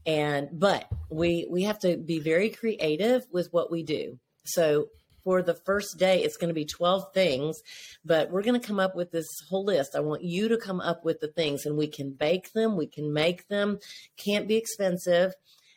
And 0.06 0.48
but 0.52 0.88
we 1.10 1.46
we 1.50 1.64
have 1.64 1.80
to 1.80 1.98
be 1.98 2.20
very 2.20 2.48
creative 2.48 3.26
with 3.30 3.52
what 3.52 3.70
we 3.70 3.82
do. 3.82 4.18
So 4.46 4.88
for 5.22 5.42
the 5.42 5.52
first 5.52 5.98
day 5.98 6.22
it's 6.22 6.38
going 6.38 6.48
to 6.48 6.54
be 6.54 6.64
12 6.64 7.12
things, 7.12 7.60
but 8.06 8.30
we're 8.30 8.42
going 8.42 8.58
to 8.58 8.66
come 8.66 8.80
up 8.80 8.96
with 8.96 9.10
this 9.10 9.26
whole 9.50 9.64
list. 9.64 9.94
I 9.94 10.00
want 10.00 10.22
you 10.22 10.48
to 10.48 10.56
come 10.56 10.80
up 10.80 11.04
with 11.04 11.20
the 11.20 11.28
things 11.28 11.66
and 11.66 11.76
we 11.76 11.88
can 11.88 12.12
bake 12.12 12.52
them, 12.52 12.76
we 12.76 12.86
can 12.86 13.12
make 13.12 13.48
them, 13.48 13.80
can't 14.16 14.48
be 14.48 14.56
expensive, 14.56 15.34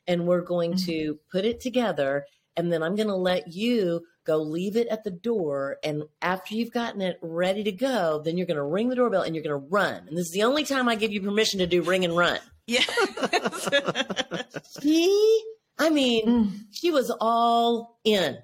and 0.08 0.28
we're 0.28 0.42
going 0.42 0.74
mm-hmm. 0.74 0.92
to 0.92 1.20
put 1.30 1.44
it 1.44 1.60
together 1.60 2.26
and 2.56 2.72
then 2.72 2.84
I'm 2.84 2.96
going 2.96 3.08
to 3.08 3.16
let 3.16 3.54
you 3.54 4.02
go 4.26 4.38
leave 4.38 4.76
it 4.76 4.88
at 4.88 5.04
the 5.04 5.12
door. 5.12 5.78
And 5.84 6.04
after 6.22 6.56
you've 6.56 6.72
gotten 6.72 7.02
it 7.02 7.18
ready 7.22 7.64
to 7.64 7.72
go, 7.72 8.22
then 8.24 8.38
you're 8.38 8.48
going 8.48 8.58
to 8.58 8.64
ring 8.64 8.90
the 8.90 8.96
doorbell 8.96 9.24
and 9.24 9.36
you're 9.36 9.44
going 9.44 9.60
to 9.60 9.68
run. 9.68 10.08
And 10.08 10.18
this 10.18 10.28
is 10.28 10.32
the 10.32 10.44
only 10.44 10.64
time 10.64 10.88
I 10.88 10.96
give 10.96 11.12
you 11.12 11.22
permission 11.22 11.60
to 11.60 11.68
do 11.68 11.82
ring 11.82 12.06
and 12.06 12.16
run. 12.16 12.40
Yeah. 12.68 12.84
she, 14.82 15.44
I 15.78 15.90
mean, 15.90 16.26
mm. 16.26 16.60
she 16.72 16.92
was 16.92 17.14
all 17.20 18.00
in. 18.04 18.38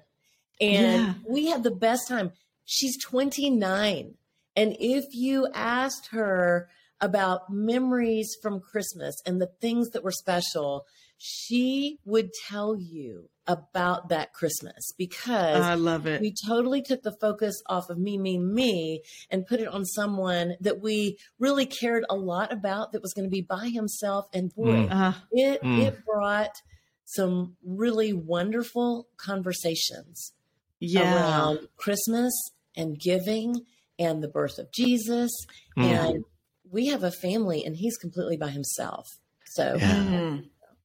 And 0.60 1.06
yeah. 1.06 1.14
we 1.28 1.46
had 1.46 1.62
the 1.62 1.70
best 1.70 2.08
time. 2.08 2.32
She's 2.64 3.02
29. 3.02 4.14
And 4.56 4.76
if 4.80 5.14
you 5.14 5.48
asked 5.54 6.08
her 6.08 6.68
about 7.00 7.50
memories 7.50 8.36
from 8.42 8.60
Christmas 8.60 9.22
and 9.24 9.40
the 9.40 9.50
things 9.60 9.90
that 9.90 10.02
were 10.02 10.10
special, 10.10 10.84
she 11.18 11.98
would 12.04 12.30
tell 12.48 12.76
you 12.78 13.28
about 13.48 14.10
that 14.10 14.32
Christmas 14.32 14.92
because 14.96 15.62
I 15.62 15.74
love 15.74 16.06
it. 16.06 16.20
We 16.20 16.34
totally 16.46 16.82
took 16.82 17.02
the 17.02 17.16
focus 17.20 17.60
off 17.66 17.90
of 17.90 17.98
me, 17.98 18.16
me, 18.18 18.38
me 18.38 19.02
and 19.30 19.46
put 19.46 19.60
it 19.60 19.68
on 19.68 19.84
someone 19.84 20.54
that 20.60 20.80
we 20.80 21.18
really 21.38 21.66
cared 21.66 22.04
a 22.08 22.14
lot 22.14 22.52
about 22.52 22.92
that 22.92 23.02
was 23.02 23.12
going 23.14 23.24
to 23.24 23.30
be 23.30 23.40
by 23.40 23.68
himself. 23.68 24.26
And 24.32 24.54
boy, 24.54 24.86
mm. 24.86 24.92
uh, 24.92 25.12
it, 25.32 25.62
mm. 25.62 25.82
it 25.82 26.04
brought 26.04 26.62
some 27.04 27.56
really 27.64 28.12
wonderful 28.12 29.08
conversations 29.16 30.32
yeah. 30.78 31.16
around 31.16 31.68
Christmas 31.76 32.32
and 32.76 33.00
giving 33.00 33.54
and 33.98 34.22
the 34.22 34.28
birth 34.28 34.58
of 34.58 34.70
Jesus. 34.72 35.32
Mm. 35.76 35.84
And 35.84 36.24
we 36.70 36.88
have 36.88 37.02
a 37.02 37.10
family 37.10 37.64
and 37.64 37.74
he's 37.74 37.96
completely 37.96 38.36
by 38.36 38.50
himself. 38.50 39.08
So, 39.46 39.76
yeah. 39.80 40.38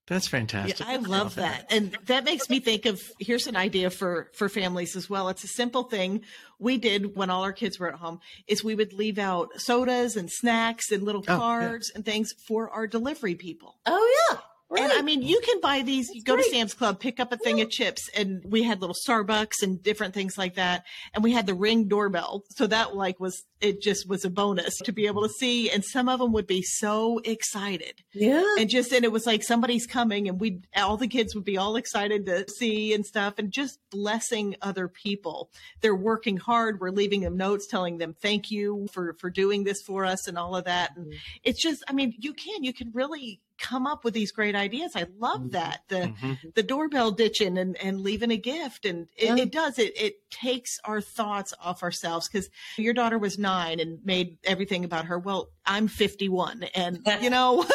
That's 0.07 0.27
fantastic. 0.27 0.79
Yeah, 0.79 0.85
I 0.87 0.97
love 0.97 1.35
that. 1.35 1.67
And 1.69 1.97
that 2.07 2.25
makes 2.25 2.49
me 2.49 2.59
think 2.59 2.85
of 2.85 3.01
here's 3.19 3.47
an 3.47 3.55
idea 3.55 3.89
for 3.89 4.29
for 4.35 4.49
families 4.49 4.95
as 4.97 5.09
well. 5.09 5.29
It's 5.29 5.45
a 5.45 5.47
simple 5.47 5.83
thing 5.83 6.21
we 6.59 6.77
did 6.77 7.15
when 7.15 7.29
all 7.29 7.43
our 7.43 7.53
kids 7.53 7.79
were 7.79 7.87
at 7.87 7.95
home 7.99 8.19
is 8.47 8.63
we 8.63 8.75
would 8.75 8.91
leave 8.91 9.17
out 9.17 9.49
sodas 9.57 10.17
and 10.17 10.29
snacks 10.29 10.91
and 10.91 11.03
little 11.03 11.23
cards 11.23 11.89
oh, 11.89 11.91
yeah. 11.93 11.97
and 11.97 12.05
things 12.05 12.33
for 12.47 12.69
our 12.69 12.85
delivery 12.85 13.35
people. 13.35 13.75
Oh 13.85 14.27
yeah. 14.29 14.39
Right. 14.69 14.83
And 14.83 14.93
I 14.93 15.03
mean, 15.03 15.21
you 15.21 15.39
can 15.41 15.61
buy 15.61 15.83
these. 15.83 16.07
That's 16.07 16.15
you 16.15 16.23
go 16.23 16.33
great. 16.33 16.45
to 16.45 16.51
Sam's 16.51 16.73
Club, 16.73 16.99
pick 16.99 17.19
up 17.19 17.31
a 17.31 17.37
thing 17.37 17.59
yeah. 17.59 17.65
of 17.65 17.69
chips, 17.69 18.09
and 18.15 18.41
we 18.43 18.63
had 18.63 18.81
little 18.81 18.95
Starbucks 19.07 19.61
and 19.61 19.81
different 19.83 20.15
things 20.15 20.35
like 20.35 20.55
that. 20.55 20.83
And 21.13 21.23
we 21.23 21.31
had 21.31 21.45
the 21.45 21.53
ring 21.53 21.87
doorbell, 21.87 22.41
so 22.49 22.65
that 22.65 22.95
like 22.95 23.19
was 23.19 23.43
it. 23.63 23.81
Just 23.81 24.07
was 24.07 24.25
a 24.25 24.29
bonus 24.29 24.77
to 24.79 24.91
be 24.91 25.07
able 25.07 25.23
to 25.23 25.29
see. 25.29 25.69
And 25.69 25.83
some 25.83 26.09
of 26.09 26.19
them 26.19 26.31
would 26.33 26.47
be 26.47 26.61
so 26.61 27.19
excited, 27.23 28.03
yeah. 28.13 28.43
And 28.59 28.69
just 28.69 28.91
and 28.91 29.05
it 29.05 29.11
was 29.11 29.25
like 29.25 29.43
somebody's 29.43 29.87
coming, 29.87 30.27
and 30.27 30.39
we 30.39 30.61
all 30.75 30.97
the 30.97 31.07
kids 31.07 31.35
would 31.35 31.45
be 31.45 31.57
all 31.57 31.75
excited 31.75 32.25
to 32.25 32.45
see 32.47 32.93
and 32.93 33.05
stuff, 33.05 33.35
and 33.37 33.51
just 33.51 33.79
blessing 33.89 34.55
other 34.61 34.87
people. 34.87 35.49
They're 35.81 35.95
working 35.95 36.37
hard. 36.37 36.79
We're 36.79 36.91
leaving 36.91 37.21
them 37.21 37.37
notes, 37.37 37.67
telling 37.67 37.97
them 37.97 38.15
thank 38.21 38.51
you 38.51 38.87
for 38.91 39.15
for 39.19 39.29
doing 39.29 39.63
this 39.63 39.81
for 39.81 40.05
us, 40.05 40.27
and 40.27 40.37
all 40.37 40.55
of 40.55 40.65
that. 40.65 40.95
And 40.95 41.07
mm-hmm. 41.07 41.17
it's 41.43 41.61
just, 41.61 41.83
I 41.87 41.93
mean, 41.93 42.13
you 42.19 42.33
can 42.33 42.63
you 42.63 42.73
can 42.73 42.91
really 42.93 43.41
come 43.59 43.87
up 43.87 44.03
with 44.03 44.13
these 44.13 44.31
great 44.31 44.55
ideas. 44.55 44.91
I 44.95 45.05
love 45.19 45.39
mm-hmm. 45.39 45.49
that 45.49 45.81
the 45.87 45.95
mm-hmm. 45.95 46.33
the 46.55 46.63
doorbell 46.63 47.11
ditching 47.11 47.57
and 47.57 47.77
and 47.77 48.01
leaving 48.01 48.31
a 48.31 48.37
gift, 48.37 48.85
and 48.85 49.07
it, 49.15 49.37
yeah. 49.37 49.43
it 49.43 49.51
does 49.51 49.79
it 49.79 49.97
it 49.97 50.29
takes 50.29 50.79
our 50.83 51.01
thoughts 51.01 51.53
off 51.61 51.83
ourselves 51.83 52.27
because 52.27 52.49
your 52.77 52.93
daughter 52.93 53.17
was 53.17 53.37
nine 53.53 53.79
and 53.79 53.99
made 54.03 54.37
everything 54.43 54.83
about 54.83 55.05
her. 55.05 55.19
Well, 55.19 55.49
I'm 55.65 55.87
51, 55.87 56.63
and 56.75 56.99
you 57.21 57.29
know, 57.37 57.65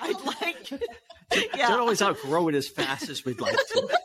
I 0.00 0.14
like. 0.40 0.82
Yeah. 1.56 1.68
Don't 1.68 1.80
always 1.80 2.00
outgrow 2.00 2.48
it 2.48 2.54
as 2.54 2.68
fast 2.68 3.08
as 3.08 3.24
we'd 3.24 3.40
like 3.40 3.56
to. 3.56 3.98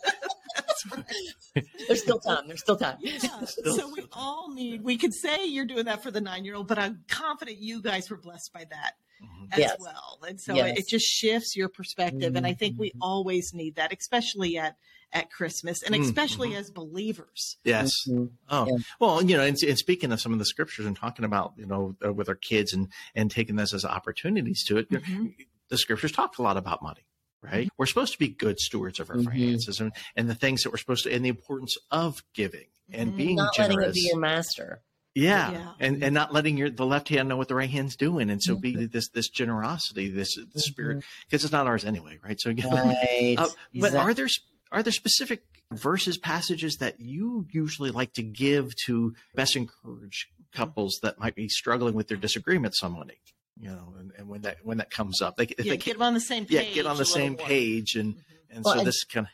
There's 1.87 2.01
still 2.01 2.19
time. 2.19 2.47
There's 2.47 2.61
still 2.61 2.77
time. 2.77 2.97
Yeah. 3.01 3.43
So 3.45 3.91
we 3.95 4.05
all 4.13 4.51
need, 4.51 4.83
we 4.83 4.97
could 4.97 5.13
say 5.13 5.45
you're 5.45 5.65
doing 5.65 5.85
that 5.85 6.01
for 6.01 6.09
the 6.11 6.21
nine 6.21 6.43
year 6.45 6.55
old, 6.55 6.67
but 6.67 6.79
I'm 6.79 7.03
confident 7.07 7.57
you 7.57 7.81
guys 7.81 8.09
were 8.09 8.17
blessed 8.17 8.51
by 8.53 8.65
that 8.71 8.93
mm-hmm. 9.21 9.53
as 9.53 9.59
yes. 9.59 9.77
well. 9.79 10.19
And 10.27 10.39
so 10.39 10.55
yes. 10.55 10.71
it, 10.71 10.79
it, 10.79 10.87
just 10.87 11.05
shifts 11.05 11.55
your 11.55 11.69
perspective. 11.69 12.21
Mm-hmm. 12.21 12.37
And 12.37 12.47
I 12.47 12.53
think 12.53 12.79
we 12.79 12.89
mm-hmm. 12.89 13.01
always 13.01 13.53
need 13.53 13.75
that, 13.75 13.93
especially 13.95 14.57
at 14.57 14.77
at 15.11 15.31
Christmas 15.31 15.83
and 15.83 15.93
mm-hmm. 15.93 16.03
especially 16.03 16.49
mm-hmm. 16.49 16.59
as 16.59 16.69
believers. 16.69 17.57
Yes. 17.63 17.91
Mm-hmm. 18.07 18.25
Oh, 18.49 18.67
yeah. 18.69 18.77
well, 18.99 19.23
you 19.23 19.37
know, 19.37 19.43
and, 19.43 19.57
and, 19.61 19.77
speaking 19.77 20.11
of 20.11 20.21
some 20.21 20.33
of 20.33 20.39
the 20.39 20.45
scriptures 20.45 20.85
and 20.85 20.95
talking 20.95 21.25
about, 21.25 21.53
you 21.57 21.65
know, 21.65 21.95
uh, 22.05 22.13
with 22.13 22.29
our 22.29 22.35
kids 22.35 22.73
and, 22.73 22.89
and 23.15 23.31
taking 23.31 23.55
this 23.55 23.73
as 23.73 23.85
opportunities 23.85 24.63
to 24.65 24.77
it, 24.77 24.89
mm-hmm. 24.89 25.27
the 25.69 25.77
scriptures 25.77 26.11
talk 26.11 26.37
a 26.37 26.41
lot 26.41 26.57
about 26.57 26.81
money. 26.81 27.05
Right. 27.41 27.67
Mm-hmm. 27.67 27.75
We're 27.77 27.85
supposed 27.85 28.13
to 28.13 28.19
be 28.19 28.27
good 28.27 28.59
stewards 28.59 28.99
of 28.99 29.09
our 29.09 29.21
finances 29.21 29.79
and, 29.79 29.93
and 30.15 30.29
the 30.29 30.35
things 30.35 30.63
that 30.63 30.71
we're 30.71 30.77
supposed 30.77 31.05
to, 31.05 31.13
and 31.13 31.23
the 31.23 31.29
importance 31.29 31.77
of 31.89 32.21
giving 32.33 32.65
and 32.91 33.15
being 33.15 33.37
Not 33.37 33.53
generous. 33.53 33.75
letting 33.75 33.89
it 33.89 33.93
be 33.93 34.09
your 34.11 34.19
master. 34.19 34.81
Yeah. 35.15 35.51
yeah. 35.51 35.71
And 35.79 36.03
and 36.03 36.13
not 36.13 36.33
letting 36.33 36.57
your 36.57 36.69
the 36.69 36.85
left 36.85 37.09
hand 37.09 37.29
know 37.29 37.37
what 37.37 37.47
the 37.47 37.55
right 37.55 37.69
hand's 37.69 37.95
doing. 37.95 38.29
And 38.29 38.41
so 38.41 38.53
mm-hmm. 38.53 38.79
be 38.79 38.85
this 38.85 39.09
this 39.09 39.29
generosity, 39.29 40.09
this, 40.09 40.37
this 40.53 40.65
spirit, 40.65 41.03
because 41.25 41.41
mm-hmm. 41.41 41.45
it's 41.45 41.51
not 41.51 41.67
ours 41.67 41.85
anyway, 41.85 42.19
right? 42.23 42.39
So 42.39 42.49
again, 42.51 42.71
right. 42.73 43.35
uh, 43.37 43.47
but 43.73 43.87
exactly. 43.87 43.99
are 43.99 44.13
there 44.13 44.27
are 44.71 44.83
there 44.83 44.93
specific 44.93 45.43
verses, 45.71 46.17
passages 46.17 46.77
that 46.77 46.99
you 46.99 47.47
usually 47.51 47.91
like 47.91 48.13
to 48.13 48.23
give 48.23 48.75
to 48.85 49.15
best 49.35 49.55
encourage 49.55 50.27
couples 50.53 50.99
that 51.01 51.19
might 51.19 51.35
be 51.35 51.47
struggling 51.47 51.95
with 51.95 52.07
their 52.07 52.17
disagreements 52.17 52.83
on 52.83 52.93
money? 52.93 53.19
You 53.59 53.69
know, 53.69 53.93
and, 53.99 54.11
and 54.17 54.29
when 54.29 54.41
that 54.41 54.57
when 54.63 54.77
that 54.77 54.89
comes 54.89 55.21
up, 55.21 55.35
they, 55.35 55.47
yeah, 55.57 55.71
they 55.71 55.77
get 55.77 55.99
on 55.99 56.13
the 56.13 56.21
same 56.21 56.45
page. 56.45 56.51
Yeah, 56.67 56.73
get 56.73 56.85
on 56.85 56.97
the 56.97 57.05
same 57.05 57.35
page, 57.35 57.95
and 57.95 58.13
mm-hmm. 58.13 58.55
and 58.55 58.63
well, 58.63 58.77
so 58.77 58.83
this 58.85 59.03
kind 59.03 59.25
of 59.25 59.31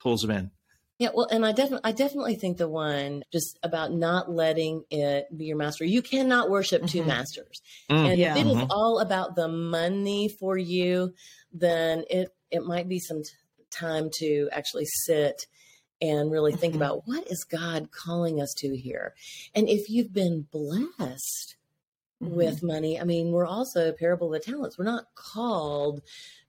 pulls 0.00 0.20
them 0.20 0.30
in. 0.30 0.50
Yeah, 0.98 1.08
well, 1.12 1.26
and 1.30 1.44
I 1.44 1.52
definitely, 1.52 1.80
I 1.84 1.92
definitely 1.92 2.36
think 2.36 2.56
the 2.56 2.68
one 2.68 3.22
just 3.32 3.58
about 3.62 3.92
not 3.92 4.30
letting 4.30 4.84
it 4.90 5.26
be 5.36 5.46
your 5.46 5.56
master. 5.56 5.84
You 5.84 6.00
cannot 6.00 6.48
worship 6.48 6.82
mm-hmm. 6.82 6.88
two 6.88 7.04
masters, 7.04 7.60
mm, 7.90 8.10
and 8.10 8.18
yeah. 8.18 8.32
if 8.32 8.38
it 8.38 8.46
mm-hmm. 8.46 8.60
is 8.60 8.66
all 8.70 9.00
about 9.00 9.34
the 9.34 9.48
money 9.48 10.28
for 10.28 10.56
you, 10.56 11.12
then 11.52 12.04
it 12.08 12.28
it 12.50 12.62
might 12.62 12.88
be 12.88 13.00
some 13.00 13.24
t- 13.24 13.30
time 13.70 14.10
to 14.18 14.48
actually 14.52 14.86
sit 14.86 15.46
and 16.00 16.30
really 16.30 16.52
think 16.52 16.74
mm-hmm. 16.74 16.82
about 16.82 17.02
what 17.06 17.26
is 17.30 17.44
God 17.44 17.90
calling 17.90 18.40
us 18.40 18.54
to 18.58 18.76
here, 18.76 19.14
and 19.54 19.68
if 19.68 19.88
you've 19.88 20.12
been 20.12 20.46
blessed 20.50 21.56
mm-hmm. 22.22 22.34
with 22.34 22.62
money. 22.62 23.00
I 23.00 23.04
mean, 23.04 23.32
we're 23.32 23.46
also 23.46 23.92
parable 23.92 24.32
of 24.32 24.40
the 24.44 24.50
talents. 24.50 24.78
We're 24.78 24.84
not 24.84 25.06
called 25.14 26.02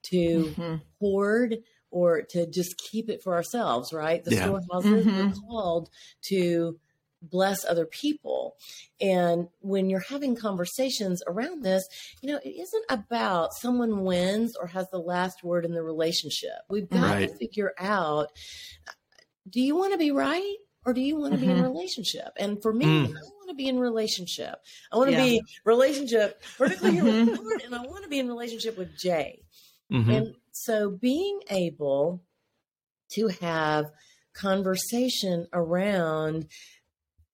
to 0.03 0.17
mm-hmm. 0.17 0.75
hoard 0.99 1.57
or 1.89 2.21
to 2.21 2.45
just 2.47 2.77
keep 2.77 3.09
it 3.09 3.23
for 3.23 3.33
ourselves, 3.35 3.93
right? 3.93 4.23
The 4.23 4.35
yeah. 4.35 4.43
storehouses 4.43 5.05
mm-hmm. 5.05 5.27
we're 5.27 5.33
called 5.47 5.89
to 6.23 6.79
bless 7.21 7.65
other 7.65 7.85
people. 7.85 8.55
And 9.01 9.47
when 9.59 9.89
you're 9.89 9.99
having 9.99 10.35
conversations 10.35 11.21
around 11.27 11.63
this, 11.63 11.87
you 12.21 12.31
know, 12.31 12.39
it 12.43 12.49
isn't 12.49 12.85
about 12.89 13.53
someone 13.53 14.03
wins 14.03 14.55
or 14.55 14.67
has 14.67 14.89
the 14.89 14.99
last 14.99 15.43
word 15.43 15.65
in 15.65 15.73
the 15.73 15.83
relationship. 15.83 16.59
We've 16.69 16.89
got 16.89 17.01
right. 17.01 17.29
to 17.29 17.35
figure 17.37 17.73
out 17.77 18.29
do 19.49 19.61
you 19.61 19.75
want 19.75 19.93
to 19.93 19.97
be 19.97 20.11
right? 20.11 20.55
Or 20.85 20.93
do 20.93 21.01
you 21.01 21.17
want 21.17 21.33
to 21.33 21.37
mm-hmm. 21.37 21.47
be 21.47 21.51
in 21.51 21.57
mm-hmm. 21.57 21.67
relationship? 21.67 22.29
And 22.37 22.61
for 22.61 22.71
me, 22.71 22.85
mm. 22.85 23.07
I 23.09 23.09
want 23.09 23.49
to 23.49 23.55
be 23.55 23.67
in 23.67 23.77
relationship. 23.77 24.55
I 24.91 24.97
want 24.97 25.09
to 25.09 25.17
yeah. 25.17 25.23
be 25.23 25.41
relationship 25.65 26.41
vertically 26.57 26.91
mm-hmm. 26.91 27.65
and 27.65 27.75
I 27.75 27.81
want 27.81 28.03
to 28.03 28.09
be 28.09 28.19
in 28.19 28.27
relationship 28.29 28.77
with 28.77 28.97
Jay. 28.97 29.41
Mm-hmm. 29.91 30.09
And 30.09 30.35
so 30.51 30.89
being 30.89 31.41
able 31.49 32.21
to 33.11 33.27
have 33.41 33.85
conversation 34.33 35.47
around 35.51 36.47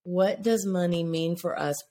what 0.03 0.41
does 0.41 0.65
money 0.65 1.03
mean 1.03 1.35
for 1.35 1.57
us? 1.57 1.83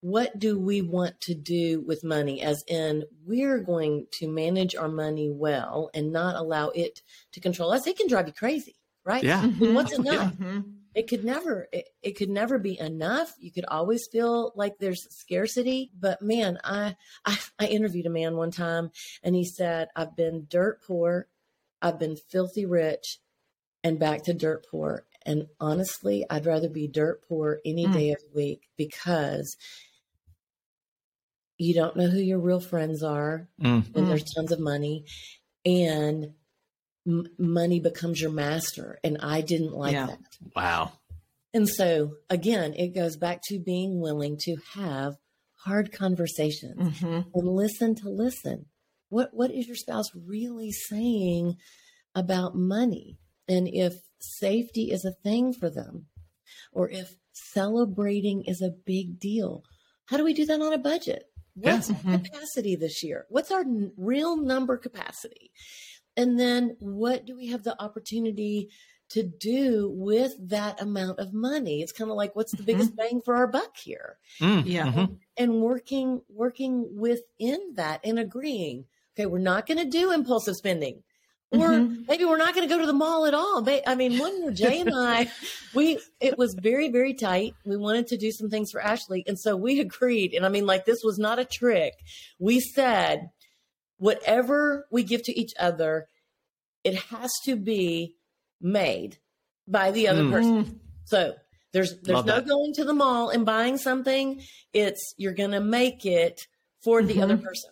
What 0.00 0.38
do 0.38 0.58
we 0.58 0.80
want 0.80 1.20
to 1.22 1.34
do 1.34 1.80
with 1.80 2.04
money? 2.04 2.40
As 2.40 2.62
in, 2.68 3.04
we're 3.26 3.58
going 3.58 4.06
to 4.12 4.28
manage 4.28 4.76
our 4.76 4.88
money 4.88 5.28
well 5.28 5.90
and 5.92 6.12
not 6.12 6.36
allow 6.36 6.68
it 6.68 7.02
to 7.32 7.40
control 7.40 7.72
us. 7.72 7.86
It 7.86 7.98
can 7.98 8.06
drive 8.06 8.28
you 8.28 8.32
crazy, 8.32 8.76
right? 9.04 9.24
Yeah. 9.24 9.42
Mm-hmm. 9.42 9.74
What's 9.74 9.92
enough? 9.92 10.34
Yeah. 10.38 10.60
It 10.94 11.08
could 11.08 11.24
never, 11.24 11.68
it, 11.72 11.88
it 12.02 12.12
could 12.12 12.30
never 12.30 12.58
be 12.58 12.78
enough. 12.78 13.34
You 13.38 13.52
could 13.52 13.64
always 13.66 14.06
feel 14.06 14.52
like 14.56 14.78
there's 14.78 15.06
scarcity. 15.10 15.90
But 15.98 16.22
man, 16.22 16.58
I, 16.64 16.96
I, 17.24 17.38
I 17.58 17.66
interviewed 17.66 18.06
a 18.06 18.10
man 18.10 18.36
one 18.36 18.50
time 18.50 18.90
and 19.22 19.34
he 19.34 19.44
said, 19.44 19.88
I've 19.96 20.16
been 20.16 20.46
dirt 20.48 20.82
poor, 20.86 21.28
I've 21.82 21.98
been 21.98 22.16
filthy 22.16 22.66
rich, 22.66 23.18
and 23.84 23.98
back 23.98 24.24
to 24.24 24.34
dirt 24.34 24.66
poor. 24.70 25.04
And 25.28 25.46
honestly, 25.60 26.24
I'd 26.30 26.46
rather 26.46 26.70
be 26.70 26.88
dirt 26.88 27.20
poor 27.28 27.60
any 27.64 27.86
mm. 27.86 27.92
day 27.92 28.10
of 28.12 28.18
the 28.20 28.34
week 28.34 28.62
because 28.78 29.56
you 31.58 31.74
don't 31.74 31.96
know 31.96 32.06
who 32.08 32.18
your 32.18 32.38
real 32.38 32.60
friends 32.60 33.02
are 33.02 33.48
mm. 33.60 33.84
and 33.94 34.08
there's 34.08 34.32
tons 34.34 34.52
of 34.52 34.60
money 34.60 35.04
and 35.66 36.32
m- 37.06 37.26
money 37.36 37.80
becomes 37.80 38.20
your 38.20 38.30
master 38.30 38.98
and 39.02 39.18
i 39.22 39.40
didn't 39.40 39.74
like 39.74 39.92
yeah. 39.92 40.06
that 40.06 40.20
wow 40.54 40.92
and 41.52 41.68
so 41.68 42.12
again 42.30 42.72
it 42.74 42.94
goes 42.94 43.16
back 43.16 43.40
to 43.42 43.58
being 43.58 44.00
willing 44.00 44.38
to 44.38 44.56
have 44.74 45.14
hard 45.64 45.92
conversations 45.92 47.00
mm-hmm. 47.00 47.28
and 47.34 47.48
listen 47.48 47.94
to 47.96 48.08
listen 48.08 48.66
what 49.08 49.30
what 49.32 49.50
is 49.50 49.66
your 49.66 49.76
spouse 49.76 50.06
really 50.14 50.70
saying 50.70 51.56
about 52.14 52.54
money 52.54 53.18
and 53.48 53.68
if 53.68 53.94
safety 54.20 54.90
is 54.90 55.04
a 55.04 55.12
thing 55.12 55.52
for 55.52 55.70
them, 55.70 56.06
or 56.72 56.88
if 56.88 57.14
celebrating 57.32 58.44
is 58.44 58.62
a 58.62 58.70
big 58.70 59.18
deal. 59.18 59.64
How 60.06 60.16
do 60.16 60.24
we 60.24 60.34
do 60.34 60.46
that 60.46 60.60
on 60.60 60.72
a 60.72 60.78
budget? 60.78 61.24
What's 61.54 61.90
mm-hmm. 61.90 62.14
capacity 62.14 62.76
this 62.76 63.02
year? 63.02 63.26
What's 63.28 63.50
our 63.50 63.60
n- 63.60 63.92
real 63.96 64.36
number 64.36 64.76
capacity? 64.76 65.50
And 66.16 66.38
then 66.38 66.76
what 66.80 67.26
do 67.26 67.36
we 67.36 67.48
have 67.48 67.64
the 67.64 67.80
opportunity 67.82 68.70
to 69.10 69.22
do 69.22 69.90
with 69.94 70.34
that 70.50 70.80
amount 70.80 71.18
of 71.18 71.32
money? 71.32 71.80
It's 71.82 71.92
kind 71.92 72.10
of 72.10 72.16
like 72.16 72.36
what's 72.36 72.52
the 72.52 72.58
mm-hmm. 72.58 72.66
biggest 72.66 72.96
bang 72.96 73.20
for 73.24 73.36
our 73.36 73.46
buck 73.46 73.76
here? 73.76 74.18
Mm, 74.40 74.62
yeah. 74.66 74.86
Mm-hmm. 74.86 75.14
And 75.36 75.60
working 75.60 76.22
working 76.28 76.88
within 76.96 77.74
that 77.74 78.00
and 78.04 78.18
agreeing, 78.18 78.84
okay, 79.14 79.26
we're 79.26 79.38
not 79.38 79.66
going 79.66 79.78
to 79.78 79.84
do 79.84 80.12
impulsive 80.12 80.56
spending. 80.56 81.02
Or 81.50 81.58
mm-hmm. 81.58 82.02
maybe 82.06 82.26
we're 82.26 82.36
not 82.36 82.54
going 82.54 82.68
to 82.68 82.74
go 82.74 82.78
to 82.78 82.86
the 82.86 82.92
mall 82.92 83.24
at 83.24 83.32
all. 83.32 83.62
But 83.62 83.82
I 83.86 83.94
mean, 83.94 84.18
one 84.18 84.42
year 84.42 84.50
Jay 84.50 84.80
and 84.80 84.92
I, 84.94 85.30
we 85.74 85.98
it 86.20 86.36
was 86.36 86.54
very 86.54 86.90
very 86.90 87.14
tight. 87.14 87.54
We 87.64 87.76
wanted 87.76 88.08
to 88.08 88.18
do 88.18 88.30
some 88.30 88.50
things 88.50 88.70
for 88.70 88.82
Ashley, 88.82 89.24
and 89.26 89.38
so 89.38 89.56
we 89.56 89.80
agreed. 89.88 90.34
And 90.34 90.44
I 90.44 90.50
mean, 90.50 90.66
like 90.66 90.84
this 90.84 91.00
was 91.02 91.18
not 91.18 91.38
a 91.38 91.46
trick. 91.46 91.94
We 92.38 92.60
said, 92.60 93.30
whatever 93.96 94.86
we 94.90 95.04
give 95.04 95.22
to 95.24 95.38
each 95.38 95.52
other, 95.58 96.08
it 96.84 96.96
has 96.96 97.30
to 97.44 97.56
be 97.56 98.16
made 98.60 99.16
by 99.66 99.90
the 99.90 100.08
other 100.08 100.24
mm. 100.24 100.30
person. 100.30 100.80
So 101.04 101.34
there's 101.72 101.98
there's 102.02 102.16
Love 102.16 102.26
no 102.26 102.34
that. 102.36 102.48
going 102.48 102.74
to 102.74 102.84
the 102.84 102.94
mall 102.94 103.30
and 103.30 103.46
buying 103.46 103.78
something. 103.78 104.42
It's 104.74 105.14
you're 105.16 105.32
going 105.32 105.52
to 105.52 105.60
make 105.60 106.04
it 106.04 106.42
for 106.84 107.02
the 107.02 107.14
mm-hmm. 107.14 107.22
other 107.22 107.36
person. 107.38 107.70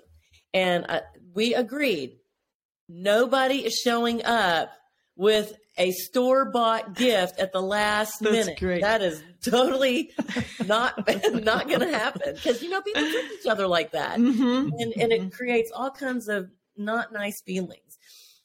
And 0.54 0.86
uh, 0.88 1.00
we 1.34 1.54
agreed 1.54 2.16
Nobody 2.88 3.64
is 3.64 3.74
showing 3.74 4.24
up 4.24 4.70
with 5.16 5.56
a 5.78 5.90
store 5.92 6.50
bought 6.50 6.94
gift 6.94 7.38
at 7.38 7.52
the 7.52 7.60
last 7.60 8.20
That's 8.20 8.32
minute. 8.32 8.58
Great. 8.58 8.82
That 8.82 9.02
is 9.02 9.22
totally 9.42 10.12
not 10.66 11.06
not 11.32 11.68
going 11.68 11.80
to 11.80 11.90
happen 11.90 12.34
because 12.34 12.62
you 12.62 12.70
know 12.70 12.80
people 12.82 13.02
treat 13.02 13.30
each 13.40 13.46
other 13.46 13.66
like 13.66 13.92
that, 13.92 14.18
mm-hmm. 14.18 14.70
and 14.78 14.92
and 14.96 15.12
it 15.12 15.20
mm-hmm. 15.20 15.28
creates 15.30 15.70
all 15.74 15.90
kinds 15.90 16.28
of 16.28 16.50
not 16.76 17.12
nice 17.12 17.40
feelings. 17.42 17.98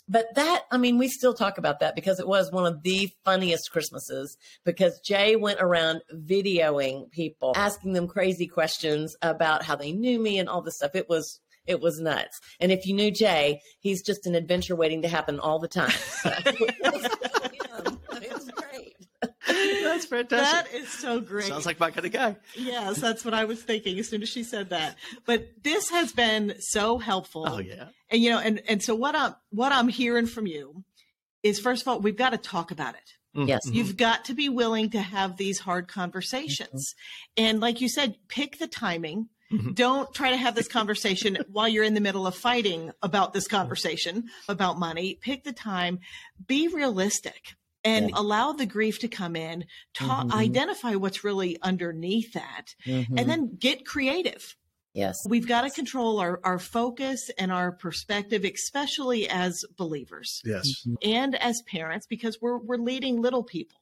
But 0.08 0.36
that, 0.36 0.64
I 0.72 0.78
mean, 0.78 0.98
we 0.98 1.08
still 1.08 1.34
talk 1.34 1.58
about 1.58 1.80
that 1.80 1.96
because 1.96 2.20
it 2.20 2.28
was 2.28 2.52
one 2.52 2.66
of 2.66 2.84
the 2.84 3.10
funniest 3.24 3.72
Christmases 3.72 4.36
because 4.66 5.00
Jay 5.00 5.38
went 5.38 5.62
around 5.62 6.02
videoing 6.14 7.10
people, 7.12 7.54
asking 7.56 7.94
them 7.94 8.10
crazy 8.10 8.46
questions 8.46 9.16
about 9.22 9.64
how 9.64 9.78
they 9.78 9.94
knew 9.94 10.20
me 10.20 10.38
and 10.38 10.50
all 10.50 10.62
this 10.62 10.76
stuff. 10.76 10.96
It 10.96 11.08
was 11.08 11.40
it 11.66 11.80
was 11.80 12.00
nuts. 12.00 12.40
And 12.60 12.72
if 12.72 12.86
you 12.86 12.94
knew 12.94 13.12
Jay, 13.12 13.62
he's 13.80 14.02
just 14.02 14.26
an 14.26 14.36
adventure 14.36 14.76
waiting 14.76 15.02
to 15.04 15.08
happen 15.08 15.40
all 15.40 15.60
the 15.60 15.68
time. 15.68 15.92
it. 19.52 19.84
That's 19.84 20.06
fantastic. 20.06 20.72
That 20.72 20.80
is 20.80 20.90
so 20.90 21.20
great. 21.20 21.46
Sounds 21.46 21.66
like 21.66 21.80
my 21.80 21.92
kind 21.92 22.06
of 22.06 22.12
guy. 22.12 22.36
Yes, 22.56 23.00
that's 23.00 23.26
what 23.26 23.34
I 23.34 23.46
was 23.46 23.62
thinking 23.62 24.00
as 24.00 24.10
soon 24.10 24.22
as 24.22 24.30
she 24.30 24.44
said 24.44 24.70
that. 24.70 24.96
But 25.26 25.64
this 25.64 25.90
has 25.90 26.12
been 26.12 26.56
so 26.60 26.98
helpful. 26.98 27.46
Oh 27.48 27.60
yeah. 27.60 27.86
And 28.10 28.22
you 28.22 28.30
know, 28.30 28.40
and 28.40 28.62
and 28.68 28.82
so 28.82 28.96
what 28.96 29.16
I'm 29.16 29.36
what 29.50 29.72
I'm 29.72 29.88
hearing 29.88 30.28
from 30.28 30.48
you 30.48 30.84
is 31.44 31.60
first 31.60 31.82
of 31.82 31.88
all, 31.88 32.00
we've 32.00 32.18
got 32.18 32.32
to 32.32 32.38
talk 32.38 32.72
about 32.72 32.96
it. 32.96 33.12
Mm-hmm. 33.36 33.50
Yes. 33.50 33.62
You've 33.66 33.98
got 33.98 34.26
to 34.26 34.34
be 34.34 34.50
willing 34.50 34.90
to 34.92 35.02
have 35.02 35.38
these 35.38 35.60
hard 35.60 35.88
conversations. 35.88 36.94
Mm-hmm. 37.38 37.46
And 37.46 37.60
like 37.60 37.82
you 37.82 37.90
said, 37.90 38.16
pick 38.28 38.58
the 38.58 38.68
timing 38.68 39.30
Mm-hmm. 39.52 39.74
Don't 39.74 40.14
try 40.14 40.32
to 40.32 40.38
have 40.38 40.56
this 40.56 40.68
conversation 40.68 41.38
while 41.52 41.68
you're 41.68 41.84
in 41.84 41.94
the 41.94 42.02
middle 42.02 42.26
of 42.28 42.36
fighting 42.36 42.92
about 43.02 43.34
this 43.34 43.48
conversation 43.48 44.26
about 44.48 44.80
money. 44.80 45.20
Pick 45.22 45.44
the 45.44 45.54
time, 45.54 46.00
be 46.46 46.68
realistic 46.68 47.56
and 47.84 48.10
yeah. 48.10 48.16
allow 48.18 48.54
the 48.54 48.66
grief 48.66 49.00
to 49.00 49.08
come 49.08 49.36
in, 49.36 49.66
ta- 49.94 50.24
mm-hmm. 50.24 50.38
identify 50.38 50.96
what's 50.96 51.24
really 51.24 51.58
underneath 51.62 52.34
that, 52.34 52.76
mm-hmm. 52.86 53.18
and 53.18 53.30
then 53.30 53.56
get 53.58 53.86
creative. 53.86 54.56
Yes. 54.94 55.18
We've 55.28 55.48
got 55.48 55.62
to 55.62 55.70
control 55.70 56.20
our, 56.20 56.40
our 56.44 56.60
focus 56.60 57.32
and 57.38 57.52
our 57.52 57.72
perspective, 57.72 58.44
especially 58.44 59.28
as 59.30 59.64
believers. 59.78 60.42
Yes. 60.44 60.68
Mm-hmm. 60.86 60.96
And 61.04 61.36
as 61.36 61.62
parents, 61.62 62.06
because 62.08 62.40
we're 62.42 62.58
we're 62.58 62.78
leading 62.78 63.22
little 63.22 63.44
people. 63.44 63.80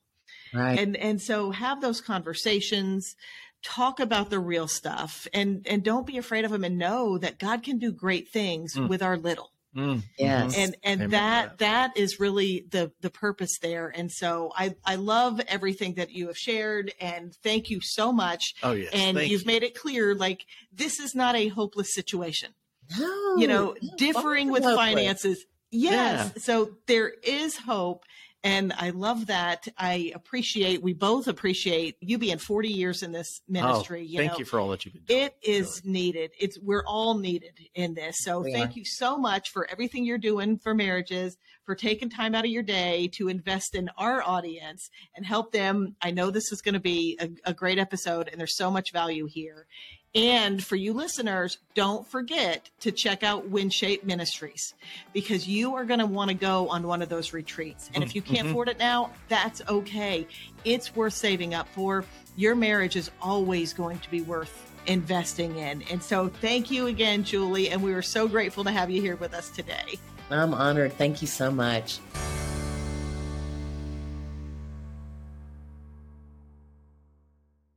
Right. 0.53 0.77
And 0.77 0.95
and 0.95 1.21
so 1.21 1.51
have 1.51 1.81
those 1.81 2.01
conversations 2.01 3.15
talk 3.63 3.99
about 3.99 4.29
the 4.29 4.39
real 4.39 4.67
stuff 4.67 5.27
and 5.33 5.65
and 5.67 5.83
don't 5.83 6.07
be 6.07 6.17
afraid 6.17 6.45
of 6.45 6.51
them 6.51 6.63
and 6.63 6.77
know 6.77 7.17
that 7.17 7.39
God 7.39 7.63
can 7.63 7.77
do 7.77 7.91
great 7.91 8.29
things 8.29 8.75
mm. 8.75 8.87
with 8.87 9.01
our 9.03 9.17
little. 9.17 9.51
Mm. 9.75 10.01
Yes. 10.17 10.57
And 10.57 10.75
and 10.83 11.01
Amen. 11.01 11.09
that 11.11 11.57
that 11.59 11.97
is 11.97 12.19
really 12.19 12.65
the 12.71 12.91
the 13.01 13.09
purpose 13.09 13.59
there. 13.61 13.89
And 13.89 14.11
so 14.11 14.51
I 14.55 14.75
I 14.83 14.95
love 14.95 15.39
everything 15.47 15.95
that 15.95 16.11
you 16.11 16.27
have 16.27 16.37
shared 16.37 16.91
and 16.99 17.35
thank 17.43 17.69
you 17.69 17.79
so 17.81 18.11
much. 18.11 18.55
Oh 18.63 18.71
yes. 18.71 18.89
And 18.93 19.17
thank 19.17 19.29
you've 19.29 19.41
you. 19.41 19.47
made 19.47 19.63
it 19.63 19.75
clear 19.75 20.15
like 20.15 20.45
this 20.73 20.99
is 20.99 21.13
not 21.13 21.35
a 21.35 21.49
hopeless 21.49 21.93
situation. 21.93 22.53
No. 22.97 23.35
You 23.37 23.47
know, 23.47 23.75
differing 23.97 24.49
with 24.49 24.63
hopeless. 24.63 24.79
finances. 24.79 25.45
Yes. 25.69 26.31
Yeah. 26.35 26.41
So 26.41 26.71
there 26.87 27.09
is 27.09 27.57
hope 27.57 28.03
and 28.43 28.71
I 28.77 28.91
love 28.91 29.27
that. 29.27 29.67
I 29.77 30.13
appreciate, 30.15 30.81
we 30.81 30.93
both 30.93 31.27
appreciate 31.27 31.97
you 31.99 32.17
being 32.17 32.37
40 32.37 32.69
years 32.69 33.03
in 33.03 33.11
this 33.11 33.41
oh, 33.41 33.51
ministry. 33.51 33.99
Oh, 33.99 34.03
you 34.03 34.17
thank 34.17 34.31
know, 34.33 34.37
you 34.39 34.45
for 34.45 34.59
all 34.59 34.69
that 34.69 34.85
you've 34.85 34.93
been 34.93 35.03
doing. 35.03 35.21
It 35.23 35.35
is 35.43 35.81
really. 35.83 35.93
needed. 35.93 36.31
It's, 36.39 36.57
we're 36.61 36.85
all 36.85 37.17
needed 37.17 37.59
in 37.75 37.95
this. 37.95 38.15
So 38.19 38.39
we 38.39 38.53
thank 38.53 38.71
are. 38.71 38.79
you 38.79 38.85
so 38.85 39.17
much 39.17 39.49
for 39.49 39.69
everything 39.69 40.05
you're 40.05 40.17
doing 40.17 40.57
for 40.57 40.73
marriages, 40.73 41.37
for 41.65 41.75
taking 41.75 42.09
time 42.09 42.33
out 42.33 42.45
of 42.45 42.51
your 42.51 42.63
day 42.63 43.09
to 43.15 43.27
invest 43.27 43.75
in 43.75 43.89
our 43.97 44.23
audience 44.23 44.89
and 45.15 45.25
help 45.25 45.51
them. 45.51 45.95
I 46.01 46.11
know 46.11 46.31
this 46.31 46.51
is 46.53 46.61
going 46.61 46.75
to 46.75 46.79
be 46.79 47.19
a, 47.19 47.51
a 47.51 47.53
great 47.53 47.77
episode 47.77 48.29
and 48.29 48.39
there's 48.39 48.55
so 48.55 48.71
much 48.71 48.93
value 48.93 49.27
here. 49.29 49.67
And 50.15 50.63
for 50.63 50.75
you 50.75 50.93
listeners, 50.93 51.59
don't 51.75 52.07
forget 52.07 52.69
to 52.79 52.91
check 52.91 53.21
out 53.23 53.51
WinShape 53.51 54.03
Ministries 54.03 54.73
because 55.13 55.47
you 55.47 55.75
are 55.75 55.85
going 55.85 55.99
to 55.99 56.05
want 56.07 56.29
to 56.29 56.35
go 56.35 56.67
on 56.69 56.87
one 56.87 57.01
of 57.01 57.09
those 57.09 57.31
retreats. 57.31 57.91
And 57.93 58.03
if 58.03 58.15
you 58.15 58.21
can't 58.21 58.39
mm-hmm. 58.39 58.49
afford 58.49 58.69
it 58.69 58.79
now, 58.79 59.11
that's 59.27 59.61
okay. 59.69 60.27
It's 60.65 60.95
worth 60.95 61.13
saving 61.13 61.53
up 61.53 61.67
for. 61.69 62.05
Your 62.37 62.55
marriage 62.55 62.95
is 62.95 63.11
always 63.21 63.73
going 63.73 63.99
to 63.99 64.09
be 64.09 64.21
worth 64.21 64.71
investing 64.87 65.57
in. 65.57 65.83
And 65.91 66.01
so 66.01 66.27
thank 66.27 66.71
you 66.71 66.87
again, 66.87 67.23
Julie. 67.23 67.69
And 67.69 67.83
we 67.83 67.93
were 67.93 68.01
so 68.01 68.27
grateful 68.27 68.63
to 68.63 68.71
have 68.71 68.89
you 68.89 69.01
here 69.01 69.15
with 69.17 69.33
us 69.33 69.49
today. 69.49 69.99
I'm 70.31 70.53
honored. 70.53 70.93
Thank 70.93 71.21
you 71.21 71.27
so 71.27 71.51
much. 71.51 71.99